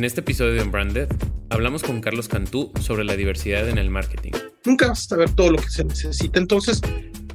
En 0.00 0.04
este 0.04 0.20
episodio 0.22 0.54
de 0.54 0.62
Unbranded 0.62 1.08
hablamos 1.50 1.82
con 1.82 2.00
Carlos 2.00 2.26
Cantú 2.26 2.72
sobre 2.80 3.04
la 3.04 3.16
diversidad 3.16 3.68
en 3.68 3.76
el 3.76 3.90
marketing. 3.90 4.32
Nunca 4.64 4.88
vas 4.88 5.00
a 5.00 5.08
saber 5.10 5.30
todo 5.32 5.50
lo 5.50 5.58
que 5.58 5.68
se 5.68 5.84
necesita, 5.84 6.40
entonces 6.40 6.80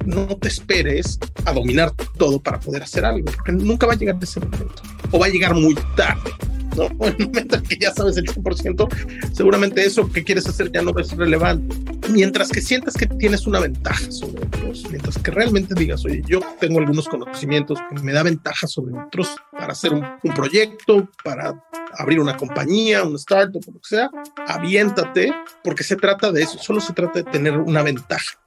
no 0.04 0.36
te 0.36 0.48
esperes 0.48 1.16
a 1.44 1.52
dominar 1.52 1.92
todo 2.18 2.42
para 2.42 2.58
poder 2.58 2.82
hacer 2.82 3.04
algo, 3.04 3.26
porque 3.26 3.52
nunca 3.52 3.86
va 3.86 3.92
a 3.92 3.96
llegar 3.96 4.18
ese 4.20 4.40
momento, 4.40 4.82
o 5.12 5.18
va 5.20 5.26
a 5.26 5.28
llegar 5.28 5.54
muy 5.54 5.76
tarde. 5.94 6.32
¿No? 6.76 6.84
En 7.06 7.16
el 7.18 7.26
momento 7.26 7.56
en 7.56 7.62
que 7.62 7.76
ya 7.76 7.92
sabes 7.92 8.16
el 8.16 8.26
100%, 8.26 9.32
seguramente 9.32 9.84
eso 9.84 10.10
que 10.10 10.24
quieres 10.24 10.46
hacer 10.46 10.70
ya 10.72 10.82
no 10.82 10.92
ser 11.02 11.18
relevante. 11.18 11.76
Mientras 12.10 12.50
que 12.50 12.60
sientas 12.60 12.94
que 12.94 13.06
tienes 13.06 13.46
una 13.46 13.60
ventaja 13.60 14.10
sobre 14.10 14.44
otros, 14.44 14.84
mientras 14.90 15.18
que 15.18 15.30
realmente 15.30 15.74
digas, 15.74 16.04
oye, 16.04 16.22
yo 16.26 16.40
tengo 16.60 16.78
algunos 16.78 17.08
conocimientos 17.08 17.78
que 17.88 18.02
me 18.02 18.12
da 18.12 18.22
ventaja 18.22 18.66
sobre 18.66 18.98
otros 18.98 19.36
para 19.52 19.72
hacer 19.72 19.92
un, 19.92 20.04
un 20.22 20.34
proyecto, 20.34 21.08
para 21.24 21.64
abrir 21.98 22.20
una 22.20 22.36
compañía, 22.36 23.04
un 23.04 23.16
startup, 23.16 23.62
lo 23.66 23.80
que 23.80 23.88
sea, 23.88 24.10
aviéntate, 24.46 25.32
porque 25.64 25.84
se 25.84 25.96
trata 25.96 26.32
de 26.32 26.42
eso, 26.42 26.58
solo 26.58 26.80
se 26.80 26.92
trata 26.92 27.22
de 27.22 27.30
tener 27.30 27.58
una 27.58 27.82
ventaja. 27.82 28.38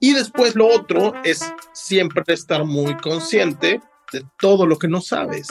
Y 0.00 0.12
después 0.12 0.54
lo 0.54 0.66
otro 0.66 1.14
es 1.24 1.52
siempre 1.72 2.22
estar 2.28 2.64
muy 2.64 2.96
consciente 2.96 3.80
de 4.12 4.24
todo 4.38 4.66
lo 4.66 4.78
que 4.78 4.88
no 4.88 5.00
sabes. 5.00 5.48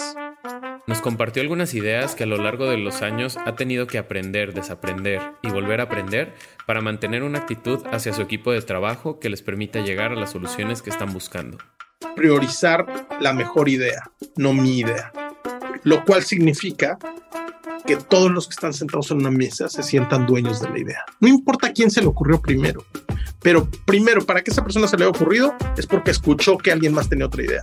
Nos 0.87 1.01
compartió 1.01 1.41
algunas 1.41 1.73
ideas 1.73 2.15
que 2.15 2.23
a 2.23 2.27
lo 2.27 2.37
largo 2.37 2.69
de 2.69 2.77
los 2.77 3.01
años 3.01 3.35
ha 3.35 3.57
tenido 3.57 3.87
que 3.87 3.97
aprender, 3.97 4.53
desaprender 4.53 5.21
y 5.43 5.49
volver 5.49 5.81
a 5.81 5.83
aprender 5.83 6.33
para 6.65 6.79
mantener 6.79 7.23
una 7.23 7.39
actitud 7.39 7.85
hacia 7.91 8.13
su 8.13 8.21
equipo 8.21 8.53
de 8.53 8.61
trabajo 8.61 9.19
que 9.19 9.29
les 9.29 9.41
permita 9.41 9.81
llegar 9.81 10.13
a 10.13 10.15
las 10.15 10.31
soluciones 10.31 10.81
que 10.81 10.89
están 10.89 11.11
buscando. 11.11 11.57
Priorizar 12.15 12.85
la 13.19 13.33
mejor 13.33 13.67
idea, 13.67 14.09
no 14.37 14.53
mi 14.53 14.79
idea. 14.79 15.11
Lo 15.83 16.05
cual 16.05 16.23
significa 16.23 16.97
que 17.85 17.97
todos 17.97 18.31
los 18.31 18.47
que 18.47 18.53
están 18.53 18.73
sentados 18.73 19.11
en 19.11 19.17
una 19.17 19.31
mesa 19.31 19.69
se 19.69 19.83
sientan 19.83 20.25
dueños 20.25 20.61
de 20.61 20.69
la 20.69 20.79
idea. 20.79 21.05
No 21.19 21.27
importa 21.27 21.73
quién 21.73 21.89
se 21.91 22.01
le 22.01 22.07
ocurrió 22.07 22.41
primero, 22.41 22.85
pero 23.41 23.69
primero, 23.85 24.25
para 24.25 24.43
que 24.43 24.51
esa 24.51 24.63
persona 24.63 24.87
se 24.87 24.97
le 24.97 25.03
haya 25.03 25.11
ocurrido, 25.11 25.55
es 25.77 25.85
porque 25.85 26.11
escuchó 26.11 26.57
que 26.57 26.71
alguien 26.71 26.93
más 26.93 27.07
tenía 27.07 27.27
otra 27.27 27.43
idea. 27.43 27.61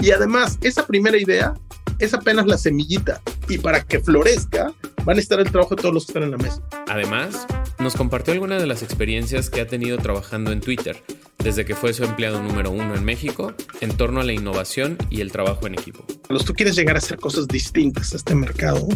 Y 0.00 0.10
además, 0.10 0.58
esa 0.62 0.86
primera 0.86 1.18
idea 1.18 1.54
es 1.98 2.14
apenas 2.14 2.46
la 2.46 2.58
semillita. 2.58 3.20
Y 3.48 3.58
para 3.58 3.82
que 3.82 4.00
florezca, 4.00 4.72
van 5.04 5.16
a 5.16 5.20
estar 5.20 5.40
el 5.40 5.50
trabajo 5.50 5.74
de 5.74 5.82
todos 5.82 5.94
los 5.94 6.06
que 6.06 6.12
están 6.12 6.22
en 6.24 6.30
la 6.30 6.36
mesa. 6.38 6.62
Además, 6.88 7.46
nos 7.78 7.94
compartió 7.94 8.32
algunas 8.32 8.60
de 8.60 8.66
las 8.66 8.82
experiencias 8.82 9.50
que 9.50 9.60
ha 9.60 9.66
tenido 9.66 9.98
trabajando 9.98 10.52
en 10.52 10.60
Twitter, 10.60 11.02
desde 11.38 11.64
que 11.64 11.74
fue 11.74 11.92
su 11.92 12.04
empleado 12.04 12.42
número 12.42 12.70
uno 12.70 12.94
en 12.94 13.04
México, 13.04 13.52
en 13.80 13.96
torno 13.96 14.20
a 14.20 14.24
la 14.24 14.32
innovación 14.32 14.96
y 15.10 15.20
el 15.20 15.32
trabajo 15.32 15.66
en 15.66 15.74
equipo. 15.74 16.04
Cuando 16.26 16.44
tú 16.44 16.54
quieres 16.54 16.76
llegar 16.76 16.96
a 16.96 16.98
hacer 16.98 17.18
cosas 17.18 17.46
distintas 17.46 18.12
a 18.12 18.16
este 18.16 18.34
mercado, 18.34 18.88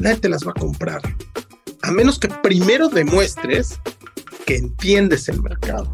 nadie 0.00 0.16
te 0.16 0.28
las 0.28 0.46
va 0.46 0.50
a 0.50 0.60
comprar. 0.60 1.00
A 1.82 1.90
menos 1.90 2.18
que 2.18 2.28
primero 2.28 2.88
demuestres 2.88 3.80
que 4.46 4.56
entiendes 4.56 5.28
el 5.28 5.42
mercado. 5.42 5.92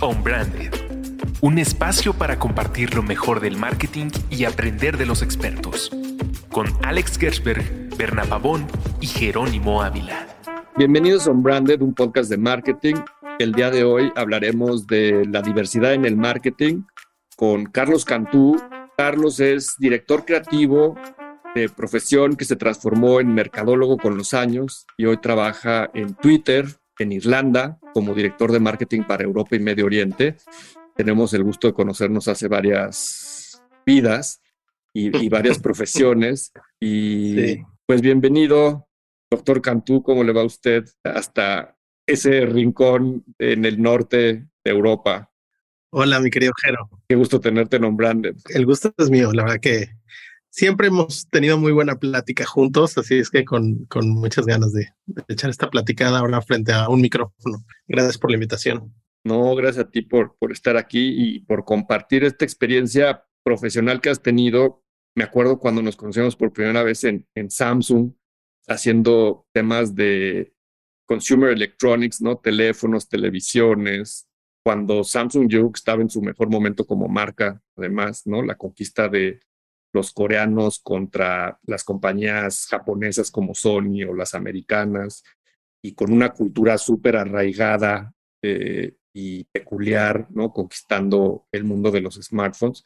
On 0.00 0.22
Branded, 0.22 0.72
un 1.40 1.58
espacio 1.58 2.12
para 2.12 2.38
compartir 2.38 2.94
lo 2.94 3.02
mejor 3.02 3.40
del 3.40 3.56
marketing 3.56 4.10
y 4.30 4.44
aprender 4.44 4.96
de 4.96 5.06
los 5.06 5.22
expertos. 5.22 5.90
Con 6.50 6.66
Alex 6.84 7.18
Gersberg, 7.18 7.96
Berna 7.96 8.24
Pavón 8.24 8.66
y 9.00 9.06
Jerónimo 9.06 9.82
Ávila. 9.82 10.26
Bienvenidos 10.76 11.26
a 11.26 11.32
On 11.32 11.42
Branded, 11.42 11.82
un 11.82 11.94
podcast 11.94 12.30
de 12.30 12.38
marketing. 12.38 12.94
El 13.40 13.52
día 13.52 13.70
de 13.70 13.84
hoy 13.84 14.12
hablaremos 14.16 14.86
de 14.86 15.24
la 15.26 15.42
diversidad 15.42 15.92
en 15.92 16.04
el 16.04 16.16
marketing 16.16 16.82
con 17.36 17.66
Carlos 17.66 18.04
Cantú. 18.04 18.60
Carlos 18.96 19.38
es 19.38 19.76
director 19.78 20.24
creativo 20.24 20.96
de 21.54 21.68
profesión 21.68 22.36
que 22.36 22.44
se 22.44 22.56
transformó 22.56 23.20
en 23.20 23.34
mercadólogo 23.34 23.96
con 23.96 24.16
los 24.16 24.34
años 24.34 24.86
y 24.96 25.06
hoy 25.06 25.18
trabaja 25.18 25.90
en 25.94 26.14
Twitter, 26.14 26.66
en 26.98 27.12
Irlanda, 27.12 27.78
como 27.94 28.14
director 28.14 28.52
de 28.52 28.60
marketing 28.60 29.02
para 29.02 29.24
Europa 29.24 29.56
y 29.56 29.60
Medio 29.60 29.86
Oriente. 29.86 30.36
Tenemos 30.96 31.32
el 31.34 31.44
gusto 31.44 31.66
de 31.68 31.74
conocernos 31.74 32.28
hace 32.28 32.48
varias 32.48 33.62
vidas 33.86 34.40
y, 34.92 35.16
y 35.24 35.28
varias 35.28 35.58
profesiones. 35.62 36.52
Y 36.80 37.34
sí. 37.36 37.62
pues 37.86 38.00
bienvenido, 38.00 38.88
doctor 39.30 39.62
Cantú, 39.62 40.02
¿cómo 40.02 40.24
le 40.24 40.32
va 40.32 40.42
a 40.42 40.46
usted 40.46 40.84
hasta 41.04 41.76
ese 42.06 42.46
rincón 42.46 43.24
en 43.38 43.64
el 43.64 43.80
norte 43.80 44.48
de 44.64 44.70
Europa? 44.70 45.30
Hola, 45.90 46.20
mi 46.20 46.30
querido 46.30 46.52
Jero. 46.62 46.90
Qué 47.08 47.14
gusto 47.14 47.40
tenerte 47.40 47.78
nombrando. 47.78 48.28
El 48.50 48.66
gusto 48.66 48.92
es 48.98 49.08
mío, 49.08 49.32
la 49.32 49.44
verdad 49.44 49.60
que 49.60 49.97
siempre 50.50 50.88
hemos 50.88 51.28
tenido 51.28 51.58
muy 51.58 51.72
buena 51.72 51.98
plática 51.98 52.44
juntos, 52.44 52.96
así 52.98 53.18
es 53.18 53.30
que 53.30 53.44
con, 53.44 53.84
con 53.86 54.08
muchas 54.10 54.46
ganas 54.46 54.72
de, 54.72 54.88
echar 55.28 55.50
esta 55.50 55.70
platicada 55.70 56.18
ahora 56.18 56.40
frente 56.42 56.72
a 56.72 56.88
un 56.88 57.00
micrófono. 57.00 57.64
Gracias 57.86 58.18
por 58.18 58.30
la 58.30 58.36
invitación. 58.36 58.94
No, 59.24 59.54
gracias 59.54 59.86
a 59.86 59.90
ti 59.90 60.02
por, 60.02 60.36
por 60.38 60.52
estar 60.52 60.76
aquí 60.76 61.14
y 61.16 61.40
por 61.40 61.64
compartir 61.64 62.24
esta 62.24 62.44
experiencia 62.44 63.24
profesional 63.42 64.00
que 64.00 64.10
has 64.10 64.22
tenido. 64.22 64.82
Me 65.14 65.24
acuerdo 65.24 65.58
cuando 65.58 65.82
nos 65.82 65.96
conocimos 65.96 66.36
por 66.36 66.52
primera 66.52 66.82
vez 66.82 67.04
en, 67.04 67.26
en 67.34 67.50
Samsung, 67.50 68.12
haciendo 68.68 69.46
temas 69.52 69.94
de 69.94 70.54
consumer 71.06 71.50
electronics, 71.50 72.20
¿no? 72.20 72.36
Teléfonos, 72.36 73.08
televisiones, 73.08 74.28
cuando 74.68 75.02
Samsung 75.02 75.48
yo 75.48 75.70
estaba 75.74 76.02
en 76.02 76.10
su 76.10 76.20
mejor 76.20 76.50
momento 76.50 76.86
como 76.86 77.08
marca, 77.08 77.60
además, 77.74 78.26
¿no? 78.26 78.42
La 78.42 78.54
conquista 78.54 79.08
de 79.08 79.40
los 79.98 80.12
coreanos 80.12 80.78
contra 80.78 81.58
las 81.64 81.82
compañías 81.82 82.66
japonesas 82.70 83.32
como 83.32 83.54
Sony 83.54 84.04
o 84.08 84.14
las 84.14 84.34
americanas, 84.34 85.24
y 85.82 85.94
con 85.94 86.12
una 86.12 86.30
cultura 86.30 86.78
súper 86.78 87.16
arraigada 87.16 88.12
eh, 88.42 88.94
y 89.12 89.44
peculiar, 89.44 90.28
¿no? 90.30 90.52
Conquistando 90.52 91.46
el 91.50 91.64
mundo 91.64 91.90
de 91.90 92.00
los 92.00 92.14
smartphones, 92.14 92.84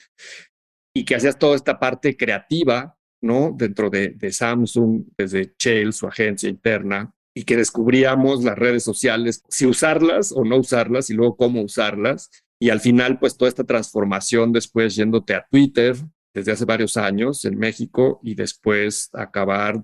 y 0.95 1.05
que 1.05 1.17
hacías 1.17 1.39
toda 1.39 1.57
esta 1.57 1.79
parte 1.79 2.17
creativa, 2.17 2.97
¿no? 3.23 3.55
Dentro 3.55 3.91
de, 3.91 4.33
Samsung, 4.33 5.05
desde 5.19 5.55
Shell, 5.59 5.93
su 5.93 6.07
agencia 6.07 6.49
interna, 6.49 7.15
y 7.35 7.45
que 7.45 7.57
descubríamos 7.57 8.43
las 8.43 8.59
redes 8.59 8.85
sociales, 8.85 9.43
si 9.49 9.67
usarlas 9.67 10.33
o 10.33 10.45
no 10.45 10.57
usarlas, 10.57 11.11
y 11.11 11.15
luego 11.15 11.37
cómo 11.37 11.61
usarlas. 11.63 12.31
Y 12.59 12.71
al 12.71 12.81
final, 12.81 13.19
pues 13.19 13.37
toda 13.37 13.49
esta 13.49 13.65
transformación 13.65 14.53
después 14.53 14.95
yéndote 14.95 15.35
a 15.35 15.47
Twitter 15.51 15.97
desde 16.35 16.53
hace 16.53 16.65
varios 16.65 16.97
años 16.97 17.45
en 17.45 17.59
México 17.59 18.21
y 18.23 18.35
después 18.35 19.11
acabar 19.13 19.83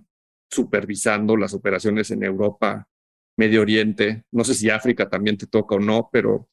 supervisando 0.51 1.37
las 1.37 1.55
operaciones 1.55 2.11
en 2.11 2.23
Europa, 2.23 2.89
Medio 3.37 3.61
Oriente. 3.61 4.25
No 4.33 4.45
sé 4.45 4.55
si 4.55 4.71
África 4.71 5.09
también 5.09 5.37
te 5.37 5.47
toca 5.47 5.77
o 5.77 5.81
no, 5.81 6.09
pero 6.13 6.49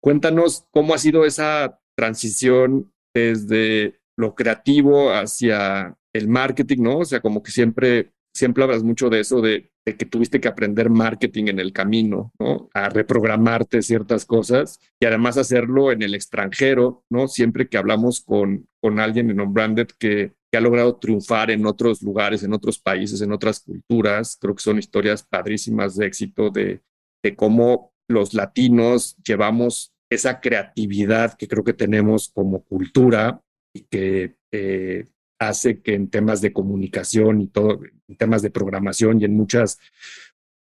cuéntanos 0.00 0.66
cómo 0.70 0.94
ha 0.94 0.98
sido 0.98 1.24
esa 1.24 1.80
transición 1.96 2.92
desde 3.14 4.00
lo 4.16 4.34
creativo 4.34 5.12
hacia 5.12 5.96
el 6.12 6.28
marketing, 6.28 6.82
¿no? 6.82 6.98
O 6.98 7.04
sea, 7.04 7.20
como 7.20 7.42
que 7.42 7.52
siempre 7.52 8.12
siempre 8.32 8.64
hablas 8.64 8.82
mucho 8.82 9.10
de 9.10 9.20
eso, 9.20 9.40
de, 9.40 9.69
de, 9.84 9.96
que 9.96 10.06
tuviste 10.06 10.40
que 10.40 10.48
aprender 10.48 10.90
marketing 10.90 11.46
en 11.48 11.58
el 11.60 11.72
camino, 11.72 12.32
¿no? 12.38 12.68
A 12.74 12.88
reprogramarte 12.88 13.82
ciertas 13.82 14.24
cosas 14.24 14.78
y 15.00 15.06
además 15.06 15.36
hacerlo 15.36 15.92
en 15.92 16.02
el 16.02 16.14
extranjero, 16.14 17.04
¿no? 17.10 17.28
Siempre 17.28 17.68
que 17.68 17.78
hablamos 17.78 18.20
con, 18.20 18.68
con 18.80 19.00
alguien 19.00 19.30
en 19.30 19.40
On-Branded 19.40 19.88
que, 19.98 20.32
que 20.50 20.58
ha 20.58 20.60
logrado 20.60 20.96
triunfar 20.96 21.50
en 21.50 21.66
otros 21.66 22.02
lugares, 22.02 22.42
en 22.42 22.52
otros 22.52 22.78
países, 22.78 23.20
en 23.20 23.32
otras 23.32 23.60
culturas, 23.60 24.36
creo 24.40 24.54
que 24.54 24.62
son 24.62 24.78
historias 24.78 25.22
padrísimas 25.22 25.96
de 25.96 26.06
éxito 26.06 26.50
de, 26.50 26.82
de 27.22 27.36
cómo 27.36 27.92
los 28.08 28.34
latinos 28.34 29.16
llevamos 29.24 29.92
esa 30.10 30.40
creatividad 30.40 31.34
que 31.34 31.46
creo 31.46 31.62
que 31.62 31.72
tenemos 31.72 32.28
como 32.28 32.64
cultura 32.64 33.40
y 33.72 33.82
que 33.82 34.36
eh, 34.52 35.06
hace 35.40 35.80
que 35.80 35.94
en 35.94 36.08
temas 36.10 36.40
de 36.42 36.52
comunicación 36.52 37.40
y 37.40 37.48
todo, 37.48 37.80
en 38.06 38.16
temas 38.16 38.42
de 38.42 38.50
programación 38.50 39.20
y 39.20 39.24
en 39.24 39.34
muchas 39.36 39.78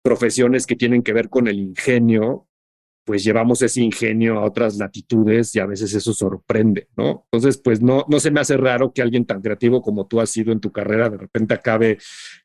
profesiones 0.02 0.66
que 0.66 0.76
tienen 0.76 1.04
que 1.04 1.14
ver 1.14 1.30
con 1.30 1.48
el 1.48 1.60
ingenio, 1.60 2.48
pues 3.06 3.26
llevamos 3.26 3.62
ese 3.62 3.82
ingenio 3.82 4.40
a 4.40 4.46
otras 4.46 4.78
latitudes 4.78 5.54
y 5.56 5.60
a 5.60 5.66
veces 5.66 5.94
eso 5.94 6.14
sorprende, 6.14 6.88
¿no? 6.96 7.28
Entonces, 7.30 7.58
pues 7.62 7.82
no, 7.82 8.06
no 8.08 8.22
se 8.22 8.32
me 8.32 8.40
hace 8.40 8.56
raro 8.56 8.94
que 8.94 9.02
alguien 9.02 9.26
tan 9.26 9.42
creativo 9.42 9.82
como 9.82 10.08
tú 10.08 10.22
has 10.22 10.30
sido 10.30 10.54
en 10.54 10.62
tu 10.62 10.72
carrera 10.72 11.10
de 11.10 11.18
repente 11.18 11.54
acabe 11.54 11.98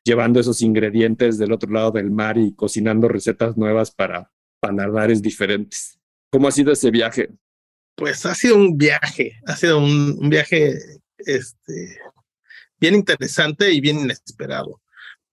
llevando 0.03 0.41
esos 0.41 0.61
ingredientes 0.61 1.37
del 1.37 1.53
otro 1.53 1.71
lado 1.71 1.91
del 1.91 2.11
mar 2.11 2.37
y 2.37 2.53
cocinando 2.53 3.07
recetas 3.07 3.55
nuevas 3.55 3.91
para 3.91 4.29
paladares 4.59 5.21
diferentes. 5.21 5.97
¿Cómo 6.29 6.49
ha 6.49 6.51
sido 6.51 6.73
ese 6.73 6.91
viaje? 6.91 7.29
Pues 7.95 8.25
ha 8.25 8.35
sido 8.35 8.57
un 8.57 8.77
viaje, 8.77 9.39
ha 9.45 9.55
sido 9.55 9.79
un 9.79 10.29
viaje 10.29 10.77
este, 11.25 11.99
bien 12.79 12.95
interesante 12.95 13.71
y 13.71 13.81
bien 13.81 13.99
inesperado, 13.99 14.81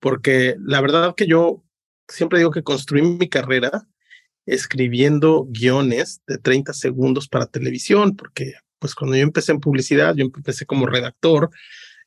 porque 0.00 0.56
la 0.60 0.80
verdad 0.80 1.14
que 1.14 1.26
yo 1.26 1.62
siempre 2.08 2.38
digo 2.38 2.50
que 2.50 2.62
construí 2.62 3.02
mi 3.02 3.28
carrera 3.28 3.86
escribiendo 4.46 5.46
guiones 5.48 6.22
de 6.26 6.38
30 6.38 6.72
segundos 6.72 7.28
para 7.28 7.46
televisión, 7.46 8.16
porque 8.16 8.54
pues 8.78 8.94
cuando 8.94 9.16
yo 9.16 9.22
empecé 9.22 9.52
en 9.52 9.60
publicidad, 9.60 10.14
yo 10.14 10.24
empecé 10.24 10.66
como 10.66 10.86
redactor 10.86 11.50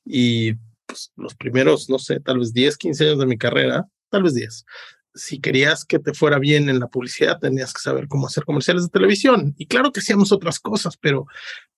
y 0.06 0.54
pues, 0.86 1.12
los 1.18 1.36
primeros, 1.36 1.90
no 1.90 2.00
sé, 2.00 2.20
tal 2.20 2.40
vez 2.40 2.54
10, 2.54 2.78
15 2.78 3.04
años 3.06 3.20
de 3.20 3.26
mi 3.26 3.38
carrera, 3.38 3.88
tal 4.10 4.24
vez 4.24 4.34
10. 4.36 4.66
Si 5.14 5.40
querías 5.40 5.86
que 5.86 6.00
te 6.00 6.14
fuera 6.14 6.40
bien 6.40 6.70
en 6.70 6.80
la 6.80 6.88
publicidad, 6.88 7.40
tenías 7.40 7.74
que 7.74 7.82
saber 7.82 8.08
cómo 8.08 8.28
hacer 8.28 8.46
comerciales 8.46 8.84
de 8.84 8.90
televisión. 8.90 9.56
Y 9.58 9.68
claro 9.68 9.92
que 9.92 10.00
hacíamos 10.00 10.32
otras 10.32 10.60
cosas, 10.60 10.98
pero, 10.98 11.26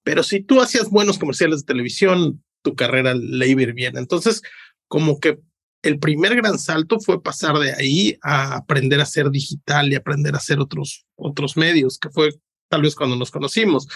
pero 0.04 0.24
si 0.24 0.42
tú 0.42 0.62
hacías 0.62 0.90
buenos 0.90 1.18
comerciales 1.18 1.60
de 1.62 1.66
televisión, 1.66 2.44
tu 2.62 2.76
carrera 2.76 3.14
le 3.14 3.48
iba 3.48 3.62
a 3.62 3.64
ir 3.64 3.74
bien. 3.74 3.98
Entonces, 3.98 4.42
como 4.88 5.20
que 5.20 5.40
el 5.84 6.00
primer 6.00 6.36
gran 6.36 6.60
salto 6.60 7.00
fue 7.00 7.24
pasar 7.24 7.58
de 7.58 7.74
ahí 7.74 8.18
a 8.22 8.56
aprender 8.56 9.02
a 9.02 9.06
ser 9.06 9.32
digital 9.32 9.92
y 9.92 9.96
aprender 9.96 10.34
a 10.36 10.38
hacer 10.38 10.60
otros, 10.60 11.06
otros 11.16 11.58
medios, 11.58 11.98
que 11.98 12.10
fue 12.10 12.30
tal 12.70 12.84
vez 12.84 12.96
cuando 12.96 13.16
nos 13.16 13.32
conocimos. 13.32 13.88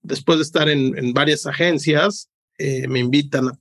Después 0.00 0.38
de 0.38 0.44
estar 0.44 0.68
en, 0.68 1.12
varias 1.12 1.46
agencias, 1.46 2.30
eh, 2.58 2.86
me 2.88 3.00
invitan 3.00 3.48
a, 3.48 3.58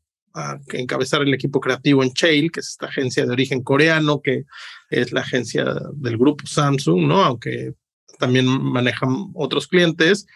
encabezar 0.73 1.21
el 1.21 1.33
equipo 1.33 1.59
creativo 1.59 2.03
en 2.03 2.13
Chail, 2.13 2.51
que 2.51 2.59
es 2.61 2.69
esta 2.69 2.87
agencia 2.87 3.25
de 3.25 3.31
origen 3.31 3.63
coreano, 3.63 4.21
que 4.21 4.43
es 4.89 5.11
la 5.11 5.21
agencia 5.21 5.65
del 5.93 6.17
grupo 6.17 6.45
Samsung, 6.47 7.07
¿no? 7.07 7.23
Aunque 7.23 7.73
también 8.19 8.45
manejan 8.45 9.31
otros 9.33 9.67
clientes. 9.67 10.27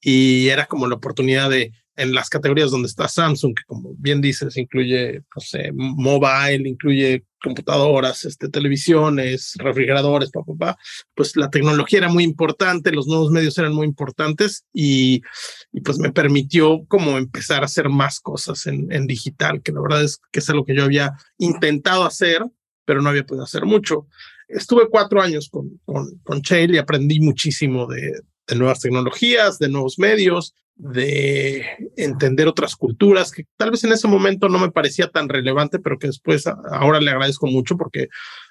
Y 0.00 0.48
era 0.48 0.66
como 0.66 0.86
la 0.86 0.96
oportunidad 0.96 1.50
de 1.50 1.72
en 1.96 2.12
las 2.12 2.28
categorías 2.28 2.70
donde 2.70 2.88
está 2.88 3.08
Samsung, 3.08 3.54
que 3.54 3.64
como 3.66 3.94
bien 3.98 4.20
dices, 4.20 4.56
incluye, 4.56 5.22
no 5.34 5.40
sé, 5.40 5.70
mobile, 5.72 6.68
incluye 6.68 7.24
computadoras, 7.42 8.24
este, 8.24 8.48
televisiones, 8.48 9.52
refrigeradores, 9.58 10.30
papá, 10.30 10.76
pues 11.14 11.36
la 11.36 11.50
tecnología 11.50 11.98
era 11.98 12.08
muy 12.08 12.24
importante, 12.24 12.90
los 12.90 13.06
nuevos 13.06 13.30
medios 13.30 13.56
eran 13.58 13.74
muy 13.74 13.86
importantes 13.86 14.64
y, 14.72 15.22
y 15.70 15.80
pues 15.82 15.98
me 15.98 16.10
permitió 16.10 16.84
como 16.88 17.18
empezar 17.18 17.62
a 17.62 17.66
hacer 17.66 17.88
más 17.90 18.20
cosas 18.20 18.66
en, 18.66 19.06
digital, 19.06 19.62
que 19.62 19.72
la 19.72 19.82
verdad 19.82 20.02
es 20.02 20.20
que 20.32 20.40
es 20.40 20.50
algo 20.50 20.64
que 20.64 20.74
yo 20.74 20.84
había 20.84 21.12
intentado 21.38 22.04
hacer, 22.04 22.42
pero 22.86 23.02
no 23.02 23.10
había 23.10 23.26
podido 23.26 23.44
hacer 23.44 23.66
mucho. 23.66 24.08
Estuve 24.48 24.88
cuatro 24.88 25.20
años 25.20 25.48
con, 25.50 25.80
con, 25.84 26.18
con 26.24 26.42
y 26.50 26.78
aprendí 26.78 27.20
muchísimo 27.20 27.86
de 27.86 28.20
nuevas 28.56 28.80
tecnologías, 28.80 29.58
de 29.58 29.68
nuevos 29.68 29.98
medios, 29.98 30.54
de 30.76 31.64
entender 31.96 32.48
otras 32.48 32.74
culturas, 32.76 33.30
que 33.30 33.44
tal 33.56 33.70
vez 33.70 33.84
en 33.84 33.92
ese 33.92 34.08
momento 34.08 34.48
no 34.48 34.58
me 34.58 34.70
parecía 34.70 35.08
tan 35.08 35.28
relevante, 35.28 35.78
pero 35.78 35.98
que 35.98 36.08
después 36.08 36.46
ahora 36.46 37.00
le 37.00 37.10
agradezco 37.10 37.46
mucho 37.46 37.76
porque 37.76 38.08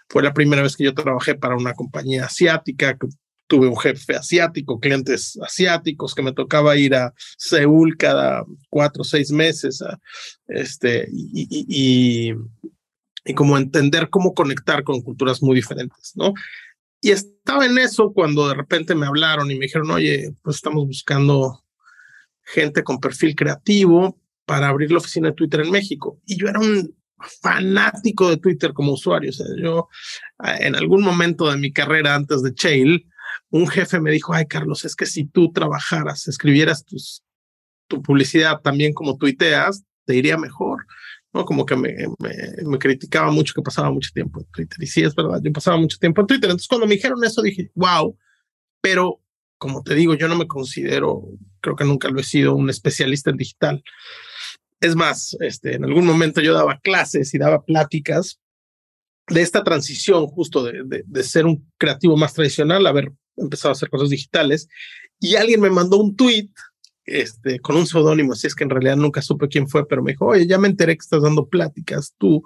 fue 0.09 0.23
la 0.23 0.33
primera 0.33 0.61
vez 0.61 0.77
que 0.77 0.85
yo 0.85 0.93
trabajé 0.93 1.35
para 1.35 1.55
una 1.55 1.73
compañía 1.73 2.25
asiática, 2.25 2.97
que 2.97 3.07
tuve 3.47 3.67
un 3.67 3.77
jefe 3.77 4.15
asiático, 4.15 4.79
clientes 4.79 5.37
asiáticos, 5.41 6.15
que 6.15 6.23
me 6.23 6.33
tocaba 6.33 6.77
ir 6.77 6.95
a 6.95 7.13
Seúl 7.37 7.97
cada 7.97 8.45
cuatro 8.69 9.01
o 9.01 9.05
seis 9.05 9.31
meses, 9.31 9.83
este, 10.47 11.07
y, 11.11 11.47
y, 11.67 12.33
y 13.25 13.33
como 13.33 13.57
entender 13.57 14.09
cómo 14.09 14.33
conectar 14.33 14.83
con 14.83 15.01
culturas 15.01 15.41
muy 15.43 15.55
diferentes, 15.55 16.13
¿no? 16.15 16.33
Y 17.01 17.11
estaba 17.11 17.65
en 17.65 17.77
eso 17.77 18.13
cuando 18.13 18.47
de 18.47 18.55
repente 18.55 18.95
me 18.95 19.05
hablaron 19.05 19.51
y 19.51 19.55
me 19.55 19.65
dijeron, 19.65 19.91
oye, 19.91 20.33
pues 20.41 20.55
estamos 20.55 20.87
buscando 20.87 21.62
gente 22.43 22.83
con 22.83 22.99
perfil 22.99 23.35
creativo 23.35 24.19
para 24.45 24.67
abrir 24.67 24.91
la 24.91 24.97
oficina 24.97 25.29
de 25.29 25.35
Twitter 25.35 25.61
en 25.61 25.71
México. 25.71 26.19
Y 26.25 26.37
yo 26.37 26.47
era 26.47 26.59
un 26.59 26.95
fanático 27.41 28.29
de 28.29 28.37
Twitter 28.37 28.73
como 28.73 28.93
usuario. 28.93 29.29
O 29.29 29.33
sea, 29.33 29.45
yo 29.57 29.87
en 30.59 30.75
algún 30.75 31.01
momento 31.03 31.49
de 31.49 31.57
mi 31.57 31.71
carrera 31.71 32.15
antes 32.15 32.41
de 32.41 32.53
Chail, 32.53 33.07
un 33.49 33.67
jefe 33.67 33.99
me 33.99 34.11
dijo, 34.11 34.33
ay 34.33 34.45
Carlos, 34.47 34.83
es 34.83 34.95
que 34.95 35.05
si 35.05 35.25
tú 35.25 35.51
trabajaras, 35.51 36.27
escribieras 36.27 36.85
tu 37.87 38.01
publicidad 38.01 38.59
también 38.61 38.93
como 38.93 39.17
tuiteas, 39.17 39.83
te 40.05 40.15
iría 40.15 40.37
mejor. 40.37 40.85
¿no? 41.33 41.45
Como 41.45 41.65
que 41.65 41.75
me, 41.75 41.93
me, 42.19 42.63
me, 42.63 42.77
criticaba 42.77 43.31
mucho 43.31 43.53
que 43.53 43.61
pasaba 43.61 43.91
mucho 43.91 44.11
tiempo 44.13 44.39
en 44.39 44.45
Twitter. 44.47 44.77
Y 44.81 44.87
sí, 44.87 45.01
es 45.01 45.15
verdad, 45.15 45.41
yo 45.43 45.51
pasaba 45.51 45.77
mucho 45.77 45.97
tiempo 45.97 46.21
en 46.21 46.27
Twitter. 46.27 46.49
Entonces, 46.49 46.67
cuando 46.67 46.87
me 46.87 46.95
dijeron 46.95 47.23
eso, 47.23 47.41
dije, 47.41 47.71
wow, 47.73 48.15
pero 48.81 49.19
como 49.57 49.81
te 49.81 49.95
digo, 49.95 50.13
yo 50.13 50.27
no 50.27 50.35
me 50.35 50.47
considero, 50.47 51.23
creo 51.63 51.75
que 51.75 51.85
nunca 51.85 52.09
lo 52.09 52.19
he 52.19 52.23
sido, 52.23 52.53
un 52.53 52.69
especialista 52.69 53.31
en 53.31 53.37
digital. 53.37 53.83
Es 54.79 54.95
más, 54.95 55.35
este, 55.39 55.75
en 55.75 55.85
algún 55.85 56.05
momento 56.05 56.41
yo 56.41 56.53
daba 56.53 56.79
clases 56.81 57.33
y 57.33 57.37
daba 57.37 57.63
pláticas 57.63 58.39
de 59.27 59.41
esta 59.41 59.63
transición 59.63 60.27
justo 60.27 60.63
de, 60.63 61.03
de, 61.05 61.23
ser 61.23 61.45
un 61.45 61.71
creativo 61.77 62.17
más 62.17 62.33
tradicional, 62.33 62.85
haber 62.85 63.13
empezado 63.37 63.69
a 63.69 63.71
hacer 63.71 63.89
cosas 63.89 64.09
digitales. 64.09 64.67
Y 65.19 65.35
alguien 65.37 65.61
me 65.61 65.69
mandó 65.69 65.97
un 65.97 66.17
tweet 66.17 66.49
este, 67.05 67.59
con 67.59 67.75
un 67.75 67.87
seudónimo, 67.87 68.33
así 68.33 68.47
es 68.47 68.55
que 68.55 68.63
en 68.63 68.69
realidad 68.69 68.95
nunca 68.95 69.21
supe 69.21 69.47
quién 69.47 69.67
fue, 69.67 69.87
pero 69.87 70.03
me 70.03 70.11
dijo, 70.11 70.25
oye, 70.25 70.47
ya 70.47 70.57
me 70.57 70.67
enteré 70.67 70.95
que 70.95 71.03
estás 71.03 71.21
dando 71.21 71.47
pláticas 71.47 72.15
tú, 72.17 72.43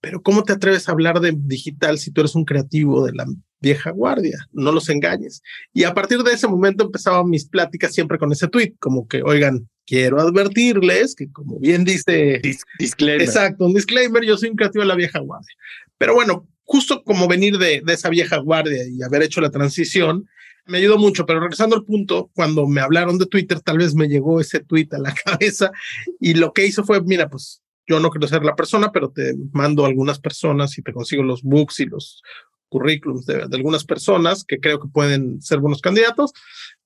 pero 0.00 0.22
¿cómo 0.22 0.42
te 0.42 0.52
atreves 0.52 0.88
a 0.88 0.92
hablar 0.92 1.20
de 1.20 1.34
digital 1.36 1.98
si 1.98 2.10
tú 2.10 2.22
eres 2.22 2.34
un 2.34 2.44
creativo 2.44 3.04
de 3.04 3.12
la 3.12 3.26
vieja 3.60 3.90
guardia, 3.90 4.46
no 4.52 4.72
los 4.72 4.88
engañes. 4.88 5.42
Y 5.72 5.84
a 5.84 5.94
partir 5.94 6.22
de 6.22 6.32
ese 6.32 6.46
momento 6.46 6.84
empezaba 6.84 7.24
mis 7.24 7.46
pláticas 7.46 7.92
siempre 7.92 8.18
con 8.18 8.32
ese 8.32 8.48
tweet, 8.48 8.74
como 8.78 9.06
que, 9.08 9.22
oigan, 9.22 9.68
quiero 9.86 10.20
advertirles 10.20 11.14
que 11.14 11.30
como 11.30 11.58
bien 11.58 11.84
dice... 11.84 12.40
disclaimer. 12.78 13.22
Exacto, 13.22 13.66
un 13.66 13.74
disclaimer, 13.74 14.24
yo 14.24 14.36
soy 14.36 14.50
un 14.50 14.56
creativo 14.56 14.82
de 14.82 14.88
la 14.88 14.94
vieja 14.94 15.18
guardia. 15.18 15.54
Pero 15.96 16.14
bueno, 16.14 16.46
justo 16.64 17.02
como 17.02 17.26
venir 17.26 17.58
de, 17.58 17.82
de 17.84 17.92
esa 17.92 18.08
vieja 18.10 18.36
guardia 18.38 18.84
y 18.88 19.02
haber 19.02 19.22
hecho 19.22 19.40
la 19.40 19.50
transición, 19.50 20.28
me 20.68 20.78
ayudó 20.78 20.98
mucho, 20.98 21.26
pero 21.26 21.40
regresando 21.40 21.76
al 21.76 21.84
punto, 21.84 22.30
cuando 22.34 22.66
me 22.66 22.80
hablaron 22.80 23.18
de 23.18 23.26
Twitter, 23.26 23.60
tal 23.60 23.78
vez 23.78 23.94
me 23.94 24.06
llegó 24.06 24.40
ese 24.40 24.60
tweet 24.60 24.88
a 24.92 24.98
la 24.98 25.14
cabeza 25.24 25.72
y 26.20 26.34
lo 26.34 26.52
que 26.52 26.66
hizo 26.66 26.84
fue, 26.84 27.00
mira, 27.02 27.28
pues 27.28 27.62
yo 27.86 27.98
no 28.00 28.10
quiero 28.10 28.28
ser 28.28 28.44
la 28.44 28.54
persona, 28.54 28.92
pero 28.92 29.10
te 29.10 29.34
mando 29.52 29.86
algunas 29.86 30.20
personas 30.20 30.76
y 30.76 30.82
te 30.82 30.92
consigo 30.92 31.22
los 31.22 31.42
books 31.42 31.80
y 31.80 31.86
los 31.86 32.22
currículums 32.68 33.24
de, 33.24 33.48
de, 33.48 33.56
algunas 33.56 33.84
personas 33.84 34.44
que 34.44 34.60
creo 34.60 34.78
que 34.78 34.88
pueden 34.88 35.40
ser 35.40 35.58
buenos 35.58 35.80
candidatos. 35.80 36.32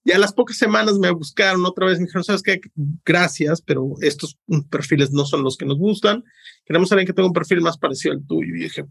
Y 0.04 0.12
a 0.12 0.18
las 0.18 0.32
pocas 0.32 0.56
semanas 0.56 0.98
me 0.98 1.10
buscaron 1.10 1.66
otra 1.66 1.86
vez, 1.86 1.98
me 1.98 2.06
dijeron, 2.06 2.22
¿sabes 2.22 2.42
qué? 2.42 2.60
Gracias, 3.04 3.62
pero 3.62 3.94
estos 4.00 4.38
perfiles 4.70 5.10
no 5.10 5.24
son 5.24 5.42
los 5.42 5.56
que 5.56 5.66
nos 5.66 5.78
gustan. 5.78 6.22
Queremos 6.64 6.88
saber 6.88 7.04
que 7.04 7.12
tenga 7.12 7.26
un 7.26 7.32
perfil 7.32 7.60
más 7.62 7.78
parecido 7.78 8.14
al 8.14 8.24
tuyo. 8.24 8.54
Y 8.54 8.62
dije, 8.62 8.84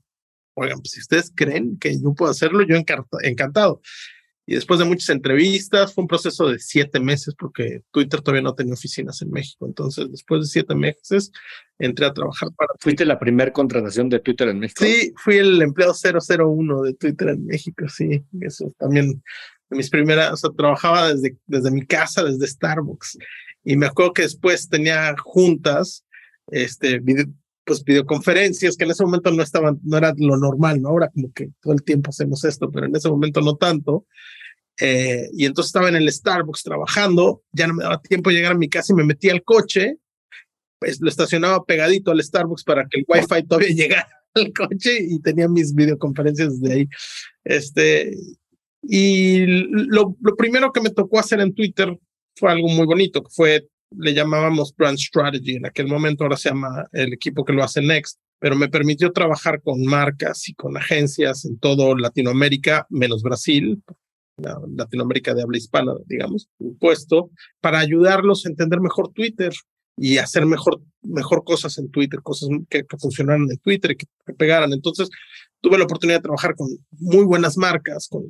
oigan, 0.53 0.79
pues 0.79 0.91
si 0.91 0.99
ustedes 0.99 1.31
creen 1.33 1.77
que 1.79 1.97
yo 1.97 2.13
puedo 2.13 2.31
hacerlo, 2.31 2.61
yo 2.63 2.75
encantado. 2.75 3.81
Y 4.51 4.55
después 4.55 4.79
de 4.81 4.85
muchas 4.85 5.07
entrevistas, 5.07 5.93
fue 5.93 6.01
un 6.01 6.09
proceso 6.09 6.49
de 6.49 6.59
siete 6.59 6.99
meses 6.99 7.33
porque 7.39 7.83
Twitter 7.89 8.19
todavía 8.19 8.41
no 8.41 8.53
tenía 8.53 8.73
oficinas 8.73 9.21
en 9.21 9.31
México. 9.31 9.65
Entonces, 9.65 10.11
después 10.11 10.41
de 10.41 10.47
siete 10.47 10.75
meses, 10.75 11.31
entré 11.79 12.05
a 12.05 12.11
trabajar 12.11 12.49
para... 12.57 12.67
¿Fuiste 12.77 13.05
la 13.05 13.17
primera 13.17 13.53
contratación 13.53 14.09
de 14.09 14.19
Twitter 14.19 14.49
en 14.49 14.59
México? 14.59 14.83
Sí, 14.83 15.13
fui 15.15 15.37
el 15.37 15.61
empleado 15.61 15.93
001 15.93 16.81
de 16.81 16.93
Twitter 16.95 17.29
en 17.29 17.45
México, 17.45 17.87
sí. 17.87 18.25
Eso 18.41 18.75
también, 18.77 19.23
mis 19.69 19.89
primeras, 19.89 20.33
o 20.33 20.35
sea, 20.35 20.49
trabajaba 20.49 21.13
desde, 21.13 21.37
desde 21.45 21.71
mi 21.71 21.85
casa, 21.85 22.21
desde 22.21 22.45
Starbucks. 22.45 23.19
Y 23.63 23.77
me 23.77 23.85
acuerdo 23.85 24.11
que 24.11 24.23
después 24.23 24.67
tenía 24.67 25.15
juntas, 25.17 26.03
este, 26.47 26.99
video, 26.99 27.27
pues 27.63 27.85
videoconferencias 27.85 28.75
que 28.75 28.83
en 28.83 28.91
ese 28.91 29.05
momento 29.05 29.31
no 29.31 29.43
estaban, 29.43 29.79
no 29.81 29.97
era 29.97 30.13
lo 30.17 30.35
normal, 30.35 30.81
¿no? 30.81 30.89
Ahora 30.89 31.07
como 31.07 31.31
que 31.31 31.51
todo 31.61 31.71
el 31.71 31.83
tiempo 31.83 32.09
hacemos 32.09 32.43
esto, 32.43 32.69
pero 32.69 32.87
en 32.87 32.95
ese 32.97 33.07
momento 33.07 33.39
no 33.39 33.55
tanto. 33.55 34.05
Eh, 34.79 35.29
y 35.33 35.45
entonces 35.45 35.69
estaba 35.69 35.89
en 35.89 35.95
el 35.95 36.11
Starbucks 36.11 36.63
trabajando, 36.63 37.43
ya 37.51 37.67
no 37.67 37.75
me 37.75 37.83
daba 37.83 38.01
tiempo 38.01 38.29
de 38.29 38.37
llegar 38.37 38.53
a 38.53 38.57
mi 38.57 38.69
casa 38.69 38.93
y 38.93 38.95
me 38.95 39.03
metí 39.03 39.29
al 39.29 39.43
coche, 39.43 39.97
pues 40.79 40.99
lo 40.99 41.09
estacionaba 41.09 41.63
pegadito 41.65 42.11
al 42.11 42.23
Starbucks 42.23 42.63
para 42.63 42.87
que 42.87 42.99
el 42.99 43.05
Wi-Fi 43.07 43.47
todavía 43.47 43.69
llegara 43.75 44.09
al 44.33 44.51
coche 44.53 44.97
y 44.99 45.19
tenía 45.19 45.47
mis 45.47 45.75
videoconferencias 45.75 46.59
de 46.61 46.73
ahí. 46.73 46.89
Este, 47.43 48.15
y 48.81 49.45
lo, 49.45 50.15
lo 50.19 50.35
primero 50.35 50.71
que 50.71 50.81
me 50.81 50.89
tocó 50.89 51.19
hacer 51.19 51.39
en 51.39 51.53
Twitter 51.53 51.95
fue 52.35 52.51
algo 52.51 52.67
muy 52.69 52.85
bonito, 52.85 53.21
que 53.21 53.29
fue, 53.29 53.67
le 53.91 54.13
llamábamos 54.13 54.73
Brand 54.75 54.97
Strategy, 54.97 55.57
en 55.57 55.65
aquel 55.65 55.87
momento 55.87 56.23
ahora 56.23 56.37
se 56.37 56.49
llama 56.49 56.87
el 56.91 57.13
equipo 57.13 57.45
que 57.45 57.53
lo 57.53 57.63
hace 57.63 57.81
Next, 57.81 58.19
pero 58.39 58.55
me 58.55 58.69
permitió 58.69 59.11
trabajar 59.11 59.61
con 59.61 59.83
marcas 59.83 60.49
y 60.49 60.55
con 60.55 60.75
agencias 60.77 61.45
en 61.45 61.59
todo 61.59 61.95
Latinoamérica, 61.95 62.87
menos 62.89 63.21
Brasil, 63.21 63.83
Latinoamérica 64.75 65.33
de 65.33 65.43
habla 65.43 65.57
hispana, 65.57 65.93
digamos, 66.05 66.49
un 66.59 66.77
puesto 66.77 67.31
para 67.59 67.79
ayudarlos 67.79 68.45
a 68.45 68.49
entender 68.49 68.79
mejor 68.81 69.11
Twitter 69.13 69.53
y 69.97 70.17
hacer 70.17 70.45
mejor, 70.45 70.81
mejor 71.01 71.43
cosas 71.43 71.77
en 71.77 71.89
Twitter, 71.91 72.21
cosas 72.21 72.49
que, 72.69 72.85
que 72.85 72.97
funcionaran 72.97 73.47
en 73.49 73.57
Twitter 73.57 73.91
y 73.91 73.95
que, 73.95 74.05
que, 74.25 74.33
pegaran. 74.33 74.73
Entonces, 74.73 75.09
tuve 75.59 75.77
la 75.77 75.83
oportunidad 75.83 76.17
de 76.17 76.23
trabajar 76.23 76.55
con 76.55 76.69
muy 76.91 77.23
buenas 77.23 77.57
marcas, 77.57 78.07
con, 78.07 78.23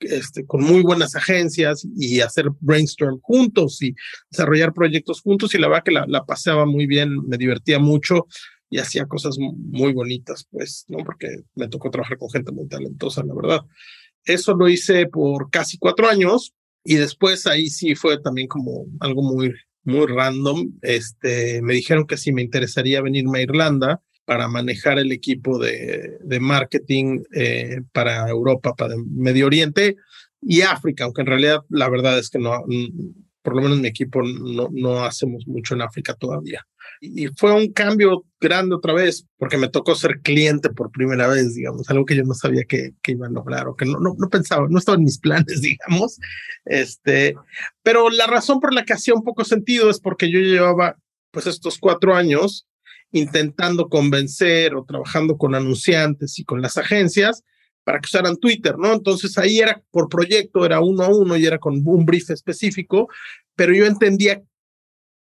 este, 0.00 0.44
con 0.44 0.62
muy 0.62 0.82
buenas 0.82 1.14
agencias 1.14 1.86
y 1.96 2.20
hacer 2.20 2.50
brainstorm 2.60 3.20
juntos 3.22 3.80
y 3.82 3.94
desarrollar 4.30 4.74
proyectos 4.74 5.20
juntos 5.20 5.54
y 5.54 5.58
la 5.58 5.68
verdad 5.68 5.84
que 5.84 5.92
la, 5.92 6.04
la 6.08 6.24
paseaba 6.24 6.66
muy 6.66 6.86
bien, 6.86 7.26
me 7.26 7.38
divertía 7.38 7.78
mucho 7.78 8.26
y 8.70 8.78
hacía 8.78 9.06
cosas 9.06 9.38
muy 9.38 9.92
bonitas, 9.92 10.46
pues, 10.50 10.84
¿no? 10.88 10.98
Porque 11.04 11.28
me 11.54 11.68
tocó 11.68 11.90
trabajar 11.90 12.18
con 12.18 12.30
gente 12.30 12.50
muy 12.50 12.66
talentosa, 12.66 13.22
la 13.22 13.34
verdad. 13.34 13.60
Eso 14.24 14.54
lo 14.54 14.68
hice 14.68 15.06
por 15.06 15.50
casi 15.50 15.78
cuatro 15.78 16.08
años 16.08 16.54
y 16.84 16.96
después 16.96 17.46
ahí 17.46 17.68
sí 17.68 17.94
fue 17.94 18.20
también 18.20 18.48
como 18.48 18.86
algo 19.00 19.22
muy, 19.22 19.54
muy 19.84 20.06
random. 20.06 20.72
Este, 20.82 21.62
me 21.62 21.74
dijeron 21.74 22.06
que 22.06 22.16
si 22.16 22.32
me 22.32 22.42
interesaría 22.42 23.02
venirme 23.02 23.38
a 23.38 23.42
Irlanda 23.42 24.02
para 24.24 24.48
manejar 24.48 24.98
el 24.98 25.12
equipo 25.12 25.58
de, 25.58 26.18
de 26.20 26.40
marketing 26.40 27.22
eh, 27.34 27.80
para 27.92 28.28
Europa, 28.28 28.74
para 28.74 28.94
Medio 28.96 29.46
Oriente 29.46 29.96
y 30.40 30.62
África, 30.62 31.04
aunque 31.04 31.22
en 31.22 31.26
realidad 31.26 31.60
la 31.68 31.88
verdad 31.88 32.18
es 32.18 32.30
que 32.30 32.38
no, 32.38 32.64
por 33.42 33.54
lo 33.54 33.62
menos 33.62 33.78
mi 33.78 33.88
equipo 33.88 34.22
no, 34.22 34.68
no 34.72 35.04
hacemos 35.04 35.46
mucho 35.46 35.74
en 35.74 35.82
África 35.82 36.14
todavía. 36.14 36.66
Y 37.06 37.26
fue 37.36 37.52
un 37.52 37.72
cambio 37.72 38.24
grande 38.40 38.74
otra 38.74 38.94
vez, 38.94 39.26
porque 39.36 39.58
me 39.58 39.68
tocó 39.68 39.94
ser 39.94 40.20
cliente 40.20 40.70
por 40.70 40.90
primera 40.90 41.28
vez, 41.28 41.54
digamos, 41.54 41.88
algo 41.90 42.06
que 42.06 42.16
yo 42.16 42.24
no 42.24 42.34
sabía 42.34 42.64
que, 42.64 42.94
que 43.02 43.12
iba 43.12 43.26
a 43.26 43.30
lograr 43.30 43.68
o 43.68 43.76
que 43.76 43.84
no, 43.84 43.98
no, 44.00 44.14
no 44.16 44.28
pensaba, 44.28 44.66
no 44.68 44.78
estaba 44.78 44.96
en 44.96 45.04
mis 45.04 45.18
planes, 45.18 45.60
digamos. 45.60 46.18
Este, 46.64 47.34
pero 47.82 48.08
la 48.08 48.26
razón 48.26 48.60
por 48.60 48.72
la 48.72 48.84
que 48.84 48.94
hacía 48.94 49.14
un 49.14 49.22
poco 49.22 49.44
sentido 49.44 49.90
es 49.90 50.00
porque 50.00 50.30
yo 50.30 50.38
llevaba 50.38 50.96
pues 51.30 51.46
estos 51.46 51.78
cuatro 51.78 52.14
años 52.14 52.66
intentando 53.12 53.88
convencer 53.88 54.74
o 54.74 54.84
trabajando 54.84 55.36
con 55.36 55.54
anunciantes 55.54 56.38
y 56.38 56.44
con 56.44 56.62
las 56.62 56.78
agencias 56.78 57.42
para 57.84 58.00
que 58.00 58.06
usaran 58.06 58.36
Twitter, 58.36 58.76
¿no? 58.78 58.92
Entonces 58.92 59.36
ahí 59.38 59.60
era 59.60 59.82
por 59.90 60.08
proyecto, 60.08 60.64
era 60.64 60.80
uno 60.80 61.04
a 61.04 61.08
uno 61.08 61.36
y 61.36 61.44
era 61.44 61.58
con 61.58 61.82
un 61.84 62.04
brief 62.06 62.30
específico, 62.30 63.08
pero 63.54 63.74
yo 63.74 63.84
entendía 63.84 64.42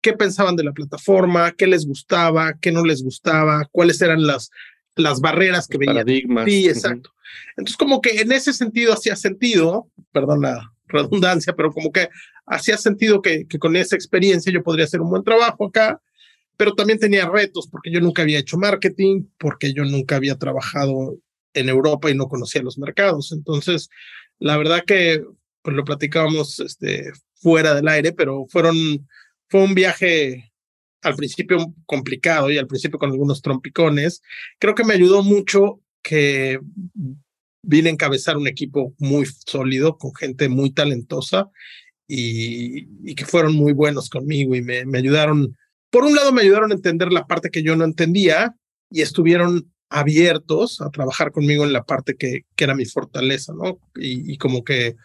qué 0.02 0.14
pensaban 0.14 0.56
de 0.56 0.64
la 0.64 0.72
plataforma, 0.72 1.52
qué 1.52 1.68
les 1.68 1.86
gustaba, 1.86 2.54
qué 2.62 2.72
no 2.72 2.84
les 2.84 3.04
gustaba, 3.04 3.68
cuáles 3.72 4.02
eran 4.02 4.26
las, 4.26 4.50
las 4.96 5.20
barreras 5.20 5.68
que 5.68 5.78
veían. 5.78 5.96
Paradigmas. 5.96 6.46
Sí, 6.46 6.68
exacto. 6.68 7.12
Entonces 7.58 7.78
como 7.78 8.02
que 8.02 8.22
en 8.22 8.32
ese 8.32 8.54
sentido 8.54 8.94
hacía 8.94 9.16
sentido, 9.16 9.88
perdón 10.12 10.42
la 10.42 10.72
redundancia, 10.88 11.54
pero 11.54 11.72
como 11.72 11.92
que 11.92 12.10
hacía 12.46 12.78
sentido 12.78 13.22
que, 13.22 13.46
que 13.48 13.60
con 13.60 13.76
esa 13.76 13.96
experiencia 13.96 14.52
yo 14.52 14.64
podría 14.64 14.86
hacer 14.86 15.02
un 15.02 15.10
buen 15.10 15.24
trabajo 15.24 15.68
acá, 15.68 16.02
pero 16.58 16.74
también 16.74 17.00
tenía 17.00 17.30
retos 17.30 17.68
porque 17.70 17.92
yo 17.92 18.02
nunca 18.02 18.24
había 18.24 18.40
hecho 18.40 18.58
marketing, 18.58 19.26
porque 19.38 19.74
yo 19.74 19.86
nunca 19.86 20.16
había 20.16 20.36
trabajado 20.36 21.18
en 21.54 21.70
Europa 21.70 22.10
y 22.10 22.16
no 22.16 22.28
conocía 22.28 22.62
los 22.62 22.78
mercados. 22.78 23.32
Entonces, 23.32 23.90
la 24.40 24.58
verdad 24.58 24.84
que 24.86 25.24
pues 25.62 25.76
lo 25.76 25.84
platicábamos 25.84 26.60
este, 26.60 27.12
fuera 27.36 27.74
del 27.76 27.88
aire, 27.88 28.12
pero 28.12 28.46
fueron, 28.50 28.76
fue 29.50 29.64
un 29.64 29.74
viaje 29.74 30.52
al 31.02 31.16
principio 31.16 31.74
complicado 31.86 32.52
y 32.52 32.58
al 32.58 32.68
principio 32.68 33.00
con 33.00 33.12
algunos 33.12 33.42
trompicones. 33.42 34.22
Creo 34.60 34.76
que 34.76 34.84
me 34.84 34.94
ayudó 34.94 35.24
mucho 35.24 35.82
que 36.02 36.60
vine 37.64 37.90
a 37.90 37.94
encabezar 37.94 38.38
un 38.38 38.48
equipo 38.48 38.94
muy 39.00 39.26
sólido, 39.26 39.98
con 39.98 40.14
gente 40.16 40.50
muy 40.50 40.72
talentosa 40.72 41.50
y, 42.08 43.16
que 43.16 43.26
fueron 43.26 43.56
muy 43.56 43.74
buenos 43.74 44.10
conmigo 44.10 44.56
y 44.56 44.62
me, 44.62 44.86
me 44.86 45.00
ayudaron, 45.00 45.56
por 45.90 46.04
un 46.04 46.16
lado 46.16 46.32
me 46.32 46.42
ayudaron 46.42 46.72
a 46.72 46.76
entender 46.76 47.12
la 47.12 47.28
parte 47.28 47.50
que 47.50 47.64
yo 47.64 47.76
no 47.76 47.86
entendía 47.86 48.56
y 48.90 49.02
estuvieron 49.02 49.72
abiertos 49.90 50.82
a 50.82 50.90
trabajar 50.90 51.32
conmigo 51.32 51.64
en 51.64 51.74
la 51.74 51.84
parte 51.84 52.16
que, 52.16 52.42
que 52.56 52.64
era 52.64 52.76
mi 52.76 52.86
fortaleza, 52.86 53.54
¿no? 53.54 53.80
Y, 53.96 54.34
y, 54.34 54.38
como 54.38 54.64
que 54.64 54.96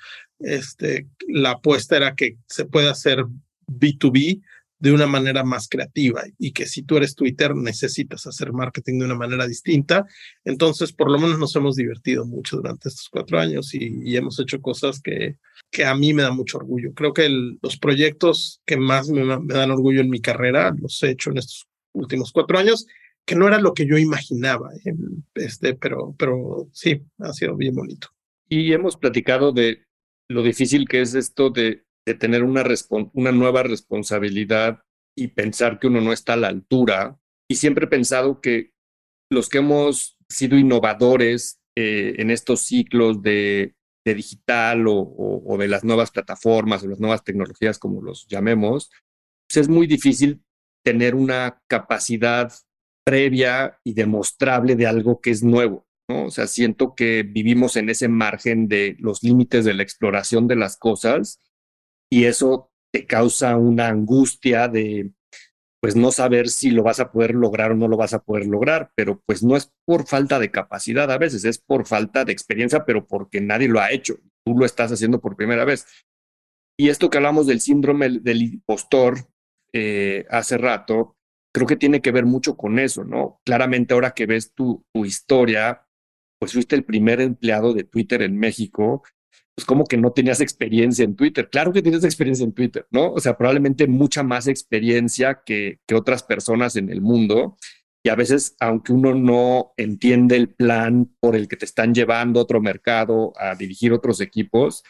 este, 0.41 1.09
la 1.27 1.53
apuesta 1.53 1.97
era 1.97 2.15
que 2.15 2.37
se 2.47 2.67
puede 2.67 2.91
hacer 2.91 3.25
B2B 3.67 4.43
de 4.79 4.93
una 4.93 5.07
manera 5.07 5.45
más 5.45 5.69
creativa 5.69 6.25
y 6.39 6.53
que 6.53 6.67
si 6.67 6.83
tú 6.83 6.97
eres 6.97 7.15
Twitter 7.15 7.55
necesitas 7.55 8.27
hacer 8.27 8.53
marketing 8.53 8.99
de 8.99 9.05
una 9.07 9.15
manera 9.15 9.47
distinta. 9.47 10.05
Entonces, 10.45 10.93
por 10.93 11.11
lo 11.11 11.19
menos 11.19 11.39
nos 11.39 11.57
hemos 11.57 11.77
divertido 11.77 12.27
mucho 12.27 12.57
durante 12.57 12.89
estos 12.89 13.09
cuatro 13.09 13.39
años 13.39 13.73
y, 13.75 14.15
hemos 14.17 14.39
hecho 14.39 14.61
cosas 14.61 15.01
que, 15.01 15.39
que 15.71 15.85
a 15.85 15.95
mí 15.95 16.13
me 16.13 16.23
da 16.23 16.33
mucho 16.33 16.59
orgullo. 16.59 16.93
Creo 16.93 17.15
que 17.15 17.29
los 17.29 17.79
proyectos 17.79 18.61
que 18.67 18.77
más 18.77 19.09
me, 19.09 19.25
me 19.25 19.55
dan 19.55 19.71
orgullo 19.71 20.01
en 20.01 20.11
mi 20.11 20.21
carrera 20.21 20.75
los 20.79 21.03
he 21.03 21.11
hecho 21.11 21.31
en 21.31 21.39
estos 21.39 21.67
últimos 21.93 22.31
cuatro 22.33 22.59
años 22.59 22.87
que 23.25 23.35
no 23.35 23.49
era 23.49 23.59
lo 23.59 23.73
que 23.73 23.87
yo 23.87 23.97
imaginaba, 23.97 24.71
¿eh? 24.85 24.95
este, 25.35 25.75
pero, 25.75 26.15
pero 26.19 26.69
sí, 26.73 27.03
ha 27.19 27.33
sido 27.33 27.57
bien 27.57 27.75
bonito. 27.75 28.09
Y 28.49 28.73
hemos 28.73 28.97
platicado 28.97 29.53
de 29.53 29.85
lo 30.29 30.43
difícil 30.43 30.87
que 30.87 31.01
es 31.01 31.15
esto 31.15 31.51
de, 31.51 31.85
de 32.07 32.15
tener 32.15 32.43
una, 32.43 32.65
una 33.13 33.33
nueva 33.33 33.63
responsabilidad 33.63 34.81
y 35.17 35.29
pensar 35.29 35.79
que 35.79 35.87
uno 35.87 36.01
no 36.01 36.13
está 36.13 36.35
a 36.35 36.39
la 36.39 36.49
altura. 36.49 37.19
Y 37.49 37.57
siempre 37.57 37.87
he 37.87 37.89
pensado 37.89 38.41
que 38.41 38.73
los 39.31 39.49
que 39.49 39.59
hemos 39.59 40.17
sido 40.29 40.59
innovadores 40.59 41.61
eh, 41.77 42.15
en 42.19 42.31
estos 42.31 42.61
ciclos 42.61 43.23
de, 43.23 43.75
de 44.05 44.15
digital 44.15 44.87
o, 44.87 44.95
o, 44.95 45.55
o, 45.55 45.59
de 45.59 45.69
las 45.69 45.85
nuevas 45.85 46.11
plataformas 46.11 46.83
o 46.83 46.89
las 46.89 47.01
nuevas 47.01 47.25
tecnologías, 47.25 47.79
como 47.79 48.03
los 48.03 48.27
llamemos, 48.29 48.91
pues 49.49 49.57
es 49.59 49.69
muy 49.69 49.87
difícil 49.87 50.43
tener 50.85 51.15
una 51.15 51.63
capacidad 51.67 52.53
previa 53.05 53.79
y 53.85 53.95
demostrable 53.95 54.77
de 54.77 54.87
algo 54.87 55.21
que 55.21 55.31
es 55.31 55.43
nuevo. 55.43 55.87
¿no? 56.09 56.27
O 56.27 56.31
sea, 56.31 56.47
siento 56.47 56.95
que 56.95 57.23
vivimos 57.23 57.77
en 57.77 57.89
ese 57.89 58.09
margen 58.09 58.69
de 58.69 58.97
los 58.99 59.23
límites 59.23 59.65
de 59.65 59.75
la 59.75 59.83
exploración 59.83 60.47
de 60.49 60.57
las 60.57 60.77
cosas 60.77 61.41
y 62.15 62.27
eso 62.27 62.71
te 62.93 63.07
causa 63.07 63.57
una 63.57 63.89
angustia 63.89 64.69
de 64.69 65.11
pues 65.83 65.97
no 65.97 66.13
saber 66.13 66.49
si 66.49 66.71
lo 66.71 66.85
vas 66.85 67.01
a 67.01 67.11
poder 67.11 67.35
lograr 67.35 67.73
o 67.73 67.75
no 67.75 67.89
lo 67.89 67.97
vas 67.97 68.15
a 68.15 68.23
poder 68.23 68.47
lograr, 68.47 68.93
pero 68.95 69.21
pues 69.27 69.43
no 69.43 69.57
es 69.57 69.73
por 69.85 70.07
falta 70.07 70.39
de 70.39 70.53
capacidad 70.53 71.11
a 71.11 71.19
veces, 71.19 71.45
es 71.45 71.59
por 71.59 71.87
falta 71.87 72.25
de 72.25 72.31
experiencia, 72.31 72.85
pero 72.85 73.05
porque 73.05 73.41
nadie 73.41 73.67
lo 73.67 73.81
ha 73.81 73.91
hecho, 73.91 74.15
tú 74.47 74.57
lo 74.57 74.65
estás 74.65 74.93
haciendo 74.93 75.21
por 75.21 75.35
primera 75.35 75.65
vez. 75.65 75.87
Y 76.79 76.89
esto 76.89 77.11
que 77.11 77.17
hablamos 77.19 77.49
del 77.49 77.61
síndrome 77.61 78.09
del 78.09 78.43
impostor 78.43 79.27
eh, 79.73 80.25
hace 80.31 80.57
rato, 80.57 81.17
creo 81.53 81.67
que 81.67 81.77
tiene 81.77 82.01
que 82.01 82.13
ver 82.13 82.27
mucho 82.27 82.57
con 82.57 82.79
eso, 82.79 83.03
¿no? 83.03 83.41
Claramente 83.45 83.93
ahora 83.93 84.13
que 84.13 84.27
ves 84.27 84.55
tu, 84.55 84.85
tu 84.95 85.05
historia, 85.05 85.85
pues 86.39 86.53
fuiste 86.53 86.77
el 86.77 86.85
primer 86.85 87.21
empleado 87.21 87.75
de 87.75 87.83
Twitter 87.83 88.23
en 88.23 88.39
México, 88.39 89.03
pues 89.57 89.67
como 89.67 89.85
que 89.85 89.97
no 89.97 90.13
tenías 90.13 90.41
experiencia 90.41 91.05
en 91.05 91.17
Twitter. 91.17 91.49
Claro 91.49 91.73
que 91.73 91.83
tienes 91.83 92.05
experiencia 92.05 92.45
en 92.45 92.53
Twitter, 92.53 92.87
¿no? 92.91 93.13
O 93.13 93.21
sea, 93.21 93.37
probablemente 93.37 93.87
mucha 93.87 94.23
más 94.23 94.49
experiencia 94.49 95.43
que, 95.47 95.79
que 95.87 95.95
otras 95.95 96.23
personas 96.23 96.77
en 96.77 96.91
el 96.91 97.01
mundo. 97.01 97.57
Y 98.05 98.11
a 98.11 98.17
veces, 98.17 98.57
aunque 98.61 98.93
uno 98.93 99.15
no 99.15 99.73
entiende 99.77 100.37
el 100.37 100.49
plan 100.49 101.15
por 101.21 101.37
el 101.37 101.49
que 101.49 101.57
te 101.57 101.65
están 101.65 101.95
llevando 101.95 102.41
a 102.41 102.43
otro 102.43 102.61
mercado, 102.61 103.33
a 103.37 103.55
dirigir 103.55 103.93
otros 103.93 104.21
equipos, 104.21 104.83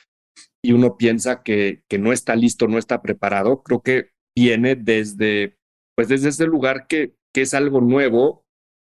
y 0.65 0.73
uno 0.73 0.97
piensa 0.97 1.43
que, 1.43 1.85
no 1.99 2.13
está 2.13 2.35
listo, 2.35 2.67
no 2.67 2.79
está 2.79 3.03
preparado, 3.03 3.63
creo 3.63 3.83
que 3.83 4.13
viene 4.35 4.75
desde 4.75 5.59
pues 5.97 6.09
desde 6.09 6.31
ese 6.31 6.47
lugar 6.47 6.89
que, 6.89 7.15
que 7.33 7.43
es 7.43 7.55
algo 7.55 7.81
nuevo, 7.81 8.44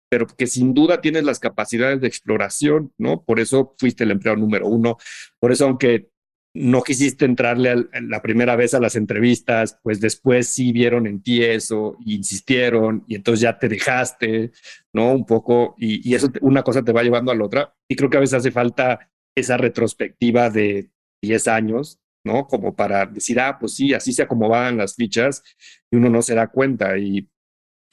pero 0.10 0.28
que 0.28 0.48
sin 0.48 0.74
duda 0.74 1.02
tienes 1.02 1.24
las 1.24 1.40
capacidades 1.40 2.02
de 2.02 2.08
exploración, 2.08 2.94
¿no? 2.98 3.24
Por 3.24 3.40
eso 3.40 3.76
fuiste 3.78 4.04
el 4.04 4.12
empleado 4.12 4.38
número 4.38 4.68
uno, 4.68 4.98
por 5.40 5.52
eso 5.52 5.66
aunque 5.66 6.10
no 6.54 6.82
quisiste 6.82 7.26
entrarle 7.26 7.70
a 7.70 8.02
la 8.02 8.22
primera 8.22 8.56
vez 8.56 8.74
a 8.74 8.80
las 8.80 8.96
entrevistas, 8.96 9.78
pues 9.84 10.00
después 10.00 10.48
sí 10.48 10.72
vieron 10.72 11.06
en 11.06 11.22
ti 11.22 11.44
eso, 11.44 11.98
y 12.04 12.16
insistieron, 12.16 13.04
y 13.08 13.16
entonces 13.16 13.42
ya 13.42 13.60
te 13.60 13.70
dejaste, 13.70 14.52
¿no? 14.92 15.12
Un 15.14 15.26
poco, 15.26 15.76
y, 15.78 16.10
y 16.10 16.16
eso 16.16 16.30
te, 16.32 16.40
una 16.42 16.64
cosa 16.64 16.84
te 16.84 16.94
va 16.94 17.04
llevando 17.04 17.32
a 17.32 17.36
la 17.36 17.46
otra, 17.46 17.76
y 17.88 17.96
creo 17.96 18.10
que 18.10 18.18
a 18.18 18.22
veces 18.22 18.36
hace 18.36 18.52
falta 18.52 19.12
esa 19.36 19.58
retrospectiva 19.58 20.50
de 20.50 20.90
10 21.22 21.48
años, 21.48 22.00
¿no? 22.24 22.48
Como 22.48 22.76
para 22.76 23.06
decir, 23.06 23.40
ah, 23.40 23.58
pues 23.60 23.76
sí, 23.76 23.94
así 23.94 24.12
se 24.14 24.24
acomodaban 24.24 24.78
las 24.78 24.96
fichas 24.96 25.44
y 25.92 25.98
uno 25.98 26.10
no 26.10 26.22
se 26.22 26.36
da 26.36 26.48
cuenta. 26.48 26.98
Y, 26.98 27.30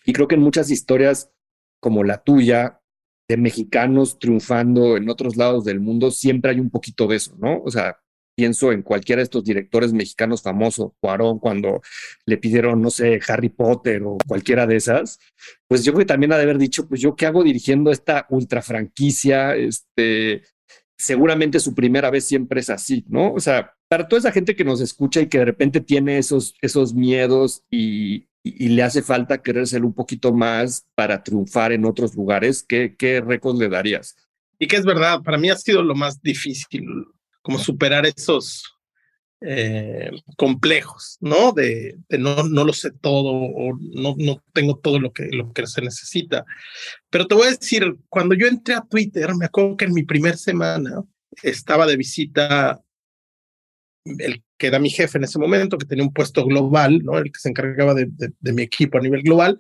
y 0.05 0.13
creo 0.13 0.27
que 0.27 0.35
en 0.35 0.41
muchas 0.41 0.71
historias 0.71 1.31
como 1.85 2.03
la 2.03 2.17
tuya, 2.25 2.81
de 3.29 3.37
mexicanos 3.37 4.19
triunfando 4.19 4.97
en 4.97 5.11
otros 5.11 5.37
lados 5.37 5.67
del 5.67 5.81
mundo, 5.81 6.11
siempre 6.11 6.51
hay 6.53 6.59
un 6.59 6.71
poquito 6.71 7.07
de 7.07 7.17
eso, 7.17 7.37
¿no? 7.39 7.61
O 7.63 7.71
sea, 7.71 7.99
pienso 8.35 8.73
en 8.73 8.81
cualquiera 8.81 9.21
de 9.21 9.25
estos 9.25 9.45
directores 9.45 9.93
mexicanos 9.93 10.41
famosos, 10.41 10.93
Cuarón, 10.99 11.39
cuando 11.39 11.83
le 12.25 12.39
pidieron, 12.39 12.81
no 12.81 12.89
sé, 12.89 13.21
Harry 13.29 13.51
Potter 13.51 14.03
o 14.03 14.17
cualquiera 14.27 14.67
de 14.67 14.77
esas, 14.77 15.19
pues 15.69 15.85
yo 15.85 15.93
creo 15.93 16.07
que 16.07 16.13
también 16.13 16.33
ha 16.33 16.39
de 16.39 16.45
haber 16.45 16.57
dicho, 16.57 16.89
pues 16.89 17.03
yo 17.03 17.17
qué 17.17 17.27
hago 17.27 17.45
dirigiendo 17.45 17.91
esta 17.91 18.27
ultra 18.31 18.63
franquicia, 18.63 19.55
este, 19.55 20.41
seguramente 20.97 21.61
su 21.61 21.75
primera 21.75 22.09
vez 22.11 22.25
siempre 22.25 22.61
es 22.61 22.71
así, 22.71 23.05
¿no? 23.09 23.35
O 23.35 23.41
sea, 23.41 23.75
para 23.95 24.09
toda 24.09 24.19
esa 24.19 24.33
gente 24.33 24.57
que 24.57 24.65
nos 24.65 24.81
escucha 24.81 25.21
y 25.21 25.29
que 25.29 25.39
de 25.39 25.45
repente 25.45 25.81
tiene 25.81 26.19
esos, 26.19 26.57
esos 26.61 26.95
miedos 26.95 27.63
y, 27.71 28.27
y, 28.43 28.67
y 28.67 28.69
le 28.71 28.83
hace 28.83 29.03
falta 29.03 29.41
querer 29.41 29.69
ser 29.69 29.85
un 29.85 29.95
poquito 29.95 30.33
más 30.33 30.85
para 30.97 31.23
triunfar 31.23 31.71
en 31.71 31.85
otros 31.85 32.17
lugares, 32.17 32.65
¿qué, 32.65 32.97
qué 32.99 33.21
récords 33.21 33.57
le 33.57 33.69
darías? 33.69 34.17
Y 34.59 34.67
que 34.67 34.75
es 34.75 34.85
verdad, 34.85 35.23
para 35.23 35.39
mí 35.39 35.49
ha 35.49 35.55
sido 35.55 35.81
lo 35.85 35.95
más 35.95 36.21
difícil, 36.21 36.85
como 37.41 37.57
superar 37.57 38.05
esos 38.05 38.65
eh, 39.41 40.11
complejos, 40.37 41.17
¿no? 41.21 41.53
De, 41.53 41.97
de, 42.09 42.19
no, 42.19 42.43
no 42.43 42.65
lo 42.65 42.73
sé 42.73 42.91
todo 43.01 43.31
o 43.31 43.79
no, 43.81 44.17
no 44.19 44.43
tengo 44.53 44.77
todo 44.77 44.99
lo 44.99 45.13
que, 45.13 45.29
lo 45.31 45.53
que 45.53 45.69
se 45.69 45.83
necesita. 45.83 46.45
Pero 47.11 47.29
te 47.29 47.37
voy 47.37 47.47
a 47.47 47.51
decir, 47.57 47.97
cuando 48.09 48.35
yo 48.35 48.49
entré 48.49 48.75
a 48.75 48.81
Twitter, 48.81 49.37
me 49.37 49.45
acuerdo 49.45 49.77
que 49.77 49.85
en 49.85 49.95
mi 49.95 50.03
primera 50.03 50.37
semana 50.37 51.05
estaba 51.45 51.87
de 51.87 51.97
visita 51.97 52.84
el 54.05 54.43
que 54.59 54.67
era 54.67 54.79
mi 54.79 54.91
jefe 54.91 55.19
en 55.19 55.25
ese 55.25 55.39
momento, 55.39 55.79
que 55.79 55.87
tenía 55.87 56.05
un 56.05 56.13
puesto 56.13 56.45
global, 56.45 57.01
¿no? 57.03 57.19
El 57.19 57.33
que 57.33 57.41
se 57.41 57.49
encargaba 57.49 57.95
de, 57.95 58.07
de, 58.11 58.33
de 58.39 58.53
mi 58.53 58.63
equipo 58.63 58.99
a 58.99 59.03
nivel 59.03 59.23
global. 59.23 59.59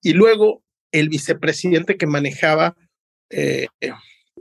Y 0.00 0.12
luego 0.12 0.62
el 0.92 1.08
vicepresidente 1.08 1.96
que 1.96 2.06
manejaba 2.06 2.76
eh, 3.30 3.66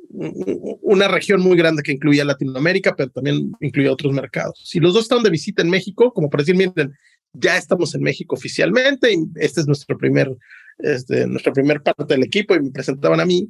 una 0.10 1.07
región 1.07 1.41
muy 1.41 1.55
grande 1.57 1.83
que 1.83 1.93
incluía 1.93 2.25
Latinoamérica, 2.25 2.95
pero 2.95 3.10
también 3.10 3.51
incluía 3.62 3.91
otros 3.91 4.13
mercados. 4.13 4.69
Y 4.74 4.79
los 4.79 4.93
dos 4.93 5.03
estaban 5.03 5.24
de 5.24 5.29
visita 5.29 5.62
en 5.62 5.69
México, 5.69 6.13
como 6.13 6.29
para 6.29 6.43
decir, 6.43 6.55
miren, 6.55 6.93
ya 7.33 7.55
estamos 7.57 7.95
en 7.95 8.01
México 8.01 8.36
oficialmente, 8.36 9.13
y 9.13 9.24
este 9.36 9.62
es 9.62 9.67
nuestro 9.67 9.98
primer, 9.98 10.36
este, 10.79 11.25
nuestra 11.27 11.53
primera 11.53 11.81
parte 11.81 12.13
del 12.13 12.24
equipo, 12.24 12.55
y 12.55 12.60
me 12.60 12.71
presentaban 12.71 13.21
a 13.21 13.25
mí. 13.25 13.50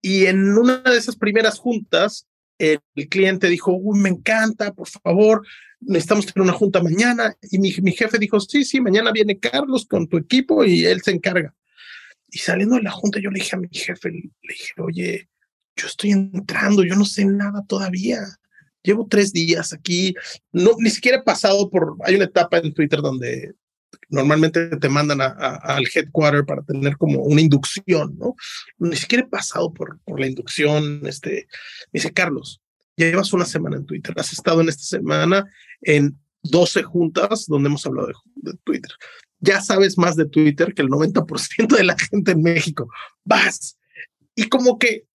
Y 0.00 0.24
en 0.26 0.56
una 0.56 0.78
de 0.78 0.96
esas 0.96 1.16
primeras 1.16 1.58
juntas, 1.58 2.26
el, 2.58 2.80
cliente 3.08 3.48
dijo, 3.48 3.72
Uy, 3.72 3.98
me 3.98 4.08
encanta, 4.08 4.72
por 4.72 4.88
favor, 4.88 5.46
necesitamos 5.80 6.26
tener 6.26 6.42
una 6.42 6.56
junta 6.56 6.82
mañana. 6.82 7.36
Y 7.50 7.58
mi, 7.58 7.72
mi 7.82 7.92
jefe 7.92 8.18
dijo, 8.18 8.40
sí, 8.40 8.64
sí, 8.64 8.80
mañana 8.80 9.12
viene 9.12 9.38
Carlos 9.38 9.86
con 9.86 10.08
tu 10.08 10.18
equipo 10.18 10.64
y 10.64 10.84
él 10.84 11.02
se 11.02 11.12
encarga. 11.12 11.54
Y 12.30 12.38
saliendo 12.38 12.76
de 12.76 12.82
la 12.82 12.90
junta, 12.90 13.20
yo 13.20 13.30
le 13.30 13.40
dije 13.40 13.56
a 13.56 13.60
mi 13.60 13.68
jefe, 13.70 14.10
le 14.10 14.30
dije, 14.42 14.72
oye, 14.78 15.28
yo 15.76 15.86
estoy 15.86 16.10
entrando, 16.10 16.84
yo 16.84 16.96
no 16.96 17.04
sé 17.04 17.24
nada 17.24 17.64
todavía. 17.66 18.20
Llevo 18.82 19.06
tres 19.08 19.32
días 19.32 19.72
aquí, 19.72 20.14
no, 20.52 20.72
ni 20.78 20.90
siquiera 20.90 21.18
he 21.18 21.22
pasado 21.22 21.70
por, 21.70 21.96
hay 22.04 22.16
una 22.16 22.24
etapa 22.24 22.58
en 22.58 22.74
Twitter 22.74 23.00
donde 23.00 23.54
normalmente 24.08 24.76
te 24.76 24.88
mandan 24.88 25.20
al 25.20 25.84
headquarter 25.92 26.44
para 26.44 26.62
tener 26.62 26.96
como 26.96 27.22
una 27.22 27.40
inducción, 27.40 28.16
¿no? 28.18 28.34
Ni 28.78 28.96
siquiera 28.96 29.24
he 29.24 29.28
pasado 29.28 29.72
por, 29.72 30.00
la 30.18 30.26
inducción, 30.26 31.00
este, 31.06 31.48
me 31.92 31.98
dice, 31.98 32.12
Carlos, 32.12 32.60
llevas 32.96 33.32
una 33.32 33.44
semana 33.44 33.76
en 33.76 33.86
Twitter, 33.86 34.14
has 34.16 34.32
estado 34.32 34.60
en 34.60 34.68
esta 34.68 34.84
semana 34.84 35.44
en 35.82 36.18
12 36.42 36.82
juntas 36.82 37.46
donde 37.46 37.68
hemos 37.68 37.84
hablado 37.86 38.08
de, 38.08 38.14
de 38.36 38.58
Twitter. 38.64 38.92
Ya 39.40 39.60
sabes 39.60 39.98
más 39.98 40.16
de 40.16 40.26
Twitter 40.26 40.74
que 40.74 40.82
el 40.82 40.88
90% 40.88 41.76
de 41.76 41.84
la 41.84 41.96
gente 41.98 42.32
en 42.32 42.42
México. 42.42 42.88
Vas. 43.24 43.78
Y 44.34 44.48
como 44.48 44.78
que 44.78 45.06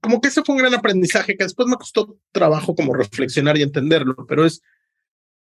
como 0.00 0.20
que 0.20 0.28
ese 0.28 0.42
fue 0.42 0.54
un 0.54 0.60
gran 0.60 0.74
aprendizaje 0.74 1.36
que 1.36 1.44
después 1.44 1.68
me 1.68 1.76
costó 1.76 2.18
trabajo 2.32 2.74
como 2.74 2.94
reflexionar 2.94 3.56
y 3.56 3.62
entenderlo, 3.62 4.14
pero 4.28 4.44
es, 4.44 4.62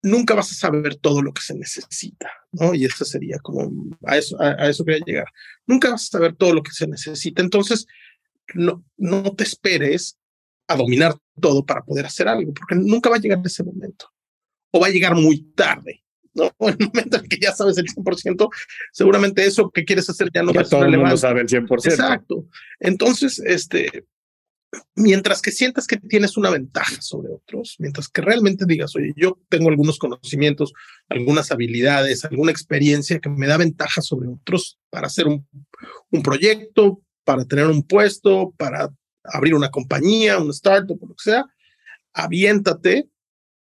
nunca 0.02 0.34
vas 0.34 0.52
a 0.52 0.56
saber 0.56 0.96
todo 0.96 1.22
lo 1.22 1.34
que 1.34 1.42
se 1.42 1.54
necesita, 1.54 2.32
¿no? 2.52 2.74
Y 2.74 2.86
eso 2.86 3.06
sería 3.06 3.38
como, 3.40 3.98
a 4.06 4.18
eso, 4.18 4.40
a, 4.42 4.68
eso 4.68 4.84
quería 4.84 5.04
llegar. 5.06 5.28
Nunca 5.68 5.92
vas 5.92 6.04
a 6.06 6.18
saber 6.18 6.36
todo 6.36 6.54
lo 6.54 6.64
que 6.64 6.72
se 6.72 6.88
necesita, 6.88 7.42
entonces 7.42 7.86
no, 8.54 8.84
no 8.98 9.36
te 9.36 9.44
esperes 9.44 10.18
a 10.68 10.76
dominar 10.76 11.16
todo 11.40 11.66
para 11.66 11.84
poder 11.84 12.06
hacer 12.06 12.28
algo, 12.28 12.54
porque 12.54 12.76
nunca 12.76 13.10
va 13.10 13.18
a 13.18 13.20
llegar 13.20 13.40
ese 13.44 13.64
momento, 13.64 14.12
o 14.72 14.80
va 14.80 14.88
a 14.88 14.92
llegar 14.92 15.16
muy 15.16 15.42
tarde, 15.54 16.04
¿no? 16.34 16.52
El 16.60 16.78
momento 16.80 17.18
en 17.18 17.28
que 17.28 17.38
ya 17.40 17.54
sabes 17.54 17.78
el 17.78 17.88
100%, 17.88 18.50
seguramente 18.92 19.46
eso 19.46 19.70
que 19.70 19.86
quieres 19.86 20.10
hacer 20.10 20.30
ya 20.34 20.44
no 20.44 20.54
ya 20.54 20.62
va 20.62 20.66
a 20.66 20.70
todo 20.70 20.86
el 20.86 20.98
mundo 20.98 21.18
sabe 21.18 21.42
el 21.42 21.48
100%. 21.48 21.86
Exacto. 21.86 22.48
Entonces, 22.80 23.40
este, 23.40 24.06
mientras 24.96 25.42
que 25.42 25.52
sientas 25.52 25.88
que 25.88 25.98
tienes 25.98 26.38
una 26.38 26.50
ventaja 26.50 27.02
sobre 27.02 27.32
otros, 27.34 27.76
mientras 27.80 28.08
que 28.08 28.22
realmente 28.22 28.66
digas, 28.66 28.96
oye, 28.96 29.14
yo 29.16 29.40
tengo 29.50 29.70
algunos 29.70 29.98
conocimientos, 29.98 30.74
algunas 31.10 31.52
habilidades, 31.52 32.24
alguna 32.24 32.52
experiencia 32.52 33.20
que 33.20 33.30
me 33.30 33.48
da 33.48 33.58
ventaja 33.58 34.02
sobre 34.02 34.30
otros 34.30 34.80
para 34.90 35.08
hacer 35.08 35.28
un, 35.28 35.46
proyecto, 36.24 37.02
para 37.24 37.46
tener 37.46 37.68
un 37.68 37.84
puesto, 37.84 38.54
para 38.58 38.90
abrir 39.24 39.56
una 39.56 39.70
compañía, 39.70 40.40
un 40.40 40.52
startup, 40.52 41.00
lo 41.02 41.16
que 41.16 41.24
sea, 41.24 41.46
aviéntate 42.14 43.10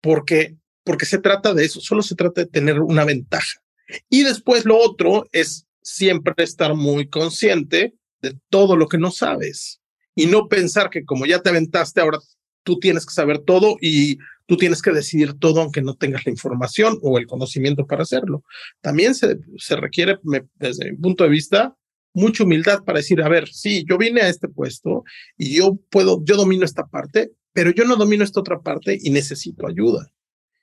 porque, 0.01 0.57
porque 0.83 1.05
se 1.05 1.17
trata 1.17 1.53
de 1.53 1.65
eso, 1.65 1.81
solo 1.81 2.01
se 2.01 2.15
trata 2.15 2.41
de 2.41 2.47
tener 2.47 2.79
una 2.79 3.05
ventaja. 3.05 3.61
Y 4.09 4.23
después 4.23 4.65
lo 4.65 4.77
otro 4.77 5.27
es 5.31 5.65
siempre 5.81 6.33
estar 6.37 6.75
muy 6.75 7.09
consciente 7.09 7.95
de 8.21 8.39
todo 8.49 8.77
lo 8.77 8.87
que 8.87 8.97
no 8.97 9.11
sabes 9.11 9.82
y 10.15 10.27
no 10.27 10.47
pensar 10.47 10.89
que 10.89 11.05
como 11.05 11.25
ya 11.25 11.39
te 11.39 11.49
aventaste, 11.49 12.01
ahora 12.01 12.19
tú 12.63 12.79
tienes 12.79 13.05
que 13.05 13.13
saber 13.13 13.39
todo 13.39 13.77
y 13.81 14.17
tú 14.45 14.57
tienes 14.57 14.81
que 14.81 14.91
decidir 14.91 15.33
todo 15.33 15.61
aunque 15.61 15.81
no 15.81 15.95
tengas 15.95 16.25
la 16.25 16.31
información 16.31 16.97
o 17.01 17.17
el 17.17 17.27
conocimiento 17.27 17.85
para 17.85 18.03
hacerlo. 18.03 18.43
También 18.81 19.15
se, 19.15 19.37
se 19.57 19.75
requiere, 19.75 20.17
desde 20.55 20.91
mi 20.91 20.97
punto 20.97 21.23
de 21.23 21.29
vista, 21.29 21.75
mucha 22.13 22.43
humildad 22.43 22.83
para 22.83 22.99
decir, 22.99 23.21
a 23.21 23.29
ver, 23.29 23.49
sí, 23.49 23.85
yo 23.89 23.97
vine 23.97 24.21
a 24.21 24.29
este 24.29 24.47
puesto 24.47 25.03
y 25.37 25.55
yo 25.57 25.77
puedo, 25.89 26.23
yo 26.23 26.35
domino 26.35 26.65
esta 26.65 26.85
parte, 26.85 27.31
pero 27.53 27.71
yo 27.71 27.85
no 27.85 27.95
domino 27.95 28.23
esta 28.23 28.39
otra 28.39 28.61
parte 28.61 28.97
y 29.01 29.09
necesito 29.09 29.67
ayuda. 29.67 30.11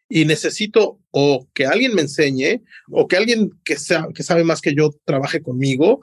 Y 0.08 0.24
necesito 0.24 0.98
o 1.12 1.48
que 1.54 1.66
alguien 1.66 1.94
me 1.94 2.02
enseñe 2.02 2.62
o 2.90 3.06
que 3.06 3.16
alguien 3.16 3.50
que, 3.64 3.76
sea, 3.76 4.08
que 4.12 4.24
sabe 4.24 4.42
más 4.42 4.60
que 4.60 4.74
yo 4.74 4.90
trabaje 5.04 5.40
conmigo 5.40 6.00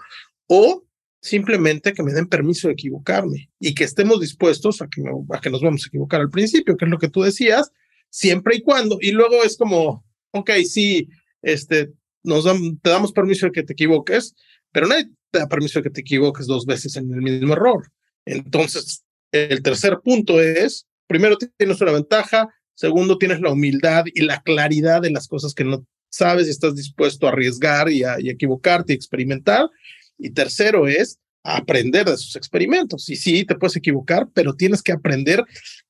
o 0.47 0.86
simplemente 1.21 1.93
que 1.93 2.03
me 2.03 2.13
den 2.13 2.27
permiso 2.27 2.67
de 2.67 2.73
equivocarme 2.73 3.49
y 3.59 3.73
que 3.73 3.83
estemos 3.83 4.21
dispuestos 4.21 4.81
a 4.81 4.87
que, 4.87 5.01
nos 5.01 5.61
vamos 5.61 5.83
a 5.83 5.87
equivocar 5.87 6.21
al 6.21 6.29
principio, 6.29 6.77
que 6.77 6.85
es 6.85 6.91
lo 6.91 6.99
que 6.99 7.09
tú 7.09 7.21
decías, 7.21 7.71
siempre 8.09 8.55
y 8.57 8.61
cuando, 8.61 8.97
y 9.01 9.11
luego 9.11 9.43
es 9.43 9.57
como, 9.57 10.05
ok, 10.31 10.51
sí, 10.65 11.09
este, 11.41 11.91
nos 12.23 12.45
te 12.45 12.89
damos 12.89 13.11
permiso 13.11 13.47
de 13.47 13.51
que 13.51 13.63
te 13.63 13.73
equivoques, 13.73 14.35
pero 14.71 14.87
nadie 14.87 15.09
te 15.31 15.39
da 15.39 15.47
permiso 15.47 15.79
de 15.79 15.83
que 15.83 15.89
te 15.89 16.01
equivoques 16.01 16.47
dos 16.47 16.65
veces 16.65 16.95
en 16.95 17.11
el 17.11 17.21
mismo 17.21 17.53
error. 17.53 17.91
Entonces, 18.25 19.03
el 19.31 19.61
tercer 19.61 19.99
punto 20.03 20.41
es, 20.41 20.87
primero 21.07 21.37
tienes 21.57 21.81
una 21.81 21.93
ventaja, 21.93 22.47
segundo 22.75 23.17
tienes 23.17 23.41
la 23.41 23.51
humildad 23.51 24.05
y 24.13 24.21
la 24.21 24.41
claridad 24.41 25.01
de 25.01 25.11
las 25.11 25.27
cosas 25.27 25.53
que 25.53 25.63
no 25.63 25.85
sabes 26.09 26.47
y 26.47 26.51
estás 26.51 26.75
dispuesto 26.75 27.27
a 27.27 27.31
arriesgar 27.31 27.89
y 27.89 28.03
a 28.03 28.17
equivocarte 28.19 28.93
y 28.93 28.95
experimentar. 28.95 29.69
Y 30.17 30.31
tercero 30.31 30.87
es 30.87 31.19
aprender 31.43 32.05
de 32.05 32.17
sus 32.17 32.35
experimentos. 32.35 33.09
Y 33.09 33.15
sí, 33.15 33.45
te 33.45 33.55
puedes 33.55 33.75
equivocar, 33.75 34.27
pero 34.33 34.55
tienes 34.55 34.81
que 34.81 34.91
aprender 34.91 35.43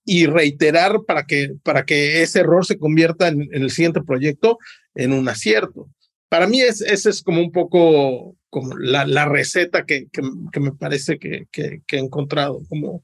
y 0.05 0.27
reiterar 0.27 1.03
para 1.05 1.25
que, 1.25 1.55
para 1.63 1.83
que 1.85 2.21
ese 2.21 2.41
error 2.41 2.65
se 2.65 2.77
convierta 2.77 3.27
en, 3.27 3.49
el 3.51 3.71
siguiente 3.71 4.03
proyecto 4.03 4.59
en 4.93 5.13
un 5.13 5.27
acierto. 5.27 5.89
Para 6.29 6.47
mí 6.47 6.61
es, 6.61 6.81
ese 6.81 7.09
es 7.09 7.23
como 7.23 7.41
un 7.41 7.51
poco 7.51 8.35
como 8.49 8.77
la, 8.77 9.05
la 9.05 9.25
receta 9.25 9.85
que, 9.85 10.07
que, 10.11 10.59
me 10.59 10.71
parece 10.73 11.17
que, 11.17 11.47
que, 11.51 11.81
he 11.91 11.97
encontrado. 11.99 12.61
Como, 12.69 13.03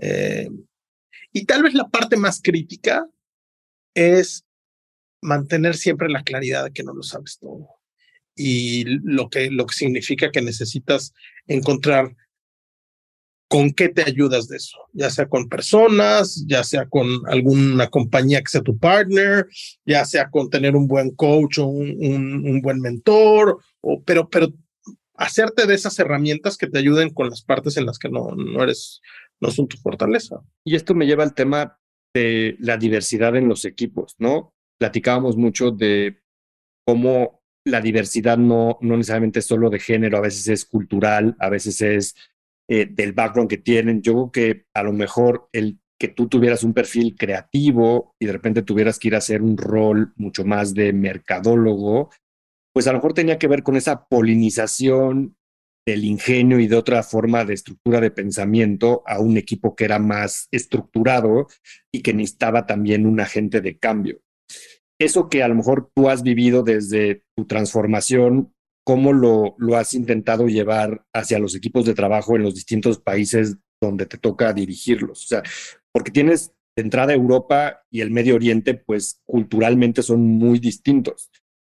eh, 0.00 0.48
y 1.32 1.44
tal 1.46 1.62
vez 1.62 1.74
la 1.74 1.88
parte 1.88 2.16
más 2.16 2.40
crítica 2.42 3.08
es 3.94 4.44
mantener 5.20 5.76
siempre 5.76 6.08
la 6.08 6.22
claridad 6.22 6.64
de 6.64 6.72
que 6.72 6.84
no 6.84 6.94
lo 6.94 7.02
sabes 7.02 7.38
todo 7.38 7.77
y 8.38 8.84
lo 8.84 9.28
que, 9.28 9.50
lo 9.50 9.66
que 9.66 9.74
significa 9.74 10.30
que 10.30 10.40
necesitas 10.40 11.12
encontrar 11.46 12.14
con 13.48 13.72
qué 13.72 13.88
te 13.88 14.02
ayudas 14.02 14.46
de 14.48 14.58
eso, 14.58 14.76
ya 14.92 15.08
sea 15.08 15.26
con 15.26 15.48
personas, 15.48 16.44
ya 16.46 16.62
sea 16.62 16.86
con 16.86 17.08
alguna 17.26 17.88
compañía 17.88 18.42
que 18.42 18.50
sea 18.50 18.60
tu 18.60 18.78
partner, 18.78 19.46
ya 19.86 20.04
sea 20.04 20.30
con 20.30 20.50
tener 20.50 20.76
un 20.76 20.86
buen 20.86 21.14
coach 21.14 21.58
o 21.58 21.66
un, 21.66 21.96
un, 21.98 22.60
buen 22.60 22.78
mentor, 22.80 23.58
o, 23.80 24.02
pero, 24.02 24.28
pero 24.28 24.52
hacerte 25.14 25.66
de 25.66 25.74
esas 25.74 25.98
herramientas 25.98 26.58
que 26.58 26.66
te 26.66 26.78
ayuden 26.78 27.08
con 27.10 27.30
las 27.30 27.42
partes 27.42 27.78
en 27.78 27.86
las 27.86 27.98
que 27.98 28.10
no, 28.10 28.32
no 28.36 28.62
eres, 28.62 29.00
no 29.40 29.50
son 29.50 29.66
tu 29.66 29.78
fortaleza. 29.78 30.40
Y 30.62 30.76
esto 30.76 30.94
me 30.94 31.06
lleva 31.06 31.24
al 31.24 31.34
tema 31.34 31.78
de 32.12 32.56
la 32.60 32.76
diversidad 32.76 33.34
en 33.34 33.48
los 33.48 33.64
equipos, 33.64 34.14
¿no? 34.18 34.54
Platicábamos 34.78 35.38
mucho 35.38 35.70
de 35.70 36.20
cómo 36.84 37.42
la 37.68 37.80
diversidad 37.80 38.38
no, 38.38 38.78
no 38.80 38.96
necesariamente 38.96 39.38
es 39.38 39.46
solo 39.46 39.70
de 39.70 39.78
género, 39.78 40.18
a 40.18 40.22
veces 40.22 40.48
es 40.48 40.64
cultural, 40.64 41.36
a 41.38 41.48
veces 41.48 41.80
es 41.80 42.14
eh, 42.68 42.86
del 42.90 43.12
background 43.12 43.48
que 43.48 43.58
tienen. 43.58 44.02
Yo 44.02 44.12
creo 44.12 44.32
que 44.32 44.66
a 44.74 44.82
lo 44.82 44.92
mejor 44.92 45.48
el 45.52 45.78
que 45.98 46.08
tú 46.08 46.28
tuvieras 46.28 46.62
un 46.62 46.74
perfil 46.74 47.16
creativo 47.16 48.14
y 48.18 48.26
de 48.26 48.32
repente 48.32 48.62
tuvieras 48.62 48.98
que 48.98 49.08
ir 49.08 49.14
a 49.14 49.18
hacer 49.18 49.42
un 49.42 49.56
rol 49.56 50.12
mucho 50.16 50.44
más 50.44 50.74
de 50.74 50.92
mercadólogo, 50.92 52.10
pues 52.72 52.86
a 52.86 52.92
lo 52.92 52.98
mejor 52.98 53.14
tenía 53.14 53.38
que 53.38 53.48
ver 53.48 53.62
con 53.62 53.76
esa 53.76 54.06
polinización 54.06 55.36
del 55.84 56.04
ingenio 56.04 56.60
y 56.60 56.68
de 56.68 56.76
otra 56.76 57.02
forma 57.02 57.44
de 57.44 57.54
estructura 57.54 58.00
de 58.00 58.10
pensamiento 58.10 59.02
a 59.06 59.18
un 59.20 59.36
equipo 59.38 59.74
que 59.74 59.86
era 59.86 59.98
más 59.98 60.46
estructurado 60.50 61.48
y 61.90 62.02
que 62.02 62.12
necesitaba 62.12 62.66
también 62.66 63.06
un 63.06 63.20
agente 63.20 63.60
de 63.60 63.78
cambio 63.78 64.20
eso 64.98 65.28
que 65.28 65.42
a 65.42 65.48
lo 65.48 65.54
mejor 65.54 65.90
tú 65.94 66.08
has 66.08 66.22
vivido 66.22 66.62
desde 66.62 67.22
tu 67.36 67.46
transformación, 67.46 68.54
¿cómo 68.84 69.12
lo, 69.12 69.54
lo 69.58 69.76
has 69.76 69.94
intentado 69.94 70.48
llevar 70.48 71.04
hacia 71.12 71.38
los 71.38 71.54
equipos 71.54 71.84
de 71.84 71.94
trabajo 71.94 72.36
en 72.36 72.42
los 72.42 72.54
distintos 72.54 72.98
países 72.98 73.56
donde 73.80 74.06
te 74.06 74.18
toca 74.18 74.52
dirigirlos? 74.52 75.24
O 75.24 75.26
sea, 75.28 75.42
porque 75.92 76.10
tienes 76.10 76.52
de 76.76 76.82
entrada 76.82 77.12
Europa 77.12 77.82
y 77.90 78.00
el 78.00 78.10
Medio 78.10 78.34
Oriente, 78.34 78.74
pues 78.74 79.20
culturalmente 79.24 80.02
son 80.02 80.24
muy 80.24 80.58
distintos. 80.58 81.30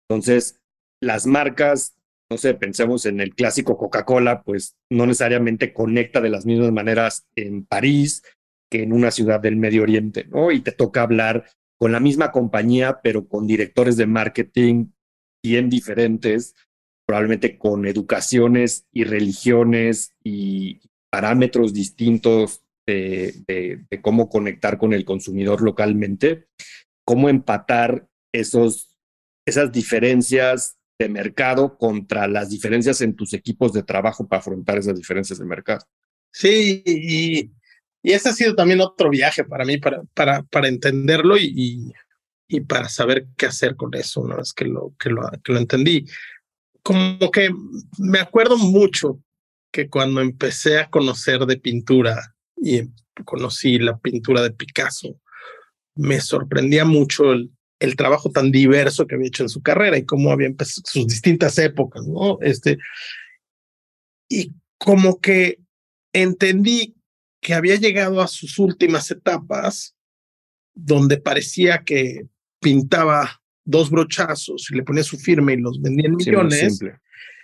Entonces, 0.07 0.61
las 1.01 1.25
marcas, 1.25 1.95
no 2.29 2.37
sé, 2.37 2.53
pensemos 2.53 3.05
en 3.05 3.19
el 3.19 3.33
clásico 3.33 3.77
Coca-Cola, 3.77 4.43
pues 4.43 4.75
no 4.91 5.05
necesariamente 5.05 5.73
conecta 5.73 6.21
de 6.21 6.29
las 6.29 6.45
mismas 6.45 6.71
maneras 6.71 7.25
en 7.35 7.65
París 7.65 8.23
que 8.69 8.83
en 8.83 8.93
una 8.93 9.11
ciudad 9.11 9.39
del 9.39 9.57
Medio 9.57 9.83
Oriente, 9.83 10.25
¿no? 10.25 10.51
Y 10.51 10.61
te 10.61 10.71
toca 10.71 11.01
hablar 11.01 11.45
con 11.81 11.91
la 11.91 11.99
misma 11.99 12.31
compañía, 12.31 12.99
pero 13.01 13.27
con 13.27 13.47
directores 13.47 13.97
de 13.97 14.05
marketing 14.05 14.91
bien 15.43 15.67
diferentes. 15.67 16.53
probablemente 17.07 17.57
con 17.57 17.87
educaciones 17.87 18.85
y 18.93 19.03
religiones 19.03 20.13
y 20.23 20.79
parámetros 21.09 21.73
distintos 21.73 22.61
de, 22.85 23.83
cómo 24.03 24.29
conectar 24.29 24.77
con 24.77 24.93
el 24.93 25.03
consumidor 25.05 25.63
localmente, 25.63 26.49
cómo 27.03 27.29
empatar 27.29 28.07
esos, 28.31 28.95
esas 29.47 29.71
diferencias 29.71 30.77
de 30.99 31.09
mercado 31.09 31.79
contra 31.79 32.27
las 32.27 32.51
diferencias 32.51 33.01
en 33.01 33.15
tus 33.15 33.33
equipos 33.33 33.73
de 33.73 33.81
trabajo 33.81 34.27
para 34.27 34.39
afrontar 34.39 34.77
esas 34.77 34.95
diferencias 34.95 35.39
de 35.39 35.45
mercado. 35.45 35.83
Sí, 36.31 36.83
y, 36.85 37.51
y 38.03 38.13
ese 38.13 38.29
ha 38.29 38.33
sido 38.33 38.55
también 38.55 38.81
otro 38.81 39.09
viaje 39.09 39.43
para 39.43 39.65
mí, 39.65 39.77
para, 39.77 40.03
para, 40.13 40.43
para 40.43 40.67
entenderlo 40.67 41.37
y, 41.37 41.93
y, 42.47 42.61
para 42.61 42.89
saber 42.89 43.27
qué 43.37 43.45
hacer 43.45 43.75
con 43.75 43.93
eso 43.93 44.21
una 44.21 44.37
vez 44.37 44.53
que 44.53 44.65
lo, 44.65 44.93
que 44.99 45.09
lo, 45.09 45.29
que 45.43 45.53
lo 45.53 45.59
entendí. 45.59 46.05
Como 46.81 47.31
que 47.31 47.49
me 47.99 48.19
acuerdo 48.19 48.57
mucho 48.57 49.19
que 49.71 49.87
cuando 49.87 50.21
empecé 50.21 50.79
a 50.79 50.89
conocer 50.89 51.45
de 51.45 51.57
pintura 51.57 52.35
y 52.57 52.81
conocí 53.23 53.77
la 53.77 53.97
pintura 53.99 54.41
de 54.41 54.51
Picasso, 54.51 55.19
me 55.95 56.19
sorprendía 56.19 56.85
mucho 56.85 57.31
el, 57.31 57.51
el 57.79 57.95
trabajo 57.95 58.31
tan 58.31 58.51
diverso 58.51 59.05
que 59.05 59.15
había 59.15 59.27
hecho 59.27 59.43
en 59.43 59.49
su 59.49 59.61
carrera 59.61 59.97
y 59.97 60.05
cómo 60.05 60.31
había 60.31 60.47
empezado 60.47 60.83
sus 60.85 61.07
distintas 61.07 61.57
épocas, 61.57 62.05
¿no? 62.07 62.39
Este, 62.41 62.77
y 64.27 64.53
como 64.77 65.19
que 65.19 65.59
entendí 66.13 66.95
que 67.41 67.53
había 67.55 67.75
llegado 67.75 68.21
a 68.21 68.27
sus 68.27 68.59
últimas 68.59 69.09
etapas, 69.11 69.95
donde 70.73 71.17
parecía 71.17 71.83
que 71.83 72.27
pintaba 72.59 73.41
dos 73.65 73.89
brochazos 73.89 74.69
y 74.71 74.75
le 74.75 74.83
ponía 74.83 75.03
su 75.03 75.17
firma 75.17 75.51
y 75.51 75.57
los 75.57 75.81
vendía 75.81 76.07
en 76.07 76.15
millones, 76.15 76.79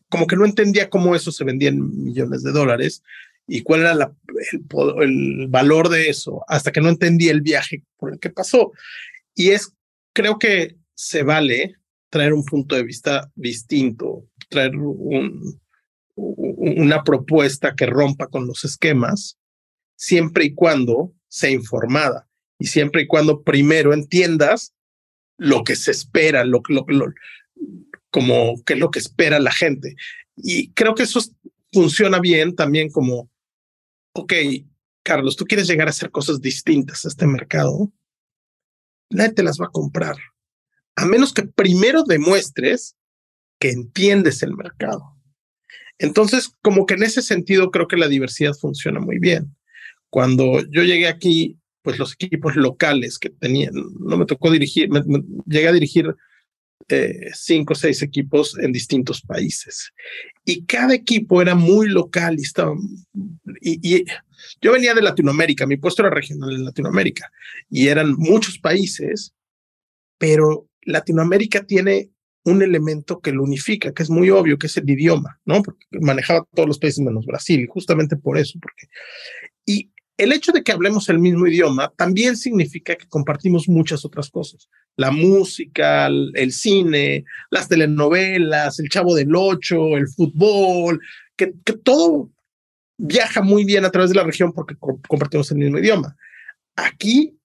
como 0.07 0.27
que 0.27 0.35
no 0.35 0.45
entendía 0.45 0.89
cómo 0.89 1.15
eso 1.15 1.31
se 1.31 1.43
vendía 1.43 1.69
en 1.69 2.03
millones 2.03 2.43
de 2.43 2.51
dólares 2.51 3.03
y 3.47 3.61
cuál 3.63 3.81
era 3.81 3.95
la, 3.95 4.13
el, 4.51 5.01
el, 5.01 5.47
valor 5.47 5.89
de 5.89 6.09
eso, 6.09 6.43
hasta 6.47 6.71
que 6.71 6.81
no 6.81 6.89
entendí 6.89 7.29
el 7.29 7.41
viaje 7.41 7.83
por 7.97 8.13
el 8.13 8.19
que 8.19 8.29
pasó. 8.29 8.71
Y 9.33 9.49
es, 9.49 9.73
creo 10.13 10.37
que 10.37 10.75
se 10.93 11.23
vale 11.23 11.75
traer 12.09 12.33
un 12.33 12.45
punto 12.45 12.75
de 12.75 12.83
vista 12.83 13.31
distinto, 13.35 14.25
traer 14.49 14.75
un, 14.75 15.59
una 16.15 17.03
propuesta 17.03 17.75
que 17.75 17.85
rompa 17.85 18.27
con 18.27 18.47
los 18.47 18.63
esquemas 18.63 19.37
siempre 19.97 20.45
y 20.45 20.53
cuando 20.53 21.13
sea 21.27 21.49
informada 21.49 22.29
y 22.57 22.67
siempre 22.67 23.01
y 23.01 23.07
cuando 23.07 23.43
primero 23.43 23.93
entiendas 23.93 24.73
lo 25.37 25.63
que 25.63 25.75
se 25.75 25.91
espera, 25.91 26.45
lo, 26.45 26.61
lo, 26.69 26.85
como 28.09 28.55
es 28.65 28.79
lo 28.79 28.91
que 28.91 28.99
espera 28.99 29.39
la 29.39 29.51
gente. 29.51 29.95
Y 30.37 30.71
creo 30.71 30.95
que 30.95 31.03
eso 31.03 31.19
funciona 31.73 32.19
bien 32.19 32.55
también 32.55 32.89
como, 32.89 33.29
ok, 34.13 34.33
Carlos, 35.03 35.35
tú 35.35 35.45
quieres 35.45 35.67
llegar 35.67 35.87
a 35.87 35.91
hacer 35.91 36.11
cosas 36.11 36.41
distintas 36.41 37.05
a 37.05 37.09
este 37.09 37.27
mercado, 37.27 37.91
nadie 39.09 39.33
te 39.33 39.43
las 39.43 39.59
va 39.59 39.65
a 39.65 39.71
comprar, 39.71 40.15
a 40.95 41.05
menos 41.05 41.33
que 41.33 41.43
primero 41.43 42.03
demuestres 42.03 42.95
que 43.59 43.71
entiendes 43.71 44.43
el 44.43 44.55
mercado. 44.55 45.15
Entonces, 45.99 46.51
como 46.61 46.85
que 46.85 46.93
en 46.93 47.03
ese 47.03 47.21
sentido 47.21 47.71
creo 47.71 47.87
que 47.87 47.97
la 47.97 48.07
diversidad 48.07 48.53
funciona 48.53 48.99
muy 48.99 49.17
bien. 49.17 49.56
Cuando 50.09 50.61
yo 50.69 50.83
llegué 50.83 51.07
aquí, 51.07 51.57
pues 51.81 51.99
los 51.99 52.13
equipos 52.13 52.55
locales 52.55 53.17
que 53.17 53.29
tenían, 53.29 53.73
no 53.99 54.17
me 54.17 54.25
tocó 54.25 54.51
dirigir, 54.51 54.89
me, 54.89 55.01
llegué 55.45 55.67
a 55.67 55.73
dirigir 55.73 56.15
eh, 56.89 57.29
cinco 57.33 57.73
o 57.73 57.75
seis 57.75 58.01
equipos 58.01 58.57
en 58.59 58.71
distintos 58.71 59.21
países. 59.21 59.91
Y 60.45 60.65
cada 60.65 60.93
equipo 60.93 61.41
era 61.41 61.55
muy 61.55 61.89
local 61.89 62.35
y 62.37 62.43
estaba. 62.43 62.75
Y, 63.61 63.95
y, 63.97 64.05
yo 64.61 64.71
venía 64.71 64.93
de 64.93 65.01
Latinoamérica, 65.01 65.65
mi 65.65 65.77
puesto 65.77 66.01
era 66.03 66.11
regional 66.11 66.53
en 66.53 66.65
Latinoamérica, 66.65 67.31
y 67.69 67.87
eran 67.87 68.13
muchos 68.17 68.59
países, 68.59 69.33
pero 70.17 70.67
Latinoamérica 70.83 71.65
tiene 71.65 72.11
un 72.45 72.61
elemento 72.61 73.19
que 73.19 73.33
lo 73.33 73.43
unifica, 73.43 73.93
que 73.93 74.03
es 74.03 74.09
muy 74.09 74.29
obvio, 74.29 74.57
que 74.57 74.67
es 74.67 74.77
el 74.77 74.89
idioma, 74.89 75.39
¿no? 75.43 75.61
Porque 75.61 75.85
manejaba 75.99 76.47
todos 76.55 76.67
los 76.67 76.79
países 76.79 76.99
menos 76.99 77.25
Brasil, 77.25 77.67
justamente 77.69 78.15
por 78.15 78.37
eso, 78.37 78.57
porque. 78.61 78.87
Y 79.65 79.91
el 80.17 80.33
hecho 80.33 80.51
de 80.51 80.63
que 80.63 80.71
hablemos 80.71 81.09
el 81.09 81.19
mismo 81.19 81.45
idioma 81.45 81.93
también 81.95 82.35
significa 82.35 82.95
que 82.95 83.07
compartimos 83.07 83.69
muchas 83.69 84.03
otras 84.03 84.29
cosas. 84.29 84.67
La 84.95 85.11
música, 85.11 86.07
el, 86.07 86.51
cine, 86.51 87.23
las 87.51 87.69
telenovelas, 87.69 88.79
el 88.79 88.89
chavo 88.89 89.15
del 89.15 89.35
ocho, 89.35 89.95
el 89.95 90.07
fútbol, 90.07 90.99
que, 91.35 91.53
todo 91.83 92.31
viaja 92.97 93.43
muy 93.43 93.63
bien 93.63 93.85
a 93.85 93.91
través 93.91 94.09
de 94.09 94.15
la 94.15 94.23
región 94.23 94.51
porque 94.53 94.75
compartimos 94.75 95.51
el 95.51 95.59
mismo 95.59 95.77
idioma. 95.77 96.15
Aquí 96.75 97.37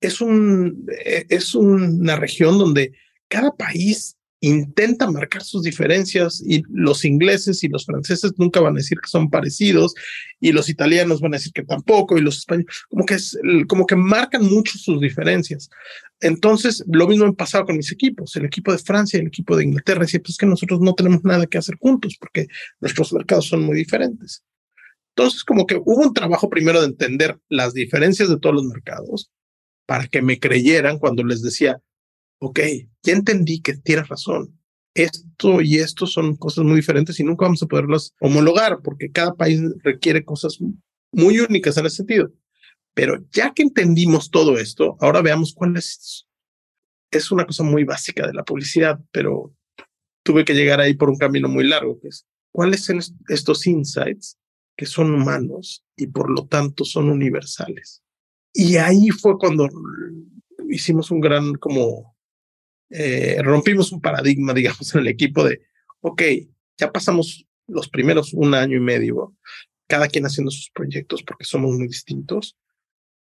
es, 0.00 0.22
un, 0.22 0.86
e, 1.04 1.26
es 1.28 1.54
una 1.54 2.16
región 2.16 2.58
donde 2.58 2.94
cada 3.28 3.54
país 3.54 4.16
intenta 4.46 5.10
marcar 5.10 5.42
sus 5.42 5.62
diferencias 5.62 6.42
y 6.44 6.62
los 6.68 7.04
ingleses 7.04 7.62
y 7.64 7.68
los 7.68 7.84
franceses 7.84 8.32
nunca 8.36 8.60
van 8.60 8.74
a 8.74 8.78
decir 8.78 8.98
que 9.00 9.08
son 9.08 9.30
parecidos 9.30 9.94
y 10.40 10.52
los 10.52 10.68
italianos 10.68 11.20
van 11.20 11.34
a 11.34 11.38
decir 11.38 11.52
que 11.52 11.62
tampoco 11.62 12.16
y 12.16 12.20
los 12.20 12.38
españoles 12.38 12.66
como 12.88 13.06
que 13.06 13.16
como 13.68 13.86
que 13.86 13.96
marcan 13.96 14.44
mucho 14.44 14.78
sus 14.78 15.00
diferencias. 15.00 15.70
Entonces, 16.20 16.84
lo 16.86 17.06
mismo 17.06 17.26
ha 17.26 17.32
pasado 17.32 17.66
con 17.66 17.76
mis 17.76 17.92
equipos, 17.92 18.34
el 18.36 18.46
equipo 18.46 18.72
de 18.72 18.78
Francia 18.78 19.18
y 19.18 19.20
el 19.20 19.28
equipo 19.28 19.56
de 19.56 19.64
Inglaterra, 19.64 20.02
decía, 20.02 20.20
pues 20.24 20.36
que 20.36 20.46
nosotros 20.46 20.80
no 20.80 20.94
tenemos 20.94 21.22
nada 21.24 21.46
que 21.46 21.58
hacer 21.58 21.76
juntos 21.76 22.16
porque 22.18 22.46
nuestros 22.80 23.12
mercados 23.12 23.46
son 23.46 23.62
muy 23.62 23.76
diferentes. 23.76 24.42
Entonces, 25.16 25.44
como 25.44 25.66
que 25.66 25.76
hubo 25.76 26.02
un 26.02 26.14
trabajo 26.14 26.48
primero 26.48 26.80
de 26.80 26.86
entender 26.86 27.38
las 27.48 27.72
diferencias 27.74 28.28
de 28.28 28.38
todos 28.38 28.54
los 28.54 28.64
mercados 28.64 29.30
para 29.86 30.06
que 30.06 30.22
me 30.22 30.38
creyeran 30.38 30.98
cuando 30.98 31.22
les 31.24 31.42
decía, 31.42 31.80
ok, 32.44 32.60
ya 33.02 33.12
entendí 33.12 33.60
que 33.60 33.74
tienes 33.74 34.08
razón. 34.08 34.58
Esto 34.94 35.60
y 35.60 35.78
esto 35.78 36.06
son 36.06 36.36
cosas 36.36 36.64
muy 36.64 36.76
diferentes 36.76 37.18
y 37.18 37.24
nunca 37.24 37.46
vamos 37.46 37.62
a 37.62 37.66
poderlas 37.66 38.14
homologar 38.20 38.80
porque 38.82 39.10
cada 39.10 39.34
país 39.34 39.60
requiere 39.82 40.24
cosas 40.24 40.58
muy 41.10 41.40
únicas 41.40 41.76
en 41.76 41.86
ese 41.86 41.96
sentido. 41.96 42.30
Pero 42.94 43.24
ya 43.32 43.52
que 43.52 43.62
entendimos 43.62 44.30
todo 44.30 44.58
esto, 44.58 44.96
ahora 45.00 45.20
veamos 45.22 45.52
cuál 45.54 45.76
es. 45.76 46.26
Es 47.10 47.30
una 47.32 47.46
cosa 47.46 47.62
muy 47.62 47.84
básica 47.84 48.26
de 48.26 48.34
la 48.34 48.44
publicidad, 48.44 49.00
pero 49.10 49.52
tuve 50.22 50.44
que 50.44 50.54
llegar 50.54 50.80
ahí 50.80 50.94
por 50.94 51.10
un 51.10 51.16
camino 51.16 51.48
muy 51.48 51.66
largo, 51.66 51.98
que 52.00 52.08
es 52.08 52.26
cuáles 52.52 52.84
son 52.84 53.00
estos 53.28 53.66
insights 53.66 54.38
que 54.76 54.86
son 54.86 55.14
humanos 55.14 55.84
y 55.96 56.08
por 56.08 56.30
lo 56.30 56.46
tanto 56.46 56.84
son 56.84 57.08
universales. 57.10 58.02
Y 58.52 58.76
ahí 58.76 59.10
fue 59.10 59.38
cuando 59.38 59.68
hicimos 60.68 61.10
un 61.10 61.20
gran 61.20 61.54
como 61.54 62.13
eh, 62.90 63.40
rompimos 63.42 63.92
un 63.92 64.00
paradigma, 64.00 64.52
digamos, 64.54 64.94
en 64.94 65.00
el 65.02 65.08
equipo 65.08 65.44
de, 65.44 65.62
ok, 66.00 66.22
ya 66.76 66.92
pasamos 66.92 67.46
los 67.66 67.88
primeros 67.88 68.34
un 68.34 68.54
año 68.54 68.76
y 68.76 68.80
medio, 68.80 69.36
cada 69.86 70.08
quien 70.08 70.26
haciendo 70.26 70.50
sus 70.50 70.70
proyectos 70.70 71.22
porque 71.22 71.44
somos 71.44 71.72
muy 71.72 71.86
distintos, 71.86 72.56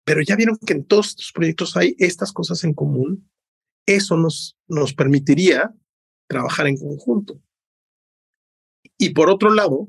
pero 0.05 0.23
ya 0.23 0.37
vieron 0.37 0.59
que 0.59 0.73
en 0.73 0.85
todos 0.85 1.09
estos 1.09 1.33
proyectos 1.33 1.77
hay 1.77 1.95
estas 1.99 2.33
cosas 2.33 2.65
en 2.65 2.75
común. 2.75 3.31
Eso 3.87 4.17
nos, 4.17 4.57
nos 4.67 4.95
permitiría 4.95 5.75
trabajar 6.27 6.67
en 6.67 6.79
conjunto. 6.79 7.41
Y 8.99 9.11
por 9.11 9.31
otro 9.31 9.53
lado, 9.53 9.89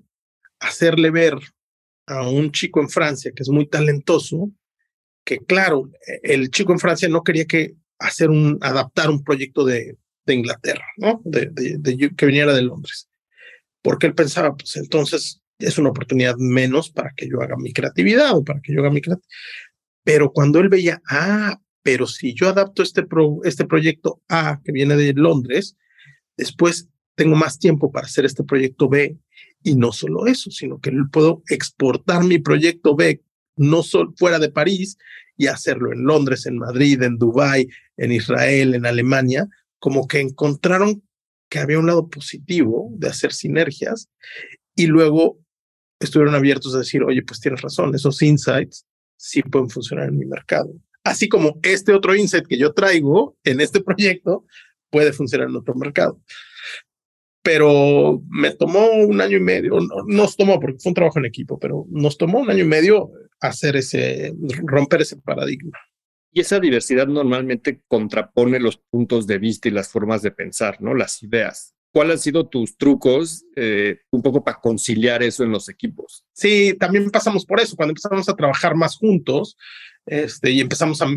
hacerle 0.60 1.12
ver 1.12 1.38
a 2.08 2.30
un 2.30 2.52
chico 2.52 2.82
en 2.82 2.90
Francia 2.90 3.32
que 3.36 3.44
es 3.44 3.50
muy 3.50 3.68
talentoso, 3.68 4.52
que 5.24 5.40
claro, 5.40 5.90
el 6.24 6.50
chico 6.50 6.72
en 6.72 6.80
Francia 6.80 7.08
no 7.10 7.24
quería 7.24 7.46
que 7.46 7.76
hacer 8.02 8.30
un, 8.30 8.58
adaptar 8.62 9.10
un 9.10 9.24
proyecto 9.24 9.66
de, 9.66 9.98
de 10.26 10.34
Inglaterra, 10.34 10.86
¿no? 10.98 11.22
De, 11.24 11.50
de, 11.52 12.12
que 12.16 12.26
viniera 12.26 12.54
de 12.54 12.62
Londres. 12.62 13.10
Porque 13.82 14.08
él 14.08 14.14
pensaba, 14.14 14.56
pues 14.56 14.76
entonces 14.76 15.42
es 15.60 15.78
una 15.78 15.90
oportunidad 15.90 16.36
menos 16.38 16.90
para 16.90 17.12
que 17.16 17.28
yo 17.28 17.42
haga 17.42 17.56
mi 17.58 17.74
creatividad 17.74 18.36
o 18.36 18.44
para 18.44 18.62
que 18.62 18.74
yo 18.74 18.82
haga 18.82 18.92
mi 18.92 19.02
creatividad. 19.02 19.30
Pero 20.04 20.32
cuando 20.32 20.60
él 20.60 20.70
veía, 20.70 21.02
ah, 21.10 21.60
pero 21.84 22.08
si 22.08 22.34
yo 22.34 22.50
adapto 22.50 22.84
este, 22.84 23.04
pro, 23.04 23.40
este 23.44 23.66
proyecto 23.66 24.22
A 24.28 24.60
que 24.64 24.72
viene 24.72 24.96
de 24.96 25.14
Londres, 25.14 25.76
después 26.38 26.88
tengo 27.16 27.36
más 27.36 27.60
tiempo 27.60 27.92
para 27.92 28.08
hacer 28.08 28.26
este 28.26 28.44
proyecto 28.44 28.90
B. 28.90 29.18
Y 29.64 29.76
no 29.76 29.92
solo 29.92 30.26
eso, 30.26 30.50
sino 30.50 30.80
que 30.80 30.92
puedo 31.12 31.44
exportar 31.48 32.24
mi 32.24 32.40
proyecto 32.40 32.96
B 32.96 33.22
no 33.58 33.84
solo 33.84 34.14
fuera 34.18 34.40
de 34.40 34.50
París 34.50 34.98
y 35.42 35.48
hacerlo 35.48 35.92
en 35.92 36.04
Londres, 36.04 36.46
en 36.46 36.60
Madrid, 36.60 37.02
en 37.02 37.18
Dubái, 37.18 37.68
en 37.98 38.12
Israel, 38.12 38.76
en 38.76 38.86
Alemania, 38.86 39.48
como 39.80 40.08
que 40.08 40.20
encontraron 40.20 41.02
que 41.50 41.58
había 41.58 41.80
un 41.80 41.88
lado 41.88 42.10
positivo 42.10 42.90
de 42.92 43.08
hacer 43.08 43.34
sinergias 43.34 44.08
y 44.76 44.86
luego 44.86 45.40
estuvieron 46.00 46.36
abiertos 46.36 46.76
a 46.76 46.78
decir, 46.78 47.02
oye, 47.02 47.24
pues 47.24 47.40
tienes 47.40 47.60
razón, 47.60 47.96
esos 47.96 48.22
insights 48.22 48.86
sí 49.18 49.42
pueden 49.42 49.72
funcionar 49.72 50.10
en 50.10 50.20
mi 50.20 50.28
mercado. 50.28 50.72
Así 51.04 51.28
como 51.28 51.58
este 51.64 51.92
otro 51.92 52.14
insight 52.16 52.46
que 52.46 52.60
yo 52.60 52.72
traigo 52.74 53.36
en 53.44 53.62
este 53.62 53.82
proyecto 53.82 54.46
puede 54.92 55.12
funcionar 55.12 55.50
en 55.50 55.56
otro 55.56 55.74
mercado. 55.74 56.22
Pero 57.44 58.22
me 58.30 58.52
tomó 58.52 58.92
un 58.92 59.20
año 59.22 59.38
y 59.38 59.42
medio, 59.42 59.80
nos 60.08 60.38
tomó 60.38 60.60
porque 60.60 60.80
fue 60.80 60.92
un 60.92 60.96
trabajo 60.96 61.20
en 61.20 61.26
equipo, 61.26 61.58
pero 61.60 61.86
nos 61.90 62.18
tomó 62.18 62.40
un 62.40 62.50
año 62.50 62.64
y 62.64 62.68
medio 62.68 63.12
hacer 63.40 63.76
ese, 63.76 64.34
romper 64.64 65.02
ese 65.02 65.18
paradigma. 65.18 65.78
Y 66.32 66.42
esa 66.42 66.60
diversidad 66.60 67.08
normalmente 67.08 67.82
contrapone 67.88 68.60
los 68.60 68.78
puntos 68.78 69.28
de 69.28 69.38
vista 69.38 69.68
y 69.68 69.72
las 69.72 69.90
formas 69.90 70.22
de 70.22 70.32
pensar, 70.32 70.82
¿no? 70.82 70.94
Las 70.94 71.22
ideas. 71.24 71.76
¿Cuáles 71.92 72.14
han 72.14 72.20
sido 72.20 72.48
tus 72.48 72.78
trucos 72.78 73.44
eh, 73.58 74.00
un 74.12 74.22
poco 74.22 74.42
para 74.42 74.62
conciliar 74.62 75.24
eso 75.24 75.44
en 75.44 75.52
los 75.52 75.68
equipos? 75.68 76.24
Sí, 76.32 76.74
también 76.80 77.10
pasamos 77.12 77.46
por 77.46 77.60
eso. 77.60 77.76
Cuando 77.76 77.92
empezamos 77.92 78.30
a 78.30 78.36
trabajar 78.36 78.76
más 78.76 78.96
juntos 78.96 79.58
este, 80.06 80.52
y 80.52 80.60
empezamos 80.60 81.02
a, 81.02 81.08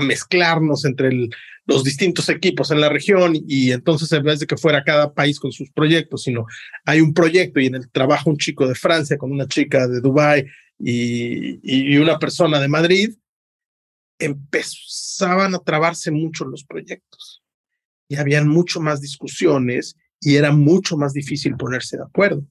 mezclarnos 0.00 0.84
entre 0.84 1.28
los 1.66 1.84
distintos 1.84 2.28
equipos 2.28 2.70
en 2.70 2.80
la 2.80 2.88
región 2.88 3.34
y 3.34 3.72
entonces 3.72 4.10
en 4.12 4.22
vez 4.22 4.40
de 4.40 4.46
que 4.46 4.56
fuera 4.56 4.84
cada 4.84 5.12
país 5.12 5.38
con 5.38 5.52
sus 5.52 5.70
proyectos, 5.70 6.22
sino 6.22 6.46
hay 6.84 7.00
un 7.00 7.14
proyecto 7.14 7.60
y 7.60 7.66
en 7.66 7.76
el 7.76 7.90
trabajo 7.90 8.30
un 8.30 8.36
chico 8.36 8.66
de 8.66 8.74
Francia 8.74 9.18
con 9.18 9.32
una 9.32 9.46
chica 9.46 9.86
de 9.86 10.00
Dubái 10.00 10.44
y, 10.78 11.60
y 11.62 11.96
una 11.98 12.18
persona 12.18 12.60
de 12.60 12.68
Madrid, 12.68 13.14
empezaban 14.18 15.54
a 15.54 15.58
trabarse 15.58 16.10
mucho 16.10 16.44
los 16.44 16.64
proyectos 16.64 17.42
y 18.08 18.16
habían 18.16 18.48
mucho 18.48 18.80
más 18.80 19.00
discusiones 19.00 19.96
y 20.20 20.36
era 20.36 20.52
mucho 20.52 20.96
más 20.96 21.12
difícil 21.12 21.56
ponerse 21.56 21.96
de 21.96 22.04
acuerdo. 22.04 22.44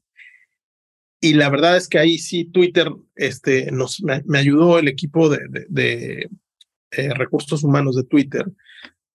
Y 1.24 1.36
la 1.36 1.50
verdad 1.50 1.78
es 1.78 1.88
que 1.88 2.00
ahí 2.00 2.18
sí 2.18 2.46
Twitter 2.46 2.90
este, 3.16 3.72
nos, 3.72 4.02
me, 4.02 4.40
ayudó 4.40 4.80
el 4.80 4.88
equipo 4.88 5.30
de, 5.30 5.40
de, 5.70 6.30
eh, 6.92 7.14
recursos 7.14 7.64
humanos 7.64 7.96
de 7.96 8.04
Twitter. 8.04 8.46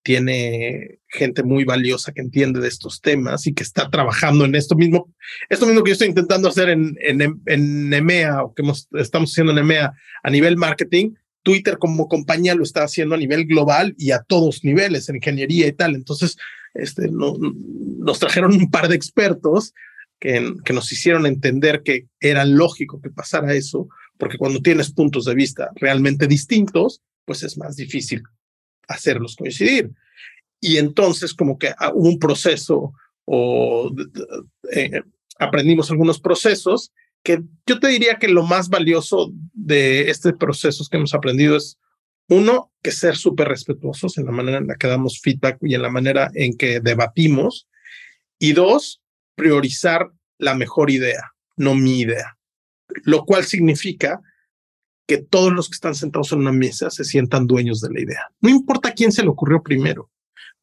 Tiene 0.04 1.00
gente 1.08 1.42
muy 1.42 1.64
valiosa 1.64 2.12
que 2.12 2.20
entiende 2.20 2.60
de 2.60 2.68
estos 2.68 3.00
temas 3.00 3.48
y 3.48 3.54
que 3.54 3.64
está 3.64 3.90
trabajando 3.90 4.44
en 4.44 4.54
esto 4.54 4.76
mismo, 4.76 5.12
esto 5.48 5.66
mismo 5.66 5.82
que 5.82 5.90
yo 5.90 5.92
estoy 5.94 6.06
intentando 6.06 6.48
hacer 6.48 6.68
en, 6.68 6.96
en, 7.00 7.42
en 7.44 7.92
EMEA 7.92 8.44
o 8.44 8.54
que 8.54 8.62
estamos 9.00 9.32
haciendo 9.32 9.50
en 9.50 9.58
EMEA 9.58 9.92
a 10.22 10.30
nivel 10.30 10.56
marketing. 10.56 11.10
Twitter 11.42 11.76
como 11.76 12.08
compañía 12.08 12.54
lo 12.54 12.62
está 12.62 12.84
haciendo 12.84 13.16
a 13.16 13.18
nivel 13.18 13.46
global 13.46 13.96
y 13.98 14.12
a 14.12 14.20
todos 14.20 14.62
niveles, 14.62 15.08
en 15.08 15.16
ingeniería 15.16 15.66
y 15.66 15.72
tal. 15.72 15.96
Entonces, 15.96 16.36
este, 16.74 17.08
no, 17.10 17.36
nos 17.98 18.20
trajeron 18.20 18.52
un 18.52 18.70
par 18.70 18.88
de 18.88 18.94
expertos 18.94 19.74
que, 20.18 20.40
nos 20.72 20.92
hicieron 20.92 21.26
entender 21.26 21.82
que 21.82 22.06
era 22.20 22.44
lógico 22.44 23.00
que 23.00 23.10
pasara 23.10 23.54
eso, 23.54 23.88
porque 24.18 24.38
cuando 24.38 24.60
tienes 24.60 24.90
puntos 24.90 25.24
de 25.26 25.34
vista 25.34 25.70
realmente 25.74 26.26
distintos, 26.26 27.02
pues 27.24 27.42
es 27.42 27.58
más 27.58 27.76
difícil 27.76 28.22
hacerlos 28.88 29.36
coincidir. 29.36 29.92
Y 30.60 30.78
entonces 30.78 31.34
como 31.34 31.58
que 31.58 31.68
ah, 31.78 31.92
hubo 31.94 32.08
un 32.08 32.18
proceso 32.18 32.94
o 33.24 33.92
eh, 34.72 35.02
aprendimos 35.38 35.90
algunos 35.90 36.20
procesos 36.20 36.92
que 37.22 37.42
yo 37.66 37.80
te 37.80 37.88
diría 37.88 38.18
que 38.18 38.28
lo 38.28 38.44
más 38.44 38.68
valioso 38.68 39.32
de 39.52 40.10
este 40.10 40.32
proceso 40.32 40.86
que 40.88 40.96
hemos 40.96 41.12
aprendido 41.12 41.56
es 41.56 41.76
uno, 42.28 42.72
que 42.82 42.92
ser 42.92 43.16
súper 43.16 43.48
respetuosos 43.48 44.18
en 44.18 44.26
la 44.26 44.32
manera 44.32 44.58
en 44.58 44.66
la 44.66 44.76
que 44.76 44.88
damos 44.88 45.20
feedback 45.20 45.58
y 45.62 45.74
en 45.74 45.82
la 45.82 45.90
manera 45.90 46.30
en 46.34 46.56
que 46.56 46.80
debatimos. 46.80 47.68
Y 48.38 48.52
dos, 48.52 49.00
priorizar 49.36 50.10
la 50.38 50.54
mejor 50.54 50.90
idea, 50.90 51.32
no 51.56 51.74
mi 51.74 52.00
idea. 52.00 52.36
Lo 53.04 53.24
cual 53.24 53.44
significa 53.44 54.20
que 55.06 55.18
todos 55.18 55.52
los 55.52 55.68
que 55.68 55.74
están 55.74 55.94
sentados 55.94 56.32
en 56.32 56.40
una 56.40 56.52
mesa 56.52 56.90
se 56.90 57.04
sientan 57.04 57.46
dueños 57.46 57.80
de 57.80 57.92
la 57.92 58.00
idea. 58.00 58.26
No 58.40 58.50
importa 58.50 58.92
quién 58.92 59.12
se 59.12 59.22
le 59.22 59.28
ocurrió 59.28 59.62
primero, 59.62 60.10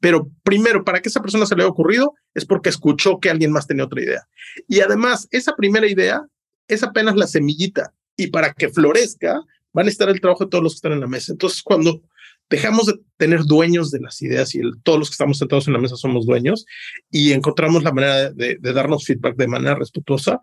pero 0.03 0.29
primero, 0.43 0.83
para 0.83 1.01
que 1.01 1.07
esa 1.07 1.21
persona 1.21 1.45
se 1.45 1.55
le 1.55 1.63
haya 1.63 1.71
ocurrido, 1.71 2.13
es 2.33 2.45
porque 2.45 2.67
escuchó 2.67 3.21
que 3.21 3.29
alguien 3.29 3.53
más 3.53 3.67
tenía 3.67 3.85
otra 3.85 4.01
idea. 4.01 4.27
Y 4.67 4.81
además, 4.81 5.29
esa 5.31 5.55
primera 5.55 5.87
idea 5.87 6.25
es 6.67 6.83
apenas 6.83 7.15
la 7.15 7.25
semillita. 7.25 7.93
Y 8.17 8.27
para 8.27 8.51
que 8.53 8.67
florezca, 8.67 9.41
van 9.71 9.85
a 9.85 9.89
estar 9.89 10.09
el 10.09 10.19
trabajo 10.19 10.43
de 10.43 10.49
todos 10.49 10.61
los 10.61 10.73
que 10.73 10.77
están 10.77 10.91
en 10.91 10.99
la 10.99 11.07
mesa. 11.07 11.31
Entonces, 11.31 11.63
cuando 11.63 12.01
dejamos 12.49 12.85
de 12.85 12.93
tener 13.17 13.43
dueños 13.43 13.91
de 13.91 13.99
las 13.99 14.21
ideas 14.21 14.53
y 14.55 14.61
todos 14.83 14.99
los 14.99 15.09
que 15.09 15.13
estamos 15.13 15.37
sentados 15.37 15.67
en 15.67 15.73
la 15.73 15.79
mesa 15.79 15.95
somos 15.95 16.25
dueños 16.25 16.65
y 17.09 17.31
encontramos 17.31 17.83
la 17.83 17.91
manera 17.91 18.31
de, 18.31 18.57
darnos 18.61 19.05
feedback 19.05 19.35
de 19.35 19.47
manera 19.47 19.75
respetuosa, 19.75 20.39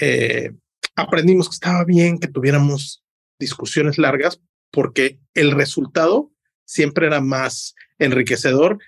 eh, 0.00 0.52
aprendimos 0.94 1.48
que 1.48 1.54
estaba 1.54 1.84
bien 1.84 2.18
que 2.18 2.28
tuviéramos 2.28 3.02
discusiones 3.38 3.98
largas 3.98 4.40
porque 4.70 5.18
el 5.34 5.50
resultado 5.52 6.30
siempre 6.64 7.06
era 7.06 7.20
más 7.20 7.74
enriquecedor 7.98 8.78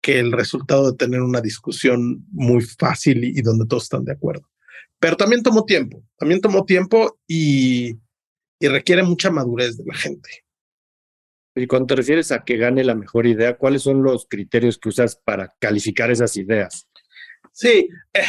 que 0.00 0.18
el 0.18 0.32
resultado 0.32 0.90
de 0.90 0.96
tener 0.96 1.20
una 1.20 1.40
discusión 1.40 2.24
muy 2.30 2.62
fácil 2.62 3.24
y 3.24 3.42
donde 3.42 3.66
todos 3.66 3.84
están 3.84 4.04
de 4.04 4.12
acuerdo. 4.12 4.48
Pero 5.00 5.16
también 5.16 5.42
tomó 5.42 5.64
tiempo, 5.64 6.02
también 6.16 6.40
tomó 6.40 6.64
tiempo 6.64 7.18
y 7.26 7.98
y 8.60 8.68
requiere 8.68 9.02
mucha 9.02 9.30
madurez 9.30 9.76
de 9.76 9.84
la 9.86 9.94
gente. 9.94 10.44
Y 11.58 11.66
cuando 11.66 11.86
te 11.86 11.96
refieres 11.96 12.30
a 12.32 12.44
que 12.44 12.56
gane 12.56 12.84
la 12.84 12.94
mejor 12.94 13.26
idea, 13.26 13.56
¿cuáles 13.56 13.82
son 13.82 14.02
los 14.02 14.26
criterios 14.28 14.78
que 14.78 14.88
usas 14.88 15.16
para 15.16 15.54
calificar 15.58 16.10
esas 16.10 16.36
ideas? 16.36 16.88
Sí, 17.52 17.88
eh, 18.14 18.24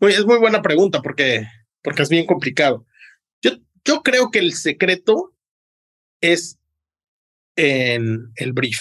es 0.00 0.24
muy 0.26 0.38
buena 0.38 0.60
pregunta 0.60 1.00
porque, 1.00 1.46
porque 1.82 2.02
es 2.02 2.08
bien 2.08 2.26
complicado. 2.26 2.86
Yo, 3.40 3.52
yo 3.84 4.02
creo 4.02 4.30
que 4.30 4.40
el 4.40 4.52
secreto 4.52 5.34
es 6.20 6.58
en 7.56 8.32
el 8.36 8.52
brief. 8.52 8.80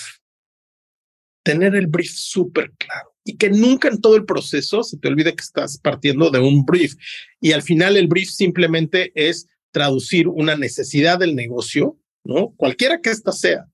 Tener 1.43 1.75
el 1.75 1.87
brief 1.87 2.11
súper 2.11 2.71
claro 2.77 3.11
y 3.23 3.37
que 3.37 3.49
nunca 3.49 3.87
en 3.87 4.01
todo 4.01 4.15
el 4.15 4.25
proceso 4.25 4.83
se 4.83 4.97
te 4.97 5.07
olvide 5.07 5.35
que 5.35 5.43
estás 5.43 5.77
partiendo 5.77 6.29
de 6.31 6.39
un 6.39 6.65
brief 6.65 6.95
y 7.39 7.51
al 7.51 7.61
final 7.61 7.97
el 7.97 8.07
brief 8.07 8.29
simplemente 8.29 9.11
es 9.15 9.47
traducir 9.71 10.27
una 10.27 10.55
necesidad 10.55 11.19
del 11.19 11.35
negocio, 11.35 11.97
¿no? 12.23 12.53
Cualquiera 12.55 13.01
que 13.01 13.09
ésta 13.09 13.31
sea, 13.31 13.65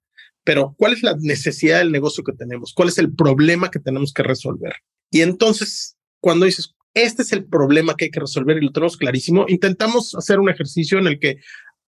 pero 0.43 0.75
¿cuál 0.77 0.93
es 0.93 1.03
la 1.03 1.15
necesidad 1.19 1.79
del 1.79 1.91
negocio 1.91 2.23
que 2.23 2.33
tenemos? 2.33 2.73
¿Cuál 2.73 2.89
es 2.89 2.97
el 2.97 3.13
problema 3.13 3.69
que 3.69 3.79
tenemos 3.79 4.13
que 4.13 4.23
resolver? 4.23 4.75
Y 5.11 5.21
entonces, 5.21 5.97
cuando 6.21 6.45
dices, 6.45 6.73
este 6.93 7.21
es 7.21 7.31
el 7.31 7.45
problema 7.45 7.95
que 7.95 8.05
hay 8.05 8.11
que 8.11 8.19
resolver 8.19 8.57
y 8.57 8.65
lo 8.65 8.71
tenemos 8.71 8.97
clarísimo, 8.97 9.45
intentamos 9.47 10.15
hacer 10.15 10.39
un 10.39 10.49
ejercicio 10.49 10.99
en 10.99 11.07
el 11.07 11.19
que 11.19 11.37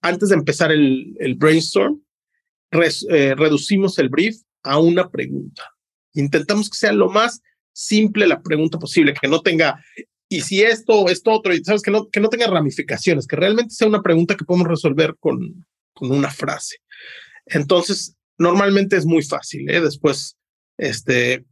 antes 0.01 0.29
de 0.29 0.35
empezar 0.35 0.71
el, 0.71 1.15
el 1.19 1.35
brainstorm, 1.35 2.01
eh, 2.71 3.35
reducimos 3.35 3.97
el 3.97 4.09
brief 4.09 4.37
a 4.63 4.79
una 4.79 5.09
pregunta. 5.09 5.63
Intentamos 6.13 6.69
que 6.69 6.77
sea 6.77 6.91
lo 6.91 7.09
más 7.09 7.41
simple 7.73 8.27
la 8.27 8.41
pregunta 8.41 8.77
posible, 8.77 9.13
que 9.19 9.27
no 9.27 9.41
tenga 9.41 9.81
y 10.31 10.41
si 10.41 10.61
esto 10.61 11.09
esto 11.09 11.31
otro, 11.31 11.55
y 11.55 11.63
sabes 11.63 11.81
que 11.81 11.89
no, 11.89 12.07
que 12.09 12.19
no 12.19 12.29
tenga 12.29 12.45
ramificaciones, 12.45 13.25
que 13.25 13.35
realmente 13.35 13.73
sea 13.73 13.87
una 13.87 14.03
pregunta 14.03 14.35
que 14.35 14.45
podemos 14.45 14.67
resolver 14.67 15.15
con, 15.19 15.65
con 15.99 16.11
una 16.11 16.31
frase. 16.31 16.77
Entonces, 17.45 18.15
normalmente 18.37 18.95
es 18.95 19.05
muy 19.05 19.21
fácil, 19.21 19.69
¿eh? 19.69 19.81
Después, 19.81 20.37
este, 20.77 21.45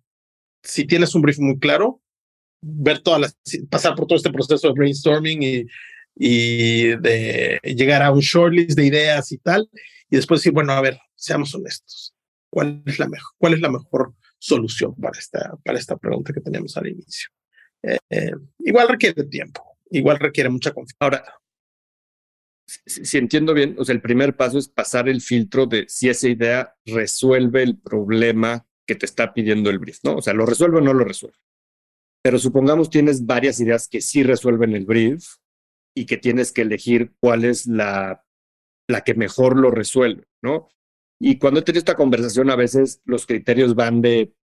si 0.64 0.86
tienes 0.86 1.14
un 1.16 1.22
brief 1.22 1.40
muy 1.40 1.60
claro, 1.60 2.02
ver 2.62 3.00
todas 3.00 3.38
pasar 3.70 3.96
por 3.96 4.08
todo 4.08 4.18
este 4.18 4.32
proceso 4.32 4.68
de 4.68 4.74
brainstorming 4.74 5.44
y, 5.44 5.66
y 6.16 6.96
de 6.98 7.60
llegar 7.64 8.02
a 8.02 8.12
un 8.12 8.22
shortlist 8.22 8.78
de 8.78 8.86
ideas 8.86 9.32
y 9.32 9.38
tal, 9.38 9.70
y 10.10 10.16
después 10.16 10.40
decir, 10.40 10.54
bueno, 10.54 10.72
a 10.72 10.82
ver, 10.82 10.98
seamos 11.16 11.54
honestos, 11.54 12.16
¿cuál 12.50 12.82
es 12.86 13.00
la 13.00 13.08
mejor, 13.08 13.34
cuál 13.38 13.54
es 13.54 13.60
la 13.60 13.70
mejor 13.70 14.14
solución 14.40 14.96
para 14.96 15.20
esta, 15.20 15.54
para 15.64 15.78
esta 15.78 15.98
pregunta 15.98 16.34
que 16.34 16.42
teníamos 16.42 16.78
al 16.78 16.88
inicio? 16.88 17.30
Eh, 17.84 18.32
igual 18.60 18.88
requiere 18.88 19.24
tiempo, 19.26 19.78
igual 19.92 20.20
requiere 20.20 20.50
mucha 20.50 20.72
confianza. 20.72 20.98
Ahora, 21.00 21.24
si, 22.68 23.18
entiendo 23.18 23.54
bien, 23.54 23.76
o 23.80 23.86
sea, 23.86 23.96
el 23.96 24.02
primer 24.02 24.36
paso 24.36 24.58
es 24.58 24.68
pasar 24.68 25.08
el 25.08 25.22
filtro 25.22 25.66
de 25.66 25.86
si 25.88 26.10
esa 26.10 26.28
idea 26.28 26.76
resuelve 26.86 27.64
el 27.64 27.78
problema 27.78 28.68
que 28.86 28.96
te 28.96 29.06
está 29.06 29.34
pidiendo 29.34 29.70
el 29.70 29.80
brief, 29.80 30.00
¿no? 30.04 30.18
O 30.18 30.22
sea, 30.22 30.34
¿lo 30.34 30.46
resuelve 30.46 30.78
o 30.78 30.82
no 30.82 30.94
lo 30.94 31.06
resuelve? 31.06 31.38
Pero 32.22 32.40
supongamos 32.40 32.90
tienes 32.90 33.26
varias 33.26 33.60
ideas 33.60 33.88
que 33.88 34.02
sí 34.02 34.24
resuelven 34.24 34.74
el 34.74 34.86
brief 34.86 35.36
y 35.96 36.06
que 36.06 36.18
tienes 36.18 36.52
que 36.52 36.62
elegir 36.62 37.14
cuál 37.20 37.46
es 37.46 37.68
la, 37.68 38.26
la 38.88 39.02
que 39.02 39.14
mejor 39.14 39.58
lo 39.58 39.72
resuelve, 39.72 40.26
¿no? 40.42 40.70
Y 41.20 41.40
cuando 41.40 41.60
he 41.60 41.64
tenido 41.64 41.80
esta 41.80 41.96
conversación, 41.96 42.50
a 42.50 42.56
veces 42.56 43.02
los 43.06 43.26
criterios 43.26 43.76
van 43.76 44.02
de 44.02 44.34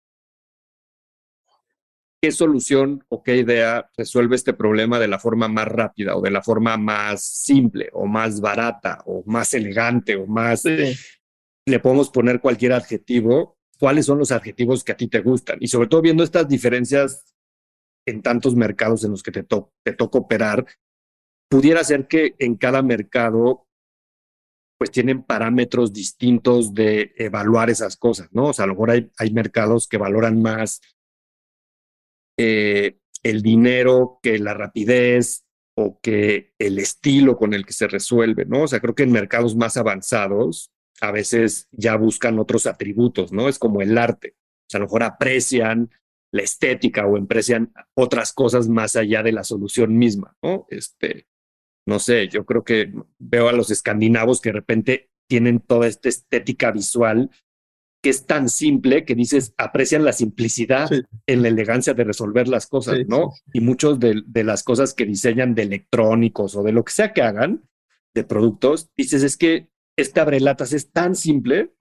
qué 2.24 2.32
solución 2.32 3.04
o 3.10 3.22
qué 3.22 3.36
idea 3.36 3.90
resuelve 3.98 4.34
este 4.34 4.54
problema 4.54 4.98
de 4.98 5.08
la 5.08 5.18
forma 5.18 5.46
más 5.46 5.68
rápida 5.68 6.16
o 6.16 6.22
de 6.22 6.30
la 6.30 6.42
forma 6.42 6.78
más 6.78 7.22
simple 7.22 7.90
o 7.92 8.06
más 8.06 8.40
barata 8.40 9.02
o 9.04 9.22
más 9.26 9.52
elegante 9.52 10.16
o 10.16 10.26
más... 10.26 10.64
Le 10.64 11.80
podemos 11.80 12.08
poner 12.08 12.40
cualquier 12.40 12.72
adjetivo. 12.72 13.58
¿Cuáles 13.78 14.06
son 14.06 14.18
los 14.18 14.32
adjetivos 14.32 14.82
que 14.82 14.92
a 14.92 14.96
ti 14.96 15.06
te 15.06 15.20
gustan? 15.20 15.58
Y 15.60 15.68
sobre 15.68 15.86
todo 15.86 16.00
viendo 16.00 16.24
estas 16.24 16.48
diferencias 16.48 17.26
en 18.06 18.22
tantos 18.22 18.56
mercados 18.56 19.04
en 19.04 19.10
los 19.10 19.22
que 19.22 19.30
te, 19.30 19.42
te 19.42 19.92
toca 19.92 20.18
operar, 20.18 20.64
pudiera 21.50 21.84
ser 21.84 22.08
que 22.08 22.36
en 22.38 22.54
cada 22.54 22.80
mercado 22.80 23.66
pues 24.78 24.90
tienen 24.90 25.24
parámetros 25.24 25.92
distintos 25.92 26.72
de 26.72 27.12
evaluar 27.18 27.68
esas 27.68 27.98
cosas, 27.98 28.30
¿no? 28.32 28.46
O 28.46 28.52
sea, 28.54 28.64
a 28.64 28.68
lo 28.68 28.72
mejor 28.72 28.92
hay, 28.92 29.10
hay 29.18 29.30
mercados 29.30 29.86
que 29.86 29.98
valoran 29.98 30.40
más 30.40 30.80
eh, 32.38 32.98
el 33.22 33.42
dinero 33.42 34.18
que 34.22 34.38
la 34.38 34.54
rapidez 34.54 35.44
o 35.76 35.98
que 36.00 36.52
el 36.58 36.78
estilo 36.78 37.36
con 37.36 37.54
el 37.54 37.66
que 37.66 37.72
se 37.72 37.88
resuelve, 37.88 38.44
¿no? 38.44 38.62
O 38.62 38.68
sea, 38.68 38.80
creo 38.80 38.94
que 38.94 39.02
en 39.02 39.12
mercados 39.12 39.56
más 39.56 39.76
avanzados 39.76 40.70
a 41.00 41.10
veces 41.10 41.68
ya 41.72 41.96
buscan 41.96 42.38
otros 42.38 42.66
atributos, 42.66 43.32
¿no? 43.32 43.48
Es 43.48 43.58
como 43.58 43.82
el 43.82 43.98
arte. 43.98 44.36
O 44.36 44.70
sea, 44.70 44.78
a 44.78 44.80
lo 44.80 44.86
mejor 44.86 45.02
aprecian 45.02 45.90
la 46.32 46.42
estética 46.42 47.06
o 47.06 47.16
aprecian 47.16 47.72
otras 47.94 48.32
cosas 48.32 48.68
más 48.68 48.96
allá 48.96 49.22
de 49.22 49.32
la 49.32 49.44
solución 49.44 49.96
misma, 49.96 50.36
¿no? 50.42 50.66
Este, 50.68 51.26
no 51.86 51.98
sé, 51.98 52.28
yo 52.28 52.44
creo 52.44 52.64
que 52.64 52.92
veo 53.18 53.48
a 53.48 53.52
los 53.52 53.70
escandinavos 53.70 54.40
que 54.40 54.50
de 54.50 54.54
repente 54.54 55.10
tienen 55.28 55.60
toda 55.60 55.86
esta 55.86 56.08
estética 56.08 56.70
visual 56.70 57.30
que 58.04 58.10
es 58.10 58.26
tan 58.26 58.50
simple 58.50 59.06
que 59.06 59.14
dices, 59.14 59.54
aprecian 59.56 60.04
la 60.04 60.12
simplicidad 60.12 60.90
en 61.26 61.40
la 61.40 61.48
elegancia 61.48 61.94
de 61.94 62.04
resolver 62.04 62.48
las 62.48 62.66
cosas, 62.66 62.98
¿no? 63.08 63.32
Y 63.54 63.60
muchos 63.60 63.98
de, 63.98 64.22
de, 64.26 64.44
las 64.44 64.62
cosas 64.62 64.92
que 64.92 65.06
diseñan 65.06 65.54
de 65.54 65.62
electrónicos 65.62 66.54
o 66.54 66.62
de 66.62 66.72
lo 66.72 66.84
que 66.84 66.92
sea 66.92 67.14
que 67.14 67.22
hagan, 67.22 67.66
de 68.14 68.22
productos, 68.22 68.90
dices, 68.94 69.22
es 69.22 69.38
que 69.38 69.70
este 69.96 70.20
abrelatas 70.20 70.74
es 70.74 70.92
tan 70.92 71.14
simple, 71.14 71.72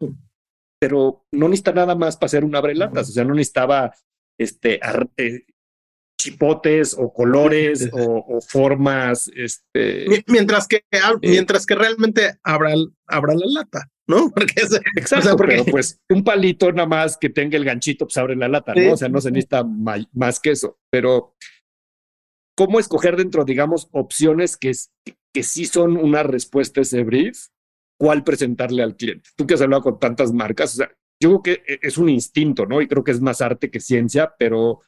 pero 0.80 1.26
no 1.34 1.50
necesita 1.50 1.74
nada 1.74 1.94
más 1.94 2.16
para 2.16 2.28
hacer 2.28 2.46
un 2.46 2.56
abrelatas, 2.56 3.10
o 3.10 3.12
sea, 3.12 3.26
no 3.26 3.34
necesitaba 3.34 3.94
este, 4.38 4.80
eh, 5.18 5.46
chipotes 6.18 6.96
o 6.98 7.12
colores 7.12 7.90
o, 7.92 8.40
formas. 8.48 9.30
Este, 9.36 10.06
mientras, 10.28 10.70
que, 10.70 10.86
eh, 10.90 11.00
mientras 11.22 11.66
que 11.66 11.76
realmente 11.76 12.40
abra, 12.44 12.76
abra 13.08 13.36
la 13.36 13.46
lata. 13.46 13.90
¿No? 14.08 14.30
Porque 14.36 14.54
es, 14.58 14.80
Exacto, 14.96 15.36
porque 15.38 15.64
pues 15.70 16.02
un 16.10 16.24
palito 16.24 16.72
nada 16.72 16.88
más 16.88 17.18
que 17.18 17.30
tenga 17.30 17.58
el 17.58 17.66
ganchito, 17.66 18.06
pues 18.06 18.18
abre 18.18 18.36
la 18.36 18.48
lata, 18.48 18.74
¿no? 18.76 18.94
O 18.94 18.98
sea, 18.98 19.10
no 19.10 19.22
se 19.22 19.32
necesita 19.32 19.64
más 19.64 20.40
que 20.40 20.52
eso. 20.52 20.80
Pero, 20.90 21.36
¿cómo 22.56 22.80
escoger 22.80 23.16
dentro, 23.16 23.46
digamos, 23.46 23.88
opciones 23.92 24.58
que, 24.58 24.72
que 25.34 25.44
sí 25.44 25.66
son 25.66 25.98
una 25.98 26.24
respuesta 26.24 26.82
a 26.82 26.84
ese 26.84 27.04
brief? 27.04 27.48
¿Cuál 28.00 28.24
presentarle 28.24 28.84
al 28.84 28.96
cliente? 28.96 29.30
Tú 29.36 29.48
que 29.48 29.54
has 29.54 29.62
hablado 29.62 29.84
con 29.84 30.00
tantas 30.00 30.34
marcas, 30.34 30.74
o 30.74 30.78
sea, 30.78 30.92
yo 31.22 31.30
creo 31.30 31.44
que 31.44 31.74
e, 31.74 31.80
es 31.82 31.98
un 31.98 32.10
instinto, 32.10 32.66
¿no? 32.66 32.82
Y 32.82 32.88
creo 32.88 33.04
que 33.04 33.12
es 33.12 33.22
más 33.22 33.42
arte 33.42 33.72
que 33.72 33.80
ciencia, 33.80 34.34
pero 34.38 34.82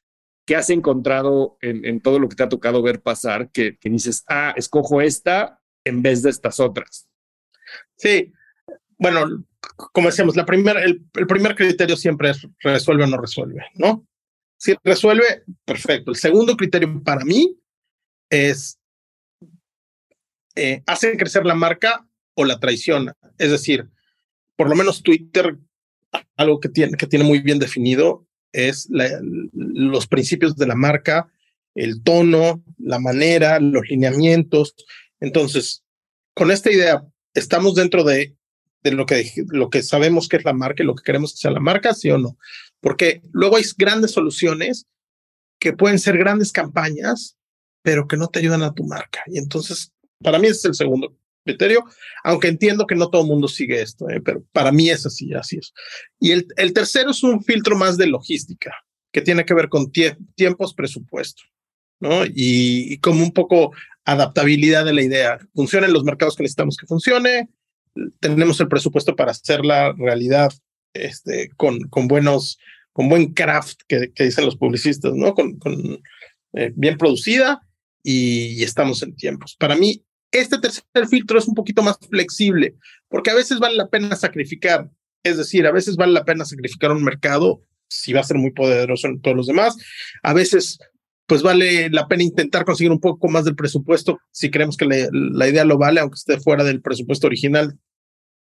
¿qué 0.45 0.55
has 0.55 0.69
encontrado 0.69 1.57
en, 1.61 1.85
en 1.85 2.01
todo 2.01 2.19
lo 2.19 2.27
que 2.27 2.35
te 2.35 2.43
ha 2.43 2.49
tocado 2.49 2.81
ver 2.81 3.01
pasar 3.01 3.51
que, 3.51 3.77
que 3.77 3.89
dices, 3.89 4.23
ah, 4.27 4.53
escojo 4.57 5.01
esta 5.01 5.61
en 5.85 6.01
vez 6.01 6.23
de 6.23 6.31
estas 6.31 6.59
otras? 6.59 7.07
Sí, 7.95 8.33
bueno, 8.97 9.45
como 9.75 10.07
decíamos, 10.07 10.35
la 10.35 10.45
primera, 10.45 10.83
el, 10.83 11.05
primer 11.27 11.55
criterio 11.55 11.97
siempre 11.97 12.29
es 12.29 12.47
resuelve 12.59 13.03
o 13.03 13.07
no 13.07 13.17
resuelve, 13.17 13.65
¿no? 13.75 14.07
Si 14.57 14.75
resuelve, 14.83 15.43
perfecto. 15.65 16.11
El 16.11 16.17
segundo 16.17 16.55
criterio 16.55 17.03
para 17.03 17.25
mí 17.25 17.59
es 18.29 18.79
eh, 20.55 20.83
crecer 21.17 21.45
la 21.45 21.55
marca 21.55 22.07
o 22.35 22.45
la 22.45 22.59
traiciona. 22.59 23.15
Es 23.37 23.51
decir, 23.51 23.89
por 24.55 24.69
lo 24.69 24.75
menos 24.75 25.03
Twitter, 25.03 25.57
algo 26.37 26.59
que 26.59 26.69
tiene, 26.69 26.95
que 26.97 27.07
tiene 27.07 27.25
muy 27.25 27.39
bien 27.39 27.59
definido 27.59 28.25
es 28.53 28.87
los 29.51 30.07
principios 30.07 30.55
de 30.55 30.65
la 30.65 30.75
marca, 30.75 31.29
el 31.75 32.01
tono, 32.03 32.63
la 32.77 32.99
manera, 32.99 33.59
los 33.59 33.89
lineamientos. 33.89 34.75
Entonces, 35.19 35.83
con 36.33 36.51
esta 36.51 36.71
idea, 36.71 37.05
estamos 37.33 37.75
dentro 37.75 38.05
de 38.05 38.33
de 38.85 38.91
lo 38.91 39.07
que, 39.07 39.31
lo 39.47 39.71
que 39.71 39.81
sabemos 39.81 40.29
que 40.29 40.37
es 40.37 40.45
la 40.45 40.53
marca 40.53 40.83
y 40.83 40.85
lo 40.85 40.93
que 40.93 41.03
queremos 41.03 41.33
que 41.33 41.39
sea 41.39 41.49
la 41.49 41.59
marca, 41.59 41.95
sí 41.95 42.11
o 42.11 42.19
no. 42.19 42.37
Porque 42.79 43.23
luego 43.31 43.57
hay 43.57 43.63
grandes 43.75 44.11
soluciones 44.11 44.85
que 45.59 45.73
pueden 45.73 45.97
ser 45.97 46.19
grandes 46.19 46.51
campañas, 46.51 47.35
pero 47.81 48.07
que 48.07 48.15
no 48.15 48.27
te 48.27 48.39
ayudan 48.39 48.61
a 48.61 48.75
tu 48.75 48.83
marca. 48.83 49.23
Y 49.25 49.39
entonces, 49.39 49.91
para 50.21 50.37
mí 50.37 50.45
ese 50.45 50.59
es 50.59 50.65
el 50.65 50.75
segundo 50.75 51.17
criterio, 51.43 51.83
aunque 52.23 52.47
entiendo 52.47 52.85
que 52.85 52.93
no 52.93 53.09
todo 53.09 53.23
el 53.23 53.27
mundo 53.27 53.47
sigue 53.47 53.81
esto, 53.81 54.07
¿eh? 54.07 54.21
pero 54.21 54.43
para 54.51 54.71
mí 54.71 54.91
es 54.91 55.03
así, 55.07 55.33
así 55.33 55.57
es. 55.57 55.73
Y 56.19 56.31
el, 56.31 56.47
el 56.57 56.71
tercero 56.71 57.09
es 57.09 57.23
un 57.23 57.43
filtro 57.43 57.75
más 57.75 57.97
de 57.97 58.05
logística, 58.05 58.71
que 59.11 59.21
tiene 59.21 59.45
que 59.45 59.55
ver 59.55 59.69
con 59.69 59.91
tiempos, 59.91 60.75
presupuesto, 60.75 61.41
¿no? 61.99 62.23
Y, 62.25 62.93
y, 62.93 62.97
como 62.99 63.23
un 63.23 63.31
poco 63.31 63.71
adaptabilidad 64.03 64.85
de 64.85 64.93
la 64.93 65.01
idea. 65.01 65.39
Funciona 65.55 65.87
en 65.87 65.93
los 65.93 66.03
mercados 66.03 66.35
que 66.35 66.43
necesitamos 66.43 66.77
que 66.77 66.85
funcione, 66.85 67.49
tenemos 68.19 68.59
el 68.59 68.67
presupuesto 68.67 69.15
para 69.15 69.31
hacerla 69.31 69.93
realidad 69.97 70.51
este, 70.93 71.49
con, 71.55 71.79
con 71.89 72.07
buenos, 72.07 72.57
con 72.93 73.09
buen 73.09 73.33
craft 73.33 73.81
que, 73.87 74.11
dicen 74.17 74.45
los 74.45 74.57
publicistas, 74.57 75.13
¿no? 75.13 75.33
Con, 75.33 75.57
con 75.57 76.01
eh, 76.53 76.71
bien 76.75 76.97
producida 76.97 77.61
y, 78.03 78.63
estamos 78.63 79.01
en 79.03 79.15
tiempos. 79.15 79.55
Para 79.59 79.75
mí, 79.75 80.03
este 80.31 80.57
tercer 80.57 81.07
filtro 81.09 81.39
es 81.39 81.47
un 81.47 81.55
poquito 81.55 81.81
más 81.81 81.97
flexible, 82.09 82.75
porque 83.09 83.31
a 83.31 83.35
veces 83.35 83.59
vale 83.59 83.75
la 83.75 83.87
pena 83.87 84.15
sacrificar, 84.15 84.89
es 85.23 85.37
decir, 85.37 85.65
a 85.65 85.71
veces 85.71 85.95
vale 85.95 86.13
la 86.13 86.25
pena 86.25 86.45
sacrificar 86.45 86.91
un 86.91 87.03
mercado 87.03 87.61
si 87.87 88.13
va 88.13 88.21
a 88.21 88.25
ser 88.25 88.37
muy 88.37 88.51
poderoso 88.51 89.07
en 89.07 89.21
todos 89.21 89.37
los 89.37 89.47
demás, 89.47 89.75
a 90.23 90.33
veces 90.33 90.79
pues 91.27 91.41
vale 91.41 91.89
la 91.89 92.07
pena 92.07 92.23
intentar 92.23 92.65
conseguir 92.65 92.91
un 92.91 92.99
poco 92.99 93.27
más 93.27 93.45
del 93.45 93.55
presupuesto 93.55 94.19
si 94.31 94.51
creemos 94.51 94.77
que 94.77 94.85
la 94.85 95.47
idea 95.47 95.65
lo 95.65 95.77
vale, 95.77 95.99
aunque 95.99 96.15
esté 96.15 96.39
fuera 96.39 96.63
del 96.63 96.81
presupuesto 96.81 97.27
original, 97.27 97.77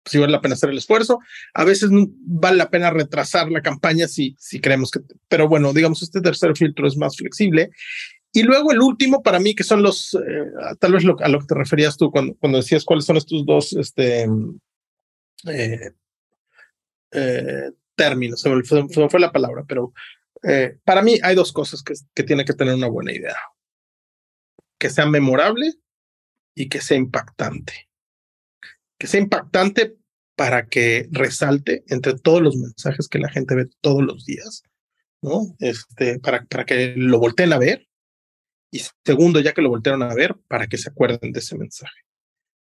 si 0.04 0.18
vale 0.18 0.32
la 0.32 0.40
pena 0.40 0.54
hacer 0.54 0.70
el 0.70 0.78
esfuerzo. 0.78 1.20
A 1.54 1.64
veces 1.64 1.90
vale 1.92 2.56
la 2.56 2.70
pena 2.70 2.90
retrasar 2.90 3.50
la 3.50 3.62
campaña 3.62 4.08
si, 4.08 4.36
si 4.38 4.60
creemos 4.60 4.90
que, 4.90 5.00
pero 5.28 5.48
bueno, 5.48 5.72
digamos, 5.72 6.02
este 6.02 6.20
tercer 6.20 6.56
filtro 6.56 6.86
es 6.86 6.96
más 6.96 7.16
flexible. 7.16 7.70
Y 8.32 8.42
luego 8.42 8.72
el 8.72 8.80
último 8.80 9.22
para 9.22 9.38
mí, 9.38 9.54
que 9.54 9.64
son 9.64 9.82
los, 9.82 10.14
eh, 10.14 10.76
tal 10.78 10.92
vez 10.92 11.04
a 11.04 11.28
lo 11.28 11.40
que 11.40 11.46
te 11.46 11.54
referías 11.54 11.96
tú 11.96 12.10
cuando, 12.10 12.34
cuando 12.36 12.58
decías 12.58 12.84
cuáles 12.84 13.04
son 13.04 13.18
estos 13.18 13.44
dos 13.44 13.74
este, 13.74 14.26
eh, 15.46 15.92
eh, 17.12 17.70
términos, 17.94 18.40
se 18.40 18.48
me, 18.48 18.62
fue, 18.64 19.20
la 19.20 19.32
palabra, 19.32 19.64
pero 19.68 19.92
para 20.84 21.02
mí 21.02 21.18
hay 21.22 21.36
dos 21.36 21.52
cosas 21.52 21.82
que, 21.82 21.94
que 22.14 22.24
tiene 22.24 22.44
que 22.44 22.54
tener 22.54 22.74
una 22.74 22.88
buena 22.88 23.12
idea. 23.12 23.36
Que 24.78 24.90
sea 24.90 25.06
memorable 25.06 25.74
y 26.56 26.68
que 26.68 26.80
sea 26.80 26.96
impactante 26.96 27.91
que 29.02 29.08
sea 29.08 29.20
impactante 29.20 29.96
para 30.36 30.68
que 30.68 31.08
resalte 31.10 31.82
entre 31.88 32.14
todos 32.14 32.40
los 32.40 32.54
mensajes 32.54 33.08
que 33.08 33.18
la 33.18 33.28
gente 33.28 33.56
ve 33.56 33.68
todos 33.80 34.00
los 34.00 34.24
días, 34.24 34.62
¿no? 35.20 35.56
Este, 35.58 36.20
para, 36.20 36.44
para 36.44 36.64
que 36.64 36.94
lo 36.96 37.18
volteen 37.18 37.52
a 37.52 37.58
ver. 37.58 37.88
Y 38.70 38.80
segundo, 39.04 39.40
ya 39.40 39.54
que 39.54 39.60
lo 39.60 39.70
voltearon 39.70 40.04
a 40.04 40.14
ver, 40.14 40.36
para 40.46 40.68
que 40.68 40.78
se 40.78 40.88
acuerden 40.88 41.32
de 41.32 41.40
ese 41.40 41.58
mensaje. 41.58 41.98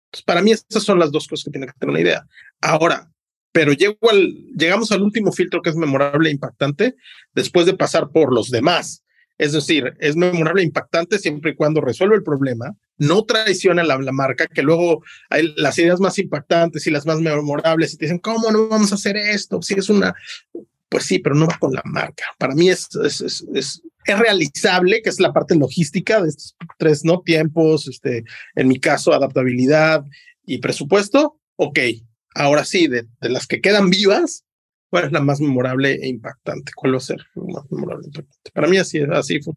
Entonces, 0.07 0.25
para 0.25 0.41
mí, 0.41 0.53
esas 0.53 0.83
son 0.83 0.99
las 0.99 1.13
dos 1.13 1.29
cosas 1.29 1.45
que 1.45 1.51
tienen 1.51 1.69
que 1.69 1.79
tener 1.79 1.91
una 1.91 2.01
idea. 2.01 2.27
Ahora, 2.63 3.13
pero 3.53 3.75
llego 3.75 3.99
al, 4.11 4.33
llegamos 4.57 4.91
al 4.93 5.03
último 5.03 5.33
filtro 5.33 5.61
que 5.61 5.69
es 5.69 5.77
memorable 5.77 6.31
e 6.31 6.33
impactante 6.33 6.95
después 7.35 7.67
de 7.67 7.77
pasar 7.77 8.13
por 8.13 8.33
los 8.33 8.49
demás. 8.49 9.05
Es 9.37 9.53
decir, 9.53 9.95
es 10.01 10.17
memorable 10.17 10.63
e 10.63 10.65
impactante 10.65 11.19
siempre 11.19 11.51
y 11.51 11.55
cuando 11.55 11.83
resuelve 11.83 12.17
el 12.17 12.23
problema, 12.23 12.75
no 13.01 13.25
traiciona 13.25 13.83
la, 13.83 13.99
la 13.99 14.13
marca, 14.13 14.47
que 14.47 14.63
luego 14.63 15.03
hay 15.31 15.53
las 15.57 15.79
ideas 15.79 16.01
más 16.01 16.19
impactantes 16.19 16.87
y 16.87 16.91
las 16.91 17.07
más 17.07 17.19
memorables 17.19 17.95
y 17.95 17.97
te 17.97 18.05
dicen, 18.05 18.19
¿cómo 18.19 18.51
no 18.53 18.69
vamos 18.69 18.93
a 18.93 18.97
hacer 18.97 19.17
esto? 19.17 19.61
Si 19.63 19.75
es 19.75 19.89
una, 19.89 20.15
pues 20.89 21.05
sí, 21.05 21.19
pero 21.19 21.35
no 21.35 21.47
va 21.47 21.59
con 21.59 21.73
la 21.73 21.83
marca. 21.85 22.25
Para 22.39 22.55
mí 22.55 22.69
es, 22.69 22.89
es, 23.05 23.21
es, 23.23 23.45
es, 23.55 23.83
realizable, 24.07 25.03
que 25.03 25.09
es 25.09 25.19
la 25.19 25.33
parte 25.33 25.55
logística 25.55 26.21
de 26.21 26.29
estos 26.29 26.57
tres 26.79 27.05
¿no? 27.05 27.23
tiempos, 27.23 27.89
este, 27.89 28.25
en 28.55 28.69
mi 28.69 28.79
caso, 28.79 29.13
adaptabilidad 29.13 30.05
y 30.45 30.59
presupuesto. 30.59 31.39
Ok, 31.57 31.79
ahora 32.35 32.65
sí, 32.65 32.87
de, 32.87 33.07
de 33.21 33.29
las 33.31 33.47
que 33.47 33.61
quedan 33.61 33.89
vivas, 33.89 34.45
¿Cuál 34.91 35.05
es 35.05 35.13
la 35.13 35.21
más 35.21 35.41
memorable 35.41 35.93
e 36.03 36.09
impactante? 36.09 36.73
¿Cuál 36.75 36.95
va 36.95 36.97
a 36.97 37.01
ser 37.01 37.25
más 37.37 37.65
memorable 37.71 38.07
e 38.07 38.09
impactante? 38.09 38.51
Para 38.53 38.67
mí 38.67 38.77
así, 38.77 39.01
así 39.13 39.41
fue. 39.41 39.55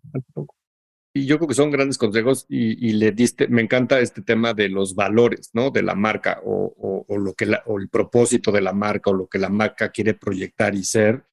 Y 1.16 1.28
yo 1.28 1.38
creo 1.38 1.47
que 1.47 1.53
son 1.53 1.70
grandes 1.70 1.99
consejos 1.99 2.47
y, 2.49 2.93
le 2.93 3.11
diste, 3.11 3.47
me 3.47 3.61
encanta 3.61 3.99
este 3.99 4.24
tema 4.24 4.55
de 4.55 4.68
los 4.68 4.95
valores, 4.95 5.51
¿no? 5.53 5.70
De 5.70 5.84
la 5.84 5.93
marca 5.93 6.41
o, 6.43 7.05
o, 7.07 7.18
lo 7.20 7.34
que 7.36 7.47
o 7.68 7.78
el 7.78 7.88
propósito 7.88 8.51
de 8.51 8.61
la 8.61 8.74
marca 8.74 9.11
o 9.11 9.14
lo 9.14 9.28
que 9.28 9.38
la 9.38 9.49
marca 9.49 9.89
quiere 9.89 10.16
proyectar 10.16 10.74
y 10.74 10.84
ser, 10.84 11.24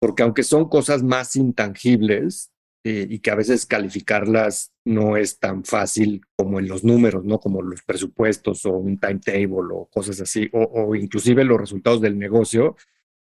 porque 0.00 0.24
aunque 0.24 0.42
son 0.42 0.68
cosas 0.68 1.04
más 1.04 1.36
intangibles 1.36 2.50
eh, 2.82 3.06
y 3.08 3.20
que 3.20 3.30
a 3.30 3.36
veces 3.36 3.66
calificarlas 3.66 4.72
no 4.84 5.16
es 5.16 5.38
tan 5.38 5.64
fácil 5.64 6.22
como 6.34 6.58
en 6.58 6.66
los 6.66 6.82
números, 6.82 7.24
¿no? 7.24 7.38
Como 7.38 7.62
los 7.62 7.82
presupuestos 7.82 8.66
o 8.66 8.72
un 8.72 8.98
timetable 8.98 9.72
o 9.72 9.88
cosas 9.92 10.20
así, 10.20 10.48
o, 10.52 10.64
o 10.64 10.94
inclusive 10.96 11.44
los 11.44 11.60
resultados 11.60 12.00
del 12.00 12.18
negocio, 12.18 12.74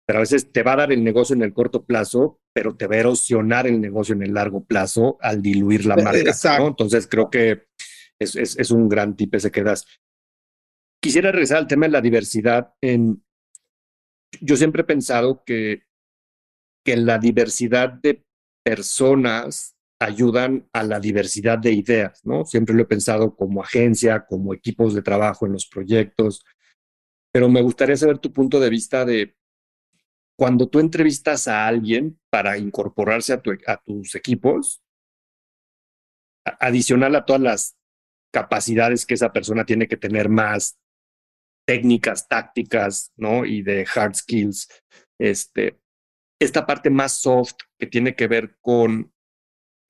pero 0.08 0.20
a 0.20 0.22
veces 0.22 0.50
te 0.50 0.62
va 0.62 0.72
a 0.72 0.76
dar 0.76 0.92
el 0.92 1.04
negocio 1.04 1.36
en 1.36 1.42
el 1.42 1.52
corto 1.52 1.84
plazo, 1.84 2.40
pero 2.54 2.74
te 2.74 2.86
va 2.86 2.94
a 2.94 3.00
erosionar 3.00 3.66
el 3.66 3.78
negocio 3.78 4.14
en 4.14 4.22
el 4.22 4.32
largo 4.32 4.64
plazo 4.64 5.18
al 5.20 5.42
diluir 5.42 5.84
la 5.84 5.96
marca. 5.96 6.32
¿no? 6.58 6.68
Entonces 6.68 7.06
creo 7.06 7.28
que 7.28 7.66
es, 8.18 8.34
es, 8.34 8.58
es, 8.58 8.70
un 8.70 8.88
gran 8.88 9.16
tip 9.16 9.34
ese 9.34 9.50
que 9.50 9.62
das. 9.62 9.84
Quisiera 11.02 11.30
regresar 11.30 11.58
al 11.58 11.66
tema 11.66 11.84
de 11.84 11.92
la 11.92 12.00
diversidad. 12.00 12.72
En, 12.80 13.22
yo 14.40 14.56
siempre 14.56 14.80
he 14.80 14.86
pensado 14.86 15.44
que, 15.44 15.82
que 16.86 16.96
la 16.96 17.18
diversidad 17.18 17.90
de 17.90 18.24
personas 18.64 19.76
ayudan 20.00 20.70
a 20.72 20.84
la 20.84 21.00
diversidad 21.00 21.58
de 21.58 21.72
ideas, 21.72 22.24
¿no? 22.24 22.46
Siempre 22.46 22.74
lo 22.74 22.84
he 22.84 22.86
pensado 22.86 23.36
como 23.36 23.62
agencia, 23.62 24.24
como 24.24 24.54
equipos 24.54 24.94
de 24.94 25.02
trabajo 25.02 25.44
en 25.44 25.52
los 25.52 25.66
proyectos, 25.66 26.46
pero 27.30 27.50
me 27.50 27.60
gustaría 27.60 27.96
saber 27.96 28.18
tu 28.18 28.32
punto 28.32 28.58
de 28.58 28.70
vista 28.70 29.04
de 29.04 29.36
cuando 30.38 30.68
tú 30.68 30.78
entrevistas 30.78 31.48
a 31.48 31.66
alguien 31.66 32.20
para 32.30 32.58
incorporarse 32.58 33.32
a, 33.32 33.42
a 33.66 33.76
tus 33.78 34.14
equipos, 34.14 34.82
adicional 36.60 37.16
a 37.16 37.24
todas 37.24 37.42
las 37.42 37.76
capacidades 38.32 39.04
que 39.04 39.14
esa 39.14 39.32
persona 39.32 39.66
tiene 39.66 39.88
que 39.88 39.96
tener 39.96 40.28
más 40.28 40.78
técnicas, 41.66 42.28
tácticas, 42.28 43.12
¿no? 43.16 43.44
Y 43.44 43.62
de 43.62 43.84
hard 43.94 44.14
skills, 44.14 44.68
este, 45.20 45.80
esta 46.40 46.64
parte 46.66 46.88
más 46.88 47.12
soft 47.12 47.56
que 47.78 47.88
tiene 47.88 48.14
que 48.14 48.28
ver 48.28 48.56
con 48.60 49.12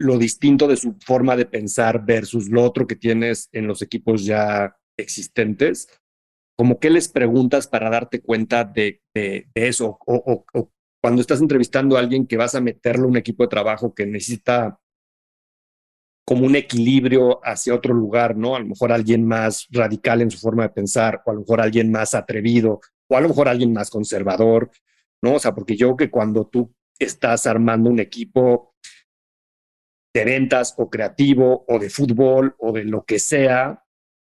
lo 0.00 0.16
distinto 0.16 0.66
de 0.66 0.76
su 0.76 0.96
forma 1.04 1.36
de 1.36 1.44
pensar 1.44 2.04
versus 2.06 2.48
lo 2.48 2.64
otro 2.64 2.86
que 2.86 2.96
tienes 2.96 3.48
en 3.52 3.66
los 3.66 3.82
equipos 3.82 4.24
ya 4.24 4.76
existentes, 4.96 5.88
como 6.58 6.80
qué 6.80 6.90
les 6.90 7.08
preguntas 7.08 7.68
para 7.68 7.88
darte 7.88 8.20
cuenta 8.20 8.64
de, 8.64 9.00
eso, 9.54 9.96
o, 10.04 10.44
o, 10.52 10.70
cuando 11.00 11.20
estás 11.20 11.40
entrevistando 11.40 11.96
a 11.96 12.00
alguien 12.00 12.26
que 12.26 12.36
vas 12.36 12.56
a 12.56 12.60
meterlo 12.60 13.04
a 13.04 13.08
un 13.08 13.16
equipo 13.16 13.44
de 13.44 13.48
trabajo 13.48 13.94
que 13.94 14.06
necesita 14.06 14.80
como 16.26 16.44
un 16.44 16.56
equilibrio 16.56 17.38
hacia 17.44 17.74
otro 17.74 17.94
lugar, 17.94 18.36
¿no? 18.36 18.56
A 18.56 18.58
lo 18.58 18.66
mejor 18.66 18.90
alguien 18.90 19.24
más 19.24 19.68
radical 19.70 20.20
en 20.20 20.32
su 20.32 20.38
forma 20.38 20.64
de 20.64 20.70
pensar, 20.70 21.22
o 21.24 21.30
a 21.30 21.34
lo 21.34 21.40
mejor 21.40 21.60
alguien 21.60 21.92
más 21.92 22.14
atrevido, 22.14 22.80
o 23.08 23.16
a 23.16 23.20
lo 23.20 23.28
mejor 23.28 23.48
alguien 23.48 23.72
más 23.72 23.88
conservador, 23.88 24.70
¿no? 25.22 25.34
O 25.34 25.38
sea, 25.38 25.54
porque 25.54 25.76
yo 25.76 25.86
creo 25.94 26.08
que 26.08 26.10
cuando 26.10 26.48
tú 26.48 26.74
estás 26.98 27.46
armando 27.46 27.88
un 27.88 28.00
equipo 28.00 28.74
de 30.12 30.24
ventas 30.24 30.74
o 30.76 30.90
creativo 30.90 31.64
o 31.68 31.78
de 31.78 31.88
fútbol 31.88 32.56
o 32.58 32.72
de 32.72 32.84
lo 32.84 33.04
que 33.04 33.20
sea, 33.20 33.84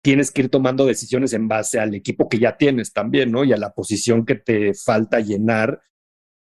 tienes 0.03 0.31
que 0.31 0.43
ir 0.43 0.49
tomando 0.49 0.85
decisiones 0.85 1.33
en 1.33 1.47
base 1.47 1.79
al 1.79 1.93
equipo 1.93 2.27
que 2.27 2.39
ya 2.39 2.57
tienes 2.57 2.93
también, 2.93 3.31
¿no? 3.31 3.43
Y 3.43 3.53
a 3.53 3.57
la 3.57 3.73
posición 3.73 4.25
que 4.25 4.35
te 4.35 4.73
falta 4.73 5.19
llenar, 5.19 5.81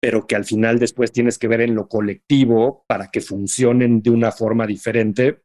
pero 0.01 0.27
que 0.27 0.35
al 0.35 0.45
final 0.45 0.79
después 0.79 1.11
tienes 1.11 1.37
que 1.37 1.47
ver 1.47 1.61
en 1.61 1.75
lo 1.75 1.87
colectivo 1.87 2.83
para 2.87 3.09
que 3.09 3.21
funcionen 3.21 4.01
de 4.01 4.09
una 4.09 4.31
forma 4.31 4.67
diferente. 4.67 5.43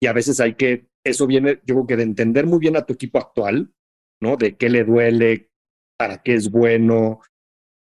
Y 0.00 0.06
a 0.06 0.12
veces 0.12 0.40
hay 0.40 0.54
que, 0.54 0.88
eso 1.04 1.26
viene, 1.26 1.60
yo 1.64 1.74
creo 1.74 1.86
que 1.86 1.96
de 1.96 2.02
entender 2.02 2.46
muy 2.46 2.58
bien 2.58 2.76
a 2.76 2.84
tu 2.84 2.94
equipo 2.94 3.18
actual, 3.18 3.72
¿no? 4.20 4.36
De 4.36 4.56
qué 4.56 4.68
le 4.68 4.84
duele, 4.84 5.50
para 5.98 6.22
qué 6.22 6.34
es 6.34 6.50
bueno, 6.50 7.20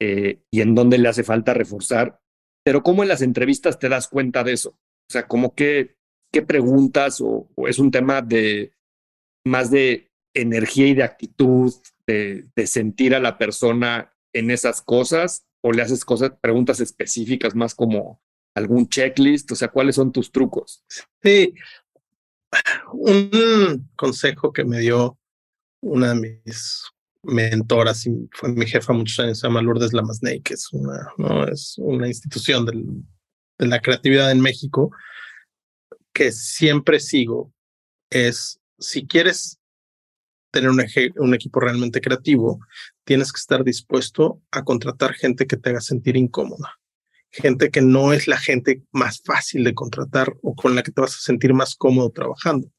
eh, 0.02 0.42
y 0.52 0.62
en 0.62 0.76
dónde 0.76 0.98
le 0.98 1.08
hace 1.08 1.24
falta 1.24 1.54
reforzar. 1.54 2.20
Pero 2.64 2.84
¿cómo 2.84 3.04
en 3.04 3.10
las 3.10 3.22
entrevistas 3.22 3.80
te 3.80 3.90
das 3.90 4.08
cuenta 4.08 4.44
de 4.44 4.54
eso? 4.54 4.72
O 4.72 5.12
sea, 5.12 5.28
¿cómo 5.28 5.56
que, 5.56 5.96
qué 6.32 6.42
preguntas 6.42 7.22
o, 7.22 7.50
es 7.68 7.80
un 7.80 7.92
tema 7.92 8.22
de 8.22 8.74
más 9.44 9.72
de 9.72 10.12
energía 10.34 10.88
y 10.88 10.94
de 10.94 11.04
actitud, 11.04 11.74
de, 12.08 12.50
sentir 12.66 13.16
a 13.16 13.20
la 13.20 13.38
persona 13.38 14.14
en 14.34 14.52
esas 14.52 14.82
cosas 14.82 15.46
o 15.62 15.72
le 15.72 15.82
haces 15.82 16.04
cosas, 16.06 16.32
preguntas 16.42 16.80
específicas 16.80 17.56
más 17.56 17.76
como 17.76 18.22
algún 18.56 18.88
checklist? 18.88 19.52
O 19.52 19.56
sea, 19.56 19.70
¿cuáles 19.70 19.96
son 19.96 20.12
tus 20.12 20.32
trucos? 20.32 20.84
Sí, 21.22 21.54
un 22.94 23.90
consejo 23.96 24.52
que 24.52 24.66
me 24.66 24.80
dio 24.80 25.18
una 25.82 26.14
de 26.14 26.42
mis 26.46 26.84
mentora, 27.24 27.94
fue 28.32 28.52
mi 28.52 28.66
jefa 28.66 28.94
muchos 28.94 29.20
años, 29.20 29.40
se 29.40 29.48
llama 29.48 29.62
Lourdes 29.62 29.94
Lamasney, 29.94 30.42
que 30.42 30.56
es 30.56 30.72
una, 30.74 31.14
es 31.52 31.76
una 31.78 32.08
institución 32.08 32.66
de 32.66 33.68
la 33.68 33.80
creatividad 33.80 34.32
en 34.32 34.42
México, 34.42 34.92
que 36.14 36.32
siempre 36.32 37.00
sigo, 37.00 37.54
es 38.10 38.61
si 38.82 39.08
quieres 39.08 39.60
tener 40.52 40.70
un, 40.70 41.34
equipo 41.34 41.60
realmente 41.62 42.02
creativo, 42.02 42.60
tienes 43.06 43.32
que 43.32 43.40
estar 43.40 43.64
dispuesto 43.64 44.42
a 44.52 44.64
contratar 44.64 45.14
gente 45.14 45.48
que 45.48 45.56
te 45.56 45.70
haga 45.70 45.80
sentir 45.80 46.18
incómoda. 46.18 46.78
Gente 47.32 47.72
que 47.72 47.82
no 47.82 48.12
es 48.12 48.28
la 48.28 48.38
gente 48.38 48.84
más 48.92 49.22
fácil 49.24 49.64
de 49.64 49.74
contratar 49.74 50.34
o 50.42 50.54
con 50.54 50.76
la 50.76 50.84
que 50.84 50.92
te 50.92 51.00
vas 51.00 51.16
a 51.16 51.20
sentir 51.20 51.54
más 51.54 51.76
cómodo 51.76 52.10
trabajando. 52.10 52.70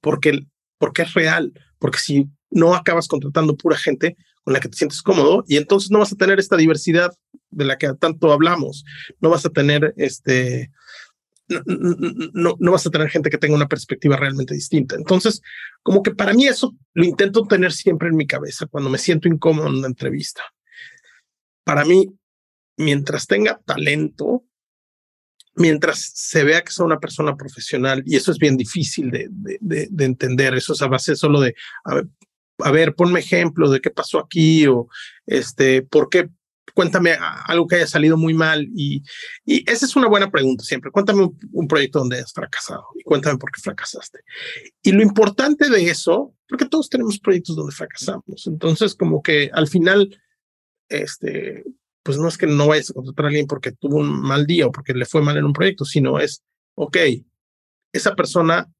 Porque, 0.00 0.46
porque 0.78 1.02
es 1.02 1.12
real. 1.12 1.52
Porque 1.78 1.98
si 1.98 2.30
no 2.50 2.74
acabas 2.74 3.06
contratando 3.06 3.54
pura 3.54 3.76
gente 3.76 4.16
con 4.42 4.54
la 4.54 4.60
que 4.60 4.70
te 4.70 4.78
sientes 4.78 5.02
cómodo 5.02 5.44
y 5.46 5.58
entonces 5.58 5.90
no 5.90 5.98
vas 5.98 6.12
a 6.12 6.16
tener 6.16 6.38
esta 6.38 6.56
diversidad 6.56 7.12
de 7.50 7.64
la 7.66 7.76
que 7.76 7.92
tanto 7.94 8.32
hablamos, 8.32 8.84
no 9.20 9.28
vas 9.28 9.44
a 9.44 9.50
tener 9.50 9.92
este, 9.98 10.70
no, 12.32 12.56
no, 12.58 12.72
vas 12.72 12.86
a 12.86 12.90
tener 12.90 13.08
gente 13.08 13.30
que 13.30 13.38
tenga 13.38 13.56
una 13.56 13.68
perspectiva 13.68 14.16
realmente 14.16 14.54
distinta. 14.54 14.96
Entonces, 14.96 15.42
como 15.82 16.02
que 16.02 16.12
para 16.12 16.32
mí 16.32 16.46
eso 16.46 16.76
lo 16.94 17.04
intento 17.04 17.46
tener 17.46 17.72
siempre 17.72 18.08
en 18.08 18.16
mi 18.16 18.26
cabeza 18.26 18.66
cuando 18.66 18.90
me 18.90 18.98
siento 18.98 19.28
incómodo 19.28 19.68
en 19.68 19.76
una 19.76 19.88
entrevista. 19.88 20.42
Para 21.64 21.84
mí, 21.84 22.06
mientras 22.76 23.26
tenga 23.26 23.60
talento, 23.64 24.44
mientras 25.56 26.12
se 26.14 26.44
vea 26.44 26.62
que 26.62 26.70
es 26.70 26.78
una 26.78 27.00
persona 27.00 27.36
profesional, 27.36 28.02
y 28.06 28.16
eso 28.16 28.30
es 28.30 28.38
bien 28.38 28.56
difícil 28.56 29.10
de, 29.10 29.28
de, 29.30 29.88
de, 29.90 30.04
entender, 30.04 30.54
eso 30.54 30.72
es 30.72 30.82
a 30.82 30.88
base 30.88 31.16
solo 31.16 31.40
de, 31.40 31.54
a 31.84 31.94
ver, 31.96 32.08
a 32.58 32.70
ver, 32.70 32.94
ponme 32.94 33.20
ejemplo 33.20 33.70
de 33.70 33.80
qué 33.80 33.90
pasó 33.90 34.18
aquí 34.18 34.66
o 34.66 34.88
este, 35.26 35.82
por 35.82 36.08
qué, 36.08 36.28
cuéntame 36.74 37.16
algo 37.46 37.66
que 37.66 37.76
haya 37.76 37.86
salido 37.86 38.16
muy 38.16 38.34
mal. 38.34 38.68
Y, 38.74 39.02
y 39.44 39.70
esa 39.70 39.86
es 39.86 39.96
una 39.96 40.08
buena 40.08 40.30
pregunta 40.30 40.64
siempre. 40.64 40.90
Cuéntame 40.90 41.28
un, 41.52 41.68
proyecto 41.68 42.00
donde 42.00 42.20
has 42.20 42.32
fracasado 42.32 42.86
y 42.94 43.02
cuéntame 43.02 43.38
por 43.38 43.50
qué 43.50 43.60
fracasaste. 43.60 44.20
Y 44.82 44.92
lo 44.92 45.02
importante 45.02 45.68
de 45.68 45.88
eso, 45.88 46.34
porque 46.48 46.66
todos 46.66 46.88
tenemos 46.88 47.18
proyectos 47.18 47.56
donde 47.56 47.74
fracasamos. 47.74 48.46
Entonces, 48.46 48.94
como 48.94 49.22
que 49.22 49.50
al 49.52 49.68
final, 49.68 50.18
este, 50.88 51.64
pues 52.02 52.18
no 52.18 52.28
es 52.28 52.38
que 52.38 52.46
no 52.46 52.68
vayas 52.68 52.90
a 52.90 52.94
contratar 52.94 53.26
a 53.26 53.28
alguien 53.28 53.46
porque 53.46 53.72
tuvo 53.72 53.98
un 53.98 54.20
mal 54.20 54.46
día 54.46 54.66
o 54.66 54.72
porque 54.72 54.94
le 54.94 55.06
fue 55.06 55.22
mal 55.22 55.36
en 55.36 55.44
un 55.44 55.52
proyecto, 55.52 55.84
sino 55.84 56.18
es, 56.18 56.42
ok, 56.74 56.96
esa 57.92 58.14
persona 58.14 58.70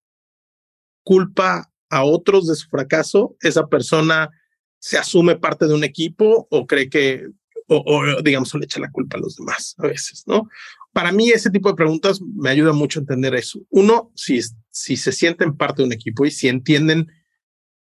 culpa 1.02 1.70
a 1.88 2.04
otros 2.04 2.46
de 2.46 2.54
su 2.54 2.68
fracaso, 2.68 3.36
esa 3.40 3.66
persona 3.66 4.30
se 4.78 4.96
asume 4.96 5.36
parte 5.36 5.66
de 5.66 5.74
un 5.74 5.84
equipo 5.84 6.46
o 6.50 6.66
cree 6.66 6.88
que, 6.88 7.28
o, 7.72 8.22
digamos, 8.22 8.52
le 8.54 8.64
echa 8.64 8.80
la 8.80 8.90
culpa 8.90 9.16
a 9.16 9.20
los 9.20 9.36
demás 9.36 9.76
a 9.78 9.86
veces, 9.86 10.24
¿no? 10.26 10.48
Para 10.92 11.12
mí 11.12 11.30
ese 11.30 11.50
tipo 11.50 11.68
de 11.68 11.76
preguntas 11.76 12.20
me 12.20 12.50
ayuda 12.50 12.72
mucho 12.72 12.98
a 12.98 13.02
entender 13.02 13.34
eso. 13.36 13.60
Uno, 13.70 14.10
si, 14.16 14.40
si 14.70 14.96
se 14.96 15.12
sienten 15.12 15.56
parte 15.56 15.82
de 15.82 15.86
un 15.86 15.92
equipo 15.92 16.26
y 16.26 16.32
si 16.32 16.48
entienden 16.48 17.06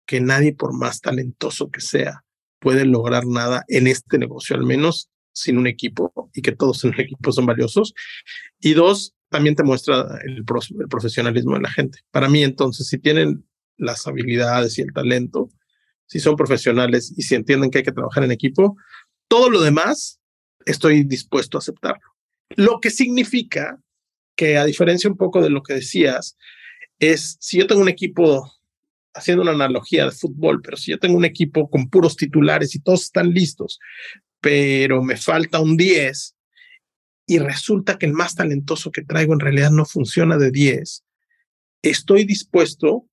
que 0.04 0.20
nadie, 0.20 0.52
por 0.52 0.72
más 0.72 1.00
talentoso 1.00 1.70
que 1.70 1.80
sea, 1.80 2.24
puede 2.58 2.84
lograr 2.84 3.24
nada 3.24 3.64
en 3.68 3.86
este 3.86 4.18
negocio, 4.18 4.56
al 4.56 4.64
menos 4.64 5.10
sin 5.32 5.58
un 5.58 5.68
equipo, 5.68 6.12
y 6.34 6.42
que 6.42 6.50
todos 6.50 6.82
en 6.82 6.94
el 6.94 7.00
equipo 7.00 7.30
son 7.30 7.46
valiosos. 7.46 7.94
Y 8.58 8.72
dos, 8.72 9.14
también 9.28 9.54
te 9.54 9.62
muestra 9.62 10.18
el, 10.24 10.38
el 10.38 10.88
profesionalismo 10.88 11.54
de 11.54 11.60
la 11.60 11.70
gente. 11.70 12.00
Para 12.10 12.28
mí, 12.28 12.42
entonces, 12.42 12.88
si 12.88 12.98
tienen 12.98 13.44
las 13.76 14.08
habilidades 14.08 14.76
y 14.78 14.82
el 14.82 14.92
talento, 14.92 15.52
si 16.06 16.18
son 16.18 16.34
profesionales 16.34 17.12
y 17.16 17.22
si 17.22 17.36
entienden 17.36 17.70
que 17.70 17.78
hay 17.78 17.84
que 17.84 17.92
trabajar 17.92 18.24
en 18.24 18.32
equipo, 18.32 18.76
todo 19.28 19.50
lo 19.50 19.60
demás 19.60 20.20
estoy 20.64 21.04
dispuesto 21.04 21.56
a 21.56 21.60
aceptarlo. 21.60 22.14
Lo 22.56 22.80
que 22.80 22.90
significa 22.90 23.78
que 24.38 24.56
a 24.56 24.64
diferencia 24.64 25.10
un 25.10 25.16
poco 25.16 25.42
de 25.42 25.50
lo 25.50 25.62
que 25.62 25.74
decías, 25.74 26.36
es 26.98 27.36
si 27.40 27.58
yo 27.58 27.66
tengo 27.66 27.82
un 27.82 27.88
equipo, 27.88 28.50
haciendo 29.12 29.42
una 29.42 29.50
analogía 29.52 30.04
de 30.04 30.12
fútbol, 30.12 30.62
pero 30.62 30.76
si 30.76 30.92
yo 30.92 30.98
tengo 30.98 31.16
un 31.16 31.24
equipo 31.24 31.68
con 31.68 31.90
puros 31.90 32.16
titulares 32.16 32.74
y 32.74 32.80
todos 32.80 33.02
están 33.02 33.30
listos, 33.30 33.80
pero 34.40 35.02
me 35.02 35.16
falta 35.16 35.60
un 35.60 35.76
10 35.76 36.36
y 37.26 37.38
resulta 37.38 37.98
que 37.98 38.06
el 38.06 38.12
más 38.12 38.36
talentoso 38.36 38.92
que 38.92 39.02
traigo 39.02 39.34
en 39.34 39.40
realidad 39.40 39.72
no 39.72 39.84
funciona 39.84 40.38
de 40.38 40.52
10, 40.52 41.04
estoy 41.82 42.24
dispuesto 42.24 43.06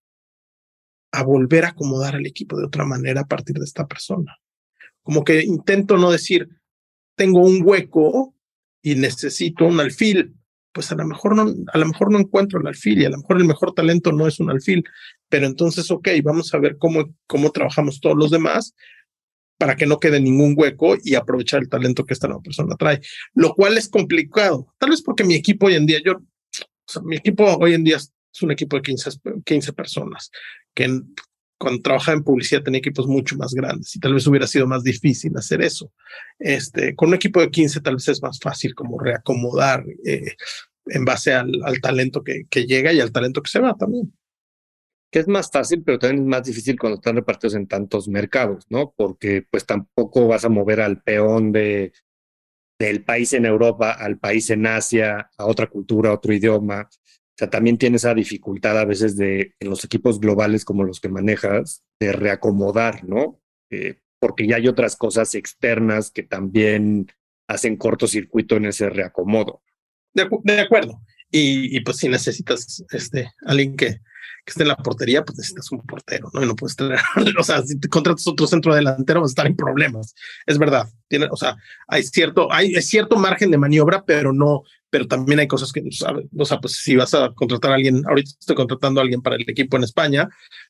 a 1.12 1.24
volver 1.24 1.66
a 1.66 1.70
acomodar 1.70 2.16
al 2.16 2.28
equipo 2.28 2.58
de 2.58 2.66
otra 2.66 2.86
manera 2.86 3.22
a 3.22 3.28
partir 3.28 3.56
de 3.56 3.66
esta 3.66 3.88
persona. 3.88 4.38
Como 5.06 5.24
que 5.24 5.44
intento 5.44 5.98
no 5.98 6.12
decir, 6.12 6.50
tengo 7.16 7.42
un 7.42 7.62
hueco 7.64 8.36
y 8.82 8.96
necesito 8.96 9.66
un 9.66 9.80
alfil. 9.80 10.36
Pues 10.74 10.92
a 10.92 10.96
lo 10.96 11.06
mejor 11.06 11.36
no, 11.36 11.54
a 11.72 11.78
lo 11.78 11.86
mejor 11.86 12.12
no 12.12 12.20
encuentro 12.20 12.60
el 12.60 12.68
alfil 12.68 13.02
y 13.02 13.06
a 13.06 13.10
lo 13.12 13.18
mejor 13.20 13.38
el 13.38 13.46
mejor 13.46 13.74
talento 13.74 14.12
no 14.12 14.28
es 14.28 14.40
un 14.40 14.50
alfil, 14.50 14.84
pero 15.30 15.46
entonces, 15.46 15.90
ok, 15.92 16.10
vamos 16.24 16.54
a 16.54 16.58
ver 16.58 16.78
cómo, 16.78 17.16
cómo 17.28 17.52
trabajamos 17.52 18.02
todos 18.02 18.18
los 18.18 18.32
demás 18.32 18.74
para 19.58 19.76
que 19.76 19.86
no 19.86 20.00
quede 20.00 20.20
ningún 20.20 20.56
hueco 20.58 20.98
y 21.04 21.14
aprovechar 21.14 21.62
el 21.62 21.70
talento 21.70 22.04
que 22.04 22.14
esta 22.14 22.28
nueva 22.28 22.42
persona 22.42 22.76
trae, 22.76 23.00
lo 23.36 23.54
cual 23.54 23.78
es 23.78 23.88
complicado. 23.88 24.74
Tal 24.80 24.90
vez 24.90 25.04
porque 25.04 25.24
mi 25.24 25.36
equipo 25.36 25.68
hoy 25.68 25.76
en 25.76 25.86
día, 25.86 26.00
yo, 26.04 26.16
mi 27.04 27.18
equipo 27.18 27.46
hoy 27.58 27.74
en 27.76 27.84
día 27.84 27.98
es 27.98 28.42
un 28.42 28.52
equipo 28.52 28.76
de 28.76 28.82
15, 28.82 29.12
15 29.46 29.74
personas, 29.74 30.32
que 30.74 31.00
cuando 31.58 31.82
trabajaba 31.82 32.18
en 32.18 32.24
publicidad 32.24 32.64
tenía 32.64 32.80
equipos 32.80 33.08
mucho 33.08 33.38
más 33.38 33.54
grandes 33.54 33.96
y 33.96 34.00
tal 34.00 34.14
vez 34.14 34.28
hubiera 34.28 34.48
sido 34.48 34.68
más 34.68 34.84
difícil 34.84 35.36
hacer 35.38 35.62
eso. 35.62 35.92
Este, 36.38 36.96
con 36.96 37.10
un 37.10 37.16
equipo 37.16 37.40
de 37.40 37.50
15 37.50 37.82
tal 37.82 37.96
vez 37.96 38.08
es 38.08 38.22
más 38.22 38.40
fácil 38.40 38.76
como 38.76 39.00
reacomodar 39.00 39.86
eh, 40.06 40.36
en 40.88 41.06
base 41.06 41.34
al, 41.34 41.52
talento 41.82 42.24
que, 42.24 42.66
llega 42.66 42.94
y 42.94 43.00
al 43.00 43.12
talento 43.12 43.42
que 43.42 43.50
se 43.50 43.60
va 43.60 43.76
también. 43.76 44.14
Que 45.12 45.20
es 45.20 45.28
más 45.28 45.50
fácil, 45.50 45.82
pero 45.84 45.98
también 45.98 46.24
es 46.24 46.28
más 46.28 46.44
difícil 46.44 46.78
cuando 46.78 46.96
están 46.96 47.16
repartidos 47.16 47.56
en 47.56 47.68
tantos 47.68 48.08
mercados, 48.10 48.66
¿no? 48.70 48.94
Porque 48.96 49.46
pues 49.50 49.66
tampoco 49.66 50.28
vas 50.28 50.44
a 50.44 50.50
mover 50.50 50.82
al 50.82 51.02
peón 51.02 51.52
de 51.52 51.94
del 52.78 53.06
país 53.06 53.32
en 53.32 53.46
Europa 53.46 53.92
al 53.92 54.18
país 54.18 54.50
en 54.50 54.68
Asia, 54.68 55.30
a 55.38 55.46
otra 55.46 55.68
cultura, 55.68 56.10
a 56.10 56.14
otro 56.14 56.34
idioma. 56.34 56.90
O 57.36 57.38
sea, 57.38 57.50
también 57.50 57.78
tiene 57.78 57.98
esa 57.98 58.14
dificultad 58.14 58.80
a 58.80 58.86
veces 58.86 59.18
de, 59.18 59.54
en 59.60 59.70
los 59.70 59.84
equipos 59.84 60.22
globales 60.22 60.64
como 60.64 60.86
los 60.86 61.02
que 61.02 61.10
manejas, 61.10 61.84
de 62.00 62.14
reacomodar, 62.14 63.04
¿no? 63.04 63.42
Eh, 63.70 64.00
porque 64.20 64.48
ya 64.48 64.56
hay 64.56 64.70
otras 64.70 64.96
cosas 64.96 65.36
externas 65.36 66.12
que 66.12 66.24
también 66.24 67.12
hacen 67.48 67.76
cortocircuito 67.76 68.56
en 68.56 68.68
ese 68.68 68.90
reacomodo. 68.90 69.62
De, 70.14 70.62
acuerdo. 70.62 71.02
Y, 71.30 71.78
pues 71.82 71.98
si 71.98 72.08
necesitas 72.08 72.86
este, 72.92 73.34
alguien 73.46 73.76
que, 73.76 74.00
que 74.46 74.52
esté 74.52 74.62
en 74.62 74.70
la 74.70 74.78
portería, 74.78 75.26
pues 75.26 75.38
necesitas 75.40 75.72
un 75.72 75.82
portero, 75.82 76.30
¿no? 76.32 76.44
Y 76.44 76.46
no 76.46 76.56
puedes 76.56 76.76
tener, 76.76 77.00
o 77.40 77.44
sea, 77.44 77.64
si 77.64 77.80
te 77.80 77.90
contratas 77.90 78.28
otro 78.28 78.46
centro 78.46 78.76
delantero, 78.76 79.22
vas 79.22 79.32
a 79.32 79.34
estar 79.34 79.48
en 79.48 79.56
problemas. 79.56 80.14
Es 80.46 80.60
verdad. 80.60 80.88
Tiene, 81.08 81.28
o 81.32 81.36
sea, 81.36 81.58
hay 81.88 82.04
cierto, 82.04 82.52
hay, 82.54 82.74
cierto 82.82 83.18
margen 83.18 83.50
de 83.50 83.58
maniobra, 83.58 84.06
pero 84.06 84.32
no, 84.34 84.64
pero 84.90 85.08
también 85.08 85.40
hay 85.40 85.48
cosas 85.48 85.72
que, 85.72 85.82
o 85.82 86.46
sea, 86.46 86.60
pues 86.60 86.74
si 86.74 86.96
vas 86.96 87.14
a 87.16 87.32
contratar 87.34 87.72
a 87.72 87.76
alguien, 87.76 88.04
ahorita 88.08 88.32
estoy 88.40 88.56
contratando 88.56 89.00
a 89.00 89.04
alguien 89.04 89.22
para 89.22 89.36
el 89.36 89.50
equipo 89.50 89.78
en 89.78 89.84
España, 89.84 90.30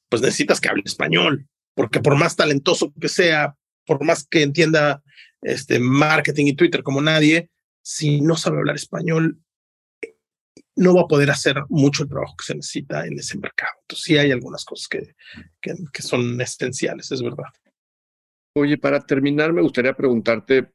pues 0.10 0.22
necesitas 0.22 0.62
que 0.62 0.70
hable 0.70 0.84
español, 0.86 1.48
porque 1.74 2.00
por 2.00 2.16
más 2.16 2.36
talentoso 2.36 2.94
que 3.00 3.10
sea, 3.10 3.56
por 3.86 4.04
más 4.04 4.26
que 4.26 4.42
entienda 4.42 5.04
este 5.42 5.80
marketing 5.80 6.48
y 6.48 6.56
Twitter 6.56 6.82
como 6.82 7.02
nadie, 7.02 7.50
si 7.82 8.22
no 8.22 8.36
sabe 8.36 8.58
hablar 8.58 8.76
español, 8.76 9.40
no 10.78 10.96
va 10.96 11.02
a 11.02 11.08
poder 11.08 11.30
hacer 11.30 11.58
mucho 11.70 12.04
el 12.04 12.10
trabajo 12.10 12.36
que 12.38 12.46
se 12.46 12.56
necesita 12.56 13.06
en 13.06 13.18
ese 13.18 13.38
mercado. 13.38 13.72
Entonces 13.82 14.04
sí 14.04 14.18
hay 14.18 14.32
algunas 14.32 14.66
cosas 14.66 14.88
que, 14.88 15.16
que, 15.62 16.02
son 16.02 16.40
esenciales, 16.42 17.12
es 17.12 17.22
verdad. 17.22 17.46
Oye, 18.58 18.78
para 18.78 19.00
terminar, 19.00 19.54
me 19.54 19.62
gustaría 19.62 19.96
preguntarte, 19.96 20.72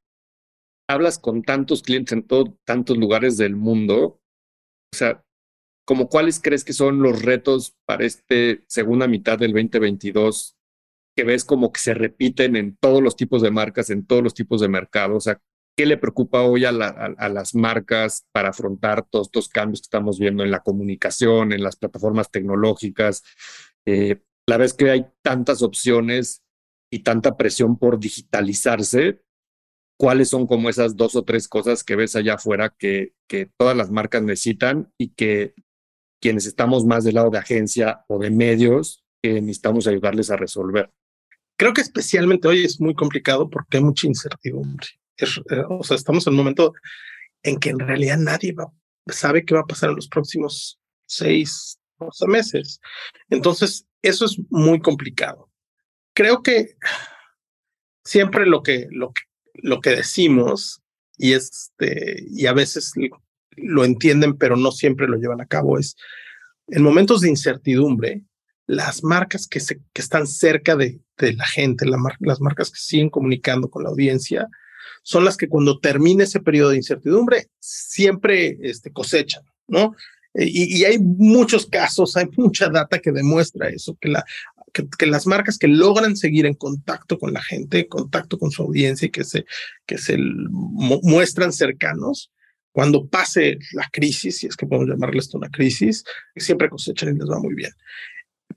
hablas 0.88 1.18
con 1.18 1.42
tantos 1.42 1.82
clientes 1.82 2.12
en 2.12 2.26
tantos 2.64 2.96
lugares 2.96 3.36
del 3.36 3.56
mundo, 3.56 4.20
o 4.92 4.96
sea, 4.96 5.24
¿como 5.86 6.08
cuáles 6.08 6.40
crees 6.40 6.64
que 6.64 6.72
son 6.72 7.02
los 7.02 7.22
retos 7.22 7.74
para 7.86 8.04
esta 8.04 8.34
segunda 8.66 9.06
mitad 9.06 9.38
del 9.38 9.52
2022 9.52 10.56
que 11.16 11.24
ves 11.24 11.44
como 11.44 11.72
que 11.72 11.80
se 11.80 11.94
repiten 11.94 12.56
en 12.56 12.76
todos 12.76 13.02
los 13.02 13.16
tipos 13.16 13.42
de 13.42 13.50
marcas, 13.50 13.90
en 13.90 14.06
todos 14.06 14.22
los 14.22 14.34
tipos 14.34 14.60
de 14.60 14.68
mercados? 14.68 15.16
O 15.16 15.20
sea, 15.20 15.40
¿Qué 15.76 15.86
le 15.86 15.96
preocupa 15.96 16.42
hoy 16.42 16.64
a, 16.64 16.72
las 16.72 17.54
marcas 17.54 18.26
para 18.32 18.50
afrontar 18.50 19.06
todos 19.08 19.28
estos 19.28 19.48
cambios 19.48 19.80
que 19.80 19.86
estamos 19.86 20.18
viendo 20.18 20.44
en 20.44 20.50
la 20.50 20.60
comunicación, 20.60 21.52
en 21.52 21.62
las 21.62 21.76
plataformas 21.76 22.30
tecnológicas? 22.30 23.22
Eh, 23.86 24.20
la 24.46 24.56
vez 24.56 24.74
que 24.74 24.90
hay 24.90 25.06
tantas 25.22 25.62
opciones 25.62 26.42
y 26.92 27.04
tanta 27.04 27.36
presión 27.36 27.78
por 27.78 28.00
digitalizarse, 28.00 29.22
¿cuáles 29.96 30.28
son 30.28 30.46
como 30.46 30.68
esas 30.68 30.96
dos 30.96 31.14
o 31.14 31.22
tres 31.22 31.46
cosas 31.46 31.84
que 31.84 31.96
ves 31.96 32.16
allá 32.16 32.34
afuera 32.34 32.74
que, 32.76 33.14
todas 33.56 33.76
las 33.76 33.90
marcas 33.90 34.22
necesitan 34.22 34.92
y 34.98 35.10
que 35.10 35.54
quienes 36.20 36.46
estamos 36.46 36.84
más 36.84 37.04
del 37.04 37.14
lado 37.14 37.30
de 37.30 37.38
agencia 37.38 38.04
o 38.08 38.18
de 38.18 38.30
medios, 38.30 39.04
que 39.22 39.34
necesitamos 39.40 39.86
ayudarles 39.86 40.30
a 40.30 40.36
resolver? 40.36 40.90
Creo 41.56 41.72
que 41.72 41.82
especialmente 41.82 42.48
hoy 42.48 42.64
es 42.64 42.80
muy 42.80 42.94
complicado 42.94 43.48
porque 43.48 43.76
hay 43.76 43.84
mucha 43.84 44.06
incertidumbre. 44.06 44.88
Eh, 45.22 45.62
o 45.68 45.82
sea, 45.82 45.96
estamos 45.96 46.26
en 46.26 46.32
un 46.32 46.38
momento 46.38 46.72
en 47.42 47.58
que 47.58 47.70
en 47.70 47.78
realidad 47.78 48.18
nadie 48.18 48.54
sabe 49.08 49.44
qué 49.44 49.54
va 49.54 49.60
a 49.60 49.66
pasar 49.66 49.90
en 49.90 49.96
los 49.96 50.08
próximos 50.08 50.78
seis, 51.06 51.78
doce 51.98 52.26
meses. 52.26 52.80
Entonces, 53.28 53.86
eso 54.02 54.24
es 54.24 54.38
muy 54.50 54.80
complicado. 54.80 55.50
Creo 56.14 56.42
que 56.42 56.76
siempre 58.04 58.46
lo 58.46 58.62
que, 58.62 58.86
lo 58.90 59.12
que, 59.12 59.22
lo 59.54 59.80
que 59.80 59.90
decimos, 59.90 60.82
y, 61.16 61.32
este, 61.34 62.24
y 62.28 62.46
a 62.46 62.52
veces 62.52 62.92
lo 63.56 63.84
entienden, 63.84 64.36
pero 64.36 64.56
no 64.56 64.72
siempre 64.72 65.06
lo 65.06 65.16
llevan 65.16 65.40
a 65.40 65.46
cabo, 65.46 65.78
es 65.78 65.96
en 66.68 66.82
momentos 66.82 67.20
de 67.20 67.28
incertidumbre, 67.28 68.22
las 68.66 69.02
marcas 69.02 69.48
que, 69.48 69.58
se, 69.58 69.80
que 69.92 70.00
están 70.00 70.28
cerca 70.28 70.76
de, 70.76 71.00
de 71.18 71.32
la 71.32 71.44
gente, 71.46 71.84
las 72.20 72.40
marcas 72.40 72.70
que 72.70 72.78
siguen 72.78 73.10
comunicando 73.10 73.68
con 73.68 73.82
la 73.82 73.90
audiencia, 73.90 74.48
son 75.02 75.24
las 75.24 75.36
que 75.36 75.48
cuando 75.48 75.78
termine 75.78 76.24
ese 76.24 76.40
periodo 76.40 76.70
de 76.70 76.76
incertidumbre 76.76 77.48
siempre 77.58 78.58
este, 78.62 78.92
cosechan, 78.92 79.42
¿no? 79.66 79.94
Eh, 80.34 80.46
y, 80.48 80.84
hay 80.84 80.98
muchos 80.98 81.66
casos, 81.66 82.16
hay 82.16 82.26
mucha 82.36 82.68
data 82.68 83.00
que 83.00 83.10
demuestra 83.10 83.68
eso, 83.68 83.96
que, 84.00 84.08
la, 84.08 84.24
que, 84.72 85.06
las 85.06 85.26
marcas 85.26 85.58
que 85.58 85.68
logran 85.68 86.16
seguir 86.16 86.46
en 86.46 86.54
contacto 86.54 87.18
con 87.18 87.32
la 87.32 87.42
gente, 87.42 87.80
en 87.80 87.88
contacto 87.88 88.38
con 88.38 88.50
su 88.50 88.62
audiencia 88.62 89.06
y 89.06 89.10
que 89.10 89.24
se, 89.24 89.44
que 89.86 89.98
se 89.98 90.16
muestran 90.18 91.52
cercanos, 91.52 92.30
cuando 92.72 93.08
pase 93.08 93.58
la 93.72 93.88
crisis, 93.90 94.38
si 94.38 94.46
es 94.46 94.56
que 94.56 94.66
podemos 94.66 94.88
llamarle 94.88 95.18
esto 95.18 95.38
una 95.38 95.50
crisis, 95.50 96.04
siempre 96.36 96.68
cosechan 96.68 97.16
y 97.16 97.18
les 97.18 97.28
va 97.28 97.40
muy 97.40 97.54
bien. 97.54 97.72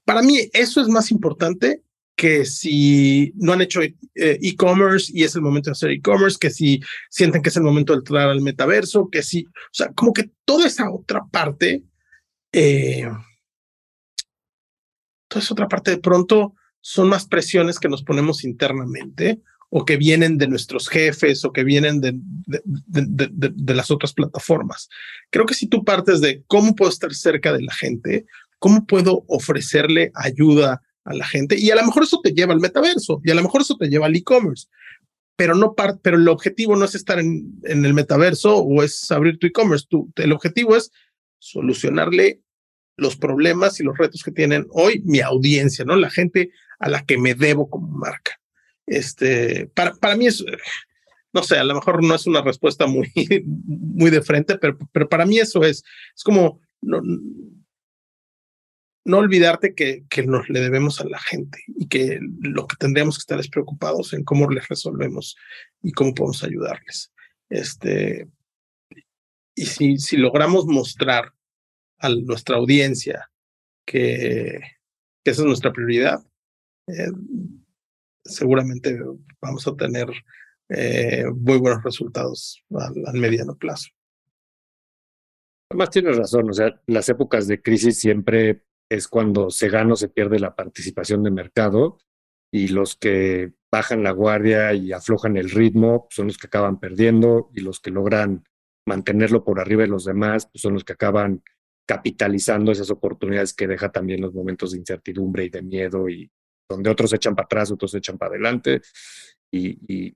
Para 0.06 0.22
mí 0.22 0.50
eso 0.54 0.82
es 0.82 0.88
más 0.88 1.10
importante 1.10 1.82
que 2.16 2.46
si 2.46 3.34
no 3.36 3.54
han 3.54 3.62
hecho 3.62 3.82
eh, 3.82 3.98
e-commerce 4.16 5.12
y 5.14 5.24
es 5.24 5.36
el 5.36 5.42
momento 5.42 5.70
de 5.70 5.74
hacer 5.74 5.92
e-commerce, 5.92 6.38
que 6.40 6.50
si 6.50 6.80
sienten 7.10 7.42
que 7.42 7.50
es 7.50 7.58
el 7.58 7.64
momento 7.64 7.94
de 7.94 8.00
entrar 8.00 8.30
al 8.30 8.42
metaverso, 8.42 9.10
que 9.12 9.24
si, 9.24 9.46
o 9.46 9.52
sea, 9.72 9.92
como 9.94 10.14
que 10.14 10.30
toda 10.46 10.68
esa 10.68 10.92
otra 10.92 11.24
parte, 11.32 11.84
eh, 12.52 13.10
toda 15.28 15.44
esa 15.44 15.54
otra 15.54 15.68
parte 15.68 15.92
de 15.92 15.98
pronto 15.98 16.56
son 16.82 17.10
más 17.10 17.26
presiones 17.26 17.80
que 17.80 17.90
nos 17.90 18.04
ponemos 18.04 18.44
internamente 18.44 19.42
o 19.76 19.86
que 19.86 19.98
vienen 19.98 20.38
de 20.38 20.48
nuestros 20.48 20.88
jefes 20.88 21.44
o 21.46 21.52
que 21.52 21.64
vienen 21.64 22.00
de, 22.00 22.14
de, 22.14 22.62
de, 22.66 23.52
de, 23.56 23.74
las 23.74 23.90
otras 23.90 24.14
plataformas. 24.14 24.88
Creo 25.32 25.48
que 25.48 25.56
si 25.56 25.66
tú 25.66 25.84
partes 25.84 26.22
de 26.22 26.44
cómo 26.46 26.76
puedo 26.76 26.92
estar 26.92 27.12
cerca 27.16 27.52
de 27.52 27.64
la 27.64 27.74
gente, 27.74 28.28
cómo 28.60 28.86
puedo 28.86 29.26
ofrecerle 29.28 30.12
ayuda 30.14 30.83
a 31.06 31.14
la 31.14 31.26
gente 31.26 31.58
y 31.58 31.70
a 31.72 31.76
lo 31.76 31.86
mejor 31.86 32.04
eso 32.04 32.20
te 32.24 32.32
lleva 32.32 32.54
al 32.54 32.60
metaverso 32.60 33.22
y 33.24 33.32
a 33.32 33.36
lo 33.36 33.44
mejor 33.44 33.62
eso 33.62 33.76
te 33.78 33.90
lleva 33.90 34.06
al 34.06 34.16
e-commerce, 34.16 34.68
pero 35.36 35.56
no 35.56 35.76
pero 36.02 36.18
el 36.18 36.28
objetivo 36.28 36.76
no 36.76 36.86
es 36.86 36.96
estar 36.96 37.20
en, 37.20 37.60
en 37.64 37.86
el 37.86 37.94
metaverso 37.94 38.58
o 38.58 38.84
es 38.84 39.12
abrir 39.12 39.38
tu 39.40 39.48
e-commerce, 39.48 39.88
el 40.16 40.32
objetivo 40.32 40.76
es 40.76 40.92
solucionarle 41.40 42.42
los 42.96 43.18
problemas 43.18 43.80
y 43.80 43.84
los 43.84 43.98
retos 43.98 44.24
que 44.24 44.32
tienen 44.32 44.68
hoy 44.72 45.02
mi 45.06 45.20
audiencia, 45.20 45.84
¿no? 45.84 45.96
La 45.96 46.10
gente 46.10 46.52
a 46.80 46.90
la 46.90 47.06
que 47.06 47.18
me 47.18 47.34
debo 47.34 47.70
como 47.70 47.88
marca. 47.88 48.40
Este, 48.86 49.68
para, 49.74 49.94
para 49.96 50.16
mí 50.16 50.28
es, 50.28 50.44
no 51.34 51.44
sé, 51.44 51.58
a 51.58 51.64
lo 51.64 51.76
mejor 51.76 52.04
no 52.04 52.14
es 52.14 52.28
una 52.28 52.42
respuesta 52.42 52.86
muy, 52.86 53.12
muy 53.46 54.12
de 54.12 54.22
frente, 54.22 54.58
pero, 54.58 54.78
pero 54.92 55.10
para 55.10 55.26
mí 55.26 55.40
eso 55.40 55.64
es, 55.64 55.84
es 56.16 56.24
como, 56.24 56.62
no, 56.82 57.02
no 59.06 59.18
olvidarte 59.18 59.76
que, 59.76 60.06
que 60.10 60.24
nos 60.24 60.50
le 60.50 60.62
debemos 60.62 61.02
a 61.02 61.06
la 61.06 61.20
gente 61.20 61.64
y 61.68 61.88
que 61.88 62.20
lo 62.42 62.68
que 62.68 62.78
tendríamos 62.78 63.18
que 63.18 63.22
estar 63.22 63.40
es 63.40 63.50
preocupados 63.50 64.14
en 64.14 64.24
cómo 64.24 64.50
les 64.50 64.68
resolvemos 64.68 65.36
y 65.82 65.92
cómo 65.92 66.14
podemos 66.14 66.44
ayudarles. 66.44 67.12
Este, 67.50 68.28
y 69.56 69.66
si, 69.66 69.98
si 69.98 70.18
logramos 70.18 70.66
mostrar 70.66 71.34
a 72.00 72.10
nuestra 72.10 72.58
audiencia 72.58 73.30
que, 73.86 74.60
esa 75.24 75.42
es 75.42 75.46
nuestra 75.46 75.72
prioridad, 75.72 76.20
eh, 76.88 77.12
seguramente 78.24 78.98
vamos 79.42 79.68
a 79.68 79.76
tener 79.76 80.08
eh, 80.70 81.26
muy 81.36 81.58
buenos 81.58 81.84
resultados 81.84 82.64
al, 82.72 83.20
mediano 83.20 83.56
plazo. 83.56 83.90
Además 85.70 85.90
tienes 85.90 86.18
razón, 86.18 86.50
o 86.50 86.54
sea, 86.54 86.82
las 86.88 87.10
épocas 87.10 87.48
de 87.48 87.62
crisis 87.62 88.00
siempre 88.00 88.64
es 88.94 89.08
cuando 89.08 89.50
se 89.50 89.70
gana 89.70 89.94
o 89.94 89.96
se 89.96 90.10
pierde 90.10 90.40
la 90.40 90.56
participación 90.56 91.24
de 91.24 91.32
mercado 91.32 91.98
y 92.52 92.68
los 92.68 92.96
que 92.96 93.54
bajan 93.72 94.04
la 94.04 94.12
guardia 94.12 94.74
y 94.74 94.92
aflojan 94.92 95.36
el 95.38 95.50
ritmo 95.50 96.04
pues, 96.04 96.16
son 96.16 96.28
los 96.28 96.38
que 96.38 96.48
acaban 96.48 96.80
perdiendo 96.80 97.50
y 97.54 97.62
los 97.62 97.80
que 97.80 97.90
logran 97.90 98.44
mantenerlo 98.86 99.44
por 99.44 99.60
arriba 99.60 99.82
de 99.82 99.88
los 99.88 100.06
demás 100.06 100.48
pues, 100.52 100.62
son 100.62 100.74
los 100.74 100.84
que 100.84 100.94
acaban 100.94 101.44
capitalizando 101.88 102.72
esas 102.72 102.92
oportunidades 102.92 103.54
que 103.54 103.68
deja 103.68 103.92
también 103.92 104.22
los 104.22 104.34
momentos 104.34 104.72
de 104.72 104.78
incertidumbre 104.78 105.46
y 105.46 105.50
de 105.50 105.62
miedo 105.64 106.08
y 106.08 106.32
donde 106.70 106.90
otros 106.90 107.12
echan 107.14 107.36
para 107.36 107.46
atrás, 107.46 107.72
otros 107.72 107.94
echan 107.96 108.18
para 108.18 108.32
adelante 108.32 108.82
y, 109.52 109.78
y, 109.88 110.16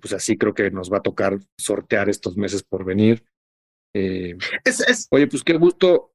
pues 0.00 0.12
así 0.12 0.36
creo 0.36 0.52
que 0.54 0.72
nos 0.72 0.92
va 0.92 0.98
a 0.98 1.02
tocar 1.02 1.38
sortear 1.56 2.08
estos 2.08 2.36
meses 2.36 2.64
por 2.64 2.84
venir. 2.84 3.24
Eh, 3.94 4.36
oye, 5.10 5.28
pues 5.28 5.44
qué 5.44 5.52
gusto, 5.56 6.13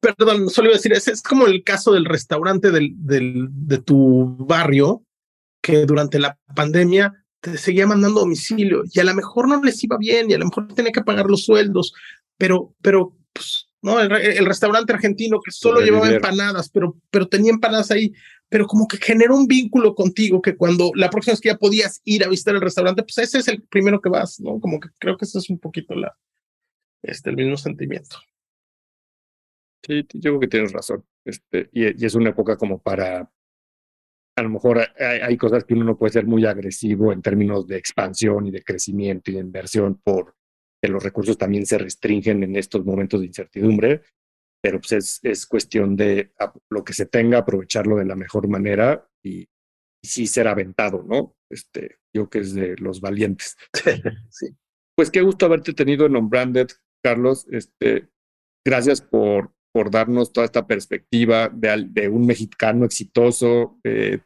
perdón, 0.00 0.50
solo 0.50 0.68
iba 0.68 0.74
a 0.74 0.78
decir, 0.78 0.92
es, 0.92 1.08
es 1.08 1.22
como 1.22 1.46
el 1.46 1.64
caso 1.64 1.92
del 1.92 2.04
restaurante 2.04 2.70
del, 2.70 2.94
del, 2.96 3.48
de 3.50 3.78
tu 3.78 4.36
barrio, 4.38 5.02
que 5.60 5.84
durante 5.86 6.18
la 6.18 6.38
pandemia 6.54 7.12
te 7.40 7.56
seguía 7.56 7.86
mandando 7.86 8.20
domicilio 8.20 8.82
y 8.92 9.00
a 9.00 9.04
lo 9.04 9.14
mejor 9.14 9.48
no 9.48 9.62
les 9.62 9.82
iba 9.84 9.96
bien 9.98 10.30
y 10.30 10.34
a 10.34 10.38
lo 10.38 10.46
mejor 10.46 10.72
tenía 10.74 10.92
que 10.92 11.02
pagar 11.02 11.26
los 11.26 11.44
sueldos, 11.44 11.92
pero, 12.36 12.74
pero, 12.82 13.16
pues, 13.32 13.68
¿no? 13.82 14.00
El, 14.00 14.46
restaurante 14.46 14.92
argentino 14.92 15.40
que 15.44 15.52
solo 15.52 15.80
llevaba 15.80 16.10
empanadas, 16.10 16.68
pero, 16.70 16.96
pero 17.10 17.28
tenía 17.28 17.52
empanadas 17.52 17.90
ahí, 17.90 18.12
pero 18.48 18.66
como 18.66 18.88
que 18.88 18.96
generó 18.96 19.36
un 19.36 19.46
vínculo 19.46 19.94
contigo 19.94 20.42
que 20.42 20.56
cuando 20.56 20.90
la 20.94 21.10
próxima 21.10 21.32
vez 21.32 21.40
que 21.40 21.50
ya 21.50 21.58
podías 21.58 22.00
ir 22.04 22.24
a 22.24 22.28
visitar 22.28 22.54
el 22.54 22.60
restaurante, 22.60 23.02
pues 23.02 23.18
ese 23.18 23.38
es 23.38 23.48
el 23.48 23.62
primero 23.62 24.00
que 24.00 24.08
vas, 24.08 24.40
¿no? 24.40 24.58
Como 24.58 24.80
que 24.80 24.88
creo 24.98 25.16
que 25.16 25.24
ese 25.24 25.38
es 25.38 25.50
un 25.50 25.58
poquito 25.58 25.94
la, 25.94 26.16
este, 27.02 27.30
el 27.30 27.36
mismo 27.36 27.56
sentimiento. 27.56 28.16
Sí, 29.84 30.06
yo 30.14 30.30
creo 30.32 30.40
que 30.40 30.48
tienes 30.48 30.72
razón. 30.72 31.04
Este, 31.24 31.68
y, 31.72 32.04
es 32.04 32.14
una 32.14 32.30
época 32.30 32.56
como 32.56 32.80
para, 32.80 33.30
a 34.36 34.42
lo 34.42 34.48
mejor 34.48 34.80
hay, 34.98 35.36
cosas 35.36 35.64
que 35.64 35.74
uno 35.74 35.84
no 35.84 35.98
puede 35.98 36.12
ser 36.12 36.26
muy 36.26 36.44
agresivo 36.46 37.12
en 37.12 37.22
términos 37.22 37.66
de 37.66 37.76
expansión 37.76 38.46
y 38.46 38.50
de 38.50 38.62
crecimiento 38.62 39.30
y 39.30 39.34
de 39.34 39.40
inversión 39.40 40.00
por 40.02 40.34
que 40.80 40.88
los 40.88 41.02
recursos 41.02 41.36
también 41.36 41.66
se 41.66 41.76
restringen 41.76 42.44
en 42.44 42.54
estos 42.54 42.84
momentos 42.84 43.20
de 43.20 43.26
incertidumbre, 43.26 44.02
pero 44.62 44.78
pues 44.80 44.92
es, 44.92 45.20
es 45.24 45.44
cuestión 45.46 45.96
de 45.96 46.32
lo 46.70 46.84
que 46.84 46.92
se 46.92 47.06
tenga, 47.06 47.38
aprovecharlo 47.38 47.96
de 47.96 48.04
la 48.04 48.14
mejor 48.14 48.46
manera 48.48 49.08
y, 49.24 49.48
sí 50.02 50.26
ser 50.26 50.48
aventado, 50.48 51.02
¿no? 51.02 51.36
Este, 51.50 51.96
yo 52.14 52.28
que 52.28 52.40
es 52.40 52.54
de 52.54 52.76
los 52.76 53.00
valientes. 53.00 53.56
sí. 54.30 54.48
Pues 54.96 55.10
qué 55.10 55.22
gusto 55.22 55.46
haberte 55.46 55.74
tenido 55.74 56.06
en 56.06 56.16
Unbranded, 56.16 56.68
Carlos. 57.02 57.46
Este, 57.50 58.08
gracias 58.66 59.00
por, 59.00 59.52
por 59.78 59.92
darnos 59.92 60.32
toda 60.32 60.44
esta 60.44 60.66
perspectiva 60.66 61.48
de, 61.54 62.08
un 62.08 62.26
mexicano 62.26 62.84
exitoso, 62.84 63.78
eh, 63.84 64.18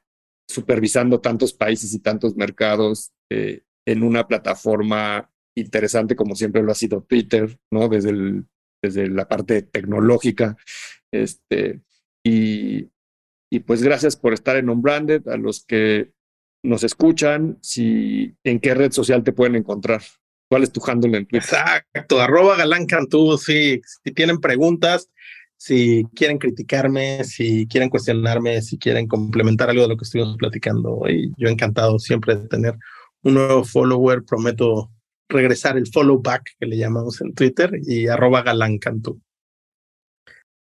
supervisando 0.48 1.20
tantos 1.20 1.52
países 1.52 1.92
y 1.92 1.98
tantos 1.98 2.36
mercados 2.36 3.12
eh, 3.30 3.60
en 3.86 4.02
una 4.02 4.26
plataforma 4.26 5.30
interesante 5.54 6.16
como 6.16 6.34
siempre 6.36 6.62
lo 6.62 6.72
ha 6.72 6.74
sido 6.74 7.02
Twitter, 7.02 7.58
¿no? 7.70 7.88
Desde, 7.88 8.44
desde 8.82 9.10
la 9.10 9.28
parte 9.28 9.60
tecnológica. 9.60 10.56
Este, 11.12 11.82
y, 12.24 12.88
y 13.50 13.58
pues 13.60 13.82
gracias 13.82 14.16
por 14.16 14.32
estar 14.32 14.56
en 14.56 14.70
Unbranded, 14.70 15.28
a 15.28 15.36
los 15.36 15.66
que 15.66 16.14
nos 16.64 16.82
escuchan, 16.82 17.58
si, 17.60 18.34
en 18.42 18.58
qué 18.58 18.72
red 18.72 18.90
social 18.90 19.22
te 19.22 19.34
pueden 19.34 19.56
encontrar. 19.56 20.00
¿Cuál 20.52 20.64
es 20.64 20.70
tu 20.70 20.82
handle 20.86 21.16
en 21.16 21.24
Twitter? 21.24 21.48
Exacto, 21.48 22.20
arroba 22.20 22.58
Galán 22.58 22.84
Cantú, 22.84 23.38
sí. 23.38 23.80
Si 24.04 24.12
tienen 24.12 24.38
preguntas, 24.38 25.10
si 25.64 26.04
quieren 26.16 26.38
criticarme, 26.38 27.22
si 27.22 27.68
quieren 27.68 27.88
cuestionarme, 27.88 28.60
si 28.62 28.78
quieren 28.78 29.06
complementar 29.06 29.70
algo 29.70 29.82
de 29.82 29.90
lo 29.90 29.96
que 29.96 30.02
estuvimos 30.02 30.36
platicando 30.36 30.96
hoy, 30.96 31.32
yo 31.36 31.48
encantado 31.48 32.00
siempre 32.00 32.34
de 32.34 32.48
tener 32.48 32.76
un 33.22 33.34
nuevo 33.34 33.62
follower, 33.62 34.24
prometo 34.24 34.90
regresar 35.28 35.76
el 35.76 35.86
follow 35.86 36.20
back 36.20 36.50
que 36.58 36.66
le 36.66 36.76
llamamos 36.76 37.20
en 37.20 37.32
Twitter 37.32 37.78
y 37.86 38.08
arroba 38.08 38.42
Galán 38.42 38.78
Cantú. 38.78 39.20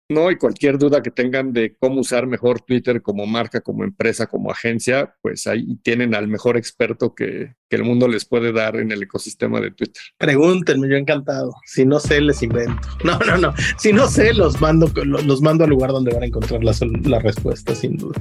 No, 0.07 0.29
y 0.29 0.37
cualquier 0.37 0.77
duda 0.77 1.01
que 1.01 1.09
tengan 1.09 1.51
de 1.51 1.75
cómo 1.79 2.01
usar 2.01 2.27
mejor 2.27 2.61
Twitter 2.61 3.01
como 3.01 3.25
marca, 3.25 3.61
como 3.61 3.83
empresa, 3.83 4.27
como 4.27 4.51
agencia, 4.51 5.15
pues 5.21 5.47
ahí 5.47 5.77
tienen 5.81 6.13
al 6.13 6.27
mejor 6.27 6.57
experto 6.57 7.15
que, 7.15 7.55
que 7.67 7.75
el 7.75 7.83
mundo 7.83 8.07
les 8.07 8.23
puede 8.25 8.53
dar 8.53 8.75
en 8.75 8.91
el 8.91 9.01
ecosistema 9.01 9.59
de 9.59 9.71
Twitter. 9.71 10.03
Pregúntenme, 10.19 10.87
yo 10.87 10.95
encantado. 10.95 11.55
Si 11.65 11.85
no 11.85 11.99
sé, 11.99 12.21
les 12.21 12.43
invento. 12.43 12.87
No, 13.03 13.19
no, 13.19 13.37
no. 13.37 13.53
Si 13.77 13.93
no 13.93 14.07
sé, 14.07 14.33
los 14.33 14.59
mando, 14.61 14.91
los 15.05 15.41
mando 15.41 15.63
al 15.63 15.69
lugar 15.69 15.91
donde 15.91 16.13
van 16.13 16.23
a 16.23 16.25
encontrar 16.25 16.63
la, 16.63 16.73
la 17.03 17.19
respuesta, 17.19 17.73
sin 17.73 17.97
duda. 17.97 18.19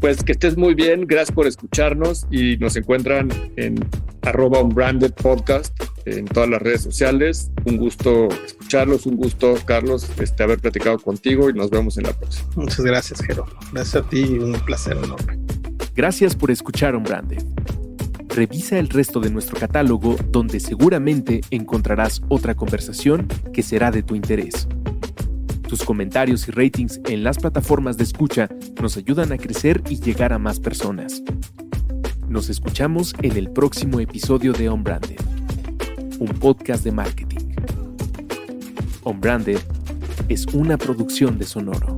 Pues 0.00 0.22
que 0.22 0.32
estés 0.32 0.56
muy 0.56 0.74
bien, 0.74 1.06
gracias 1.06 1.32
por 1.32 1.46
escucharnos 1.46 2.26
y 2.30 2.56
nos 2.58 2.76
encuentran 2.76 3.30
en 3.56 3.84
arroba 4.22 4.60
unbranded 4.62 5.12
podcast 5.12 5.74
en 6.04 6.26
todas 6.26 6.48
las 6.48 6.62
redes 6.62 6.82
sociales. 6.82 7.50
Un 7.64 7.78
gusto 7.78 8.28
escucharlos, 8.46 9.06
un 9.06 9.16
gusto, 9.16 9.54
Carlos, 9.64 10.08
este, 10.20 10.42
haber 10.42 10.60
platicado 10.60 10.98
contigo 10.98 11.50
y 11.50 11.52
nos 11.52 11.70
vemos 11.70 11.96
en 11.98 12.04
la 12.04 12.12
próxima. 12.12 12.48
Muchas 12.56 12.80
gracias, 12.84 13.20
Jero. 13.26 13.46
Gracias 13.72 14.04
a 14.04 14.08
ti 14.08 14.20
y 14.20 14.38
un 14.38 14.52
placer 14.60 14.96
enorme. 14.96 15.38
Gracias 15.96 16.36
por 16.36 16.50
escuchar 16.50 16.94
Unbranded. 16.94 17.42
Revisa 18.28 18.78
el 18.78 18.88
resto 18.88 19.18
de 19.18 19.30
nuestro 19.30 19.58
catálogo 19.58 20.14
donde 20.30 20.60
seguramente 20.60 21.40
encontrarás 21.50 22.22
otra 22.28 22.54
conversación 22.54 23.26
que 23.52 23.62
será 23.62 23.90
de 23.90 24.04
tu 24.04 24.14
interés. 24.14 24.68
Tus 25.68 25.82
comentarios 25.82 26.48
y 26.48 26.50
ratings 26.50 26.98
en 27.04 27.22
las 27.22 27.36
plataformas 27.36 27.98
de 27.98 28.04
escucha 28.04 28.48
nos 28.80 28.96
ayudan 28.96 29.32
a 29.32 29.36
crecer 29.36 29.82
y 29.90 30.00
llegar 30.00 30.32
a 30.32 30.38
más 30.38 30.58
personas. 30.60 31.22
Nos 32.26 32.48
escuchamos 32.48 33.14
en 33.20 33.36
el 33.36 33.50
próximo 33.50 34.00
episodio 34.00 34.54
de 34.54 34.70
On 34.70 34.82
Branded, 34.82 35.20
un 36.20 36.28
podcast 36.28 36.84
de 36.84 36.92
marketing. 36.92 37.50
On 39.02 39.20
Branded 39.20 39.60
es 40.30 40.46
una 40.54 40.78
producción 40.78 41.38
de 41.38 41.44
Sonoro. 41.44 41.97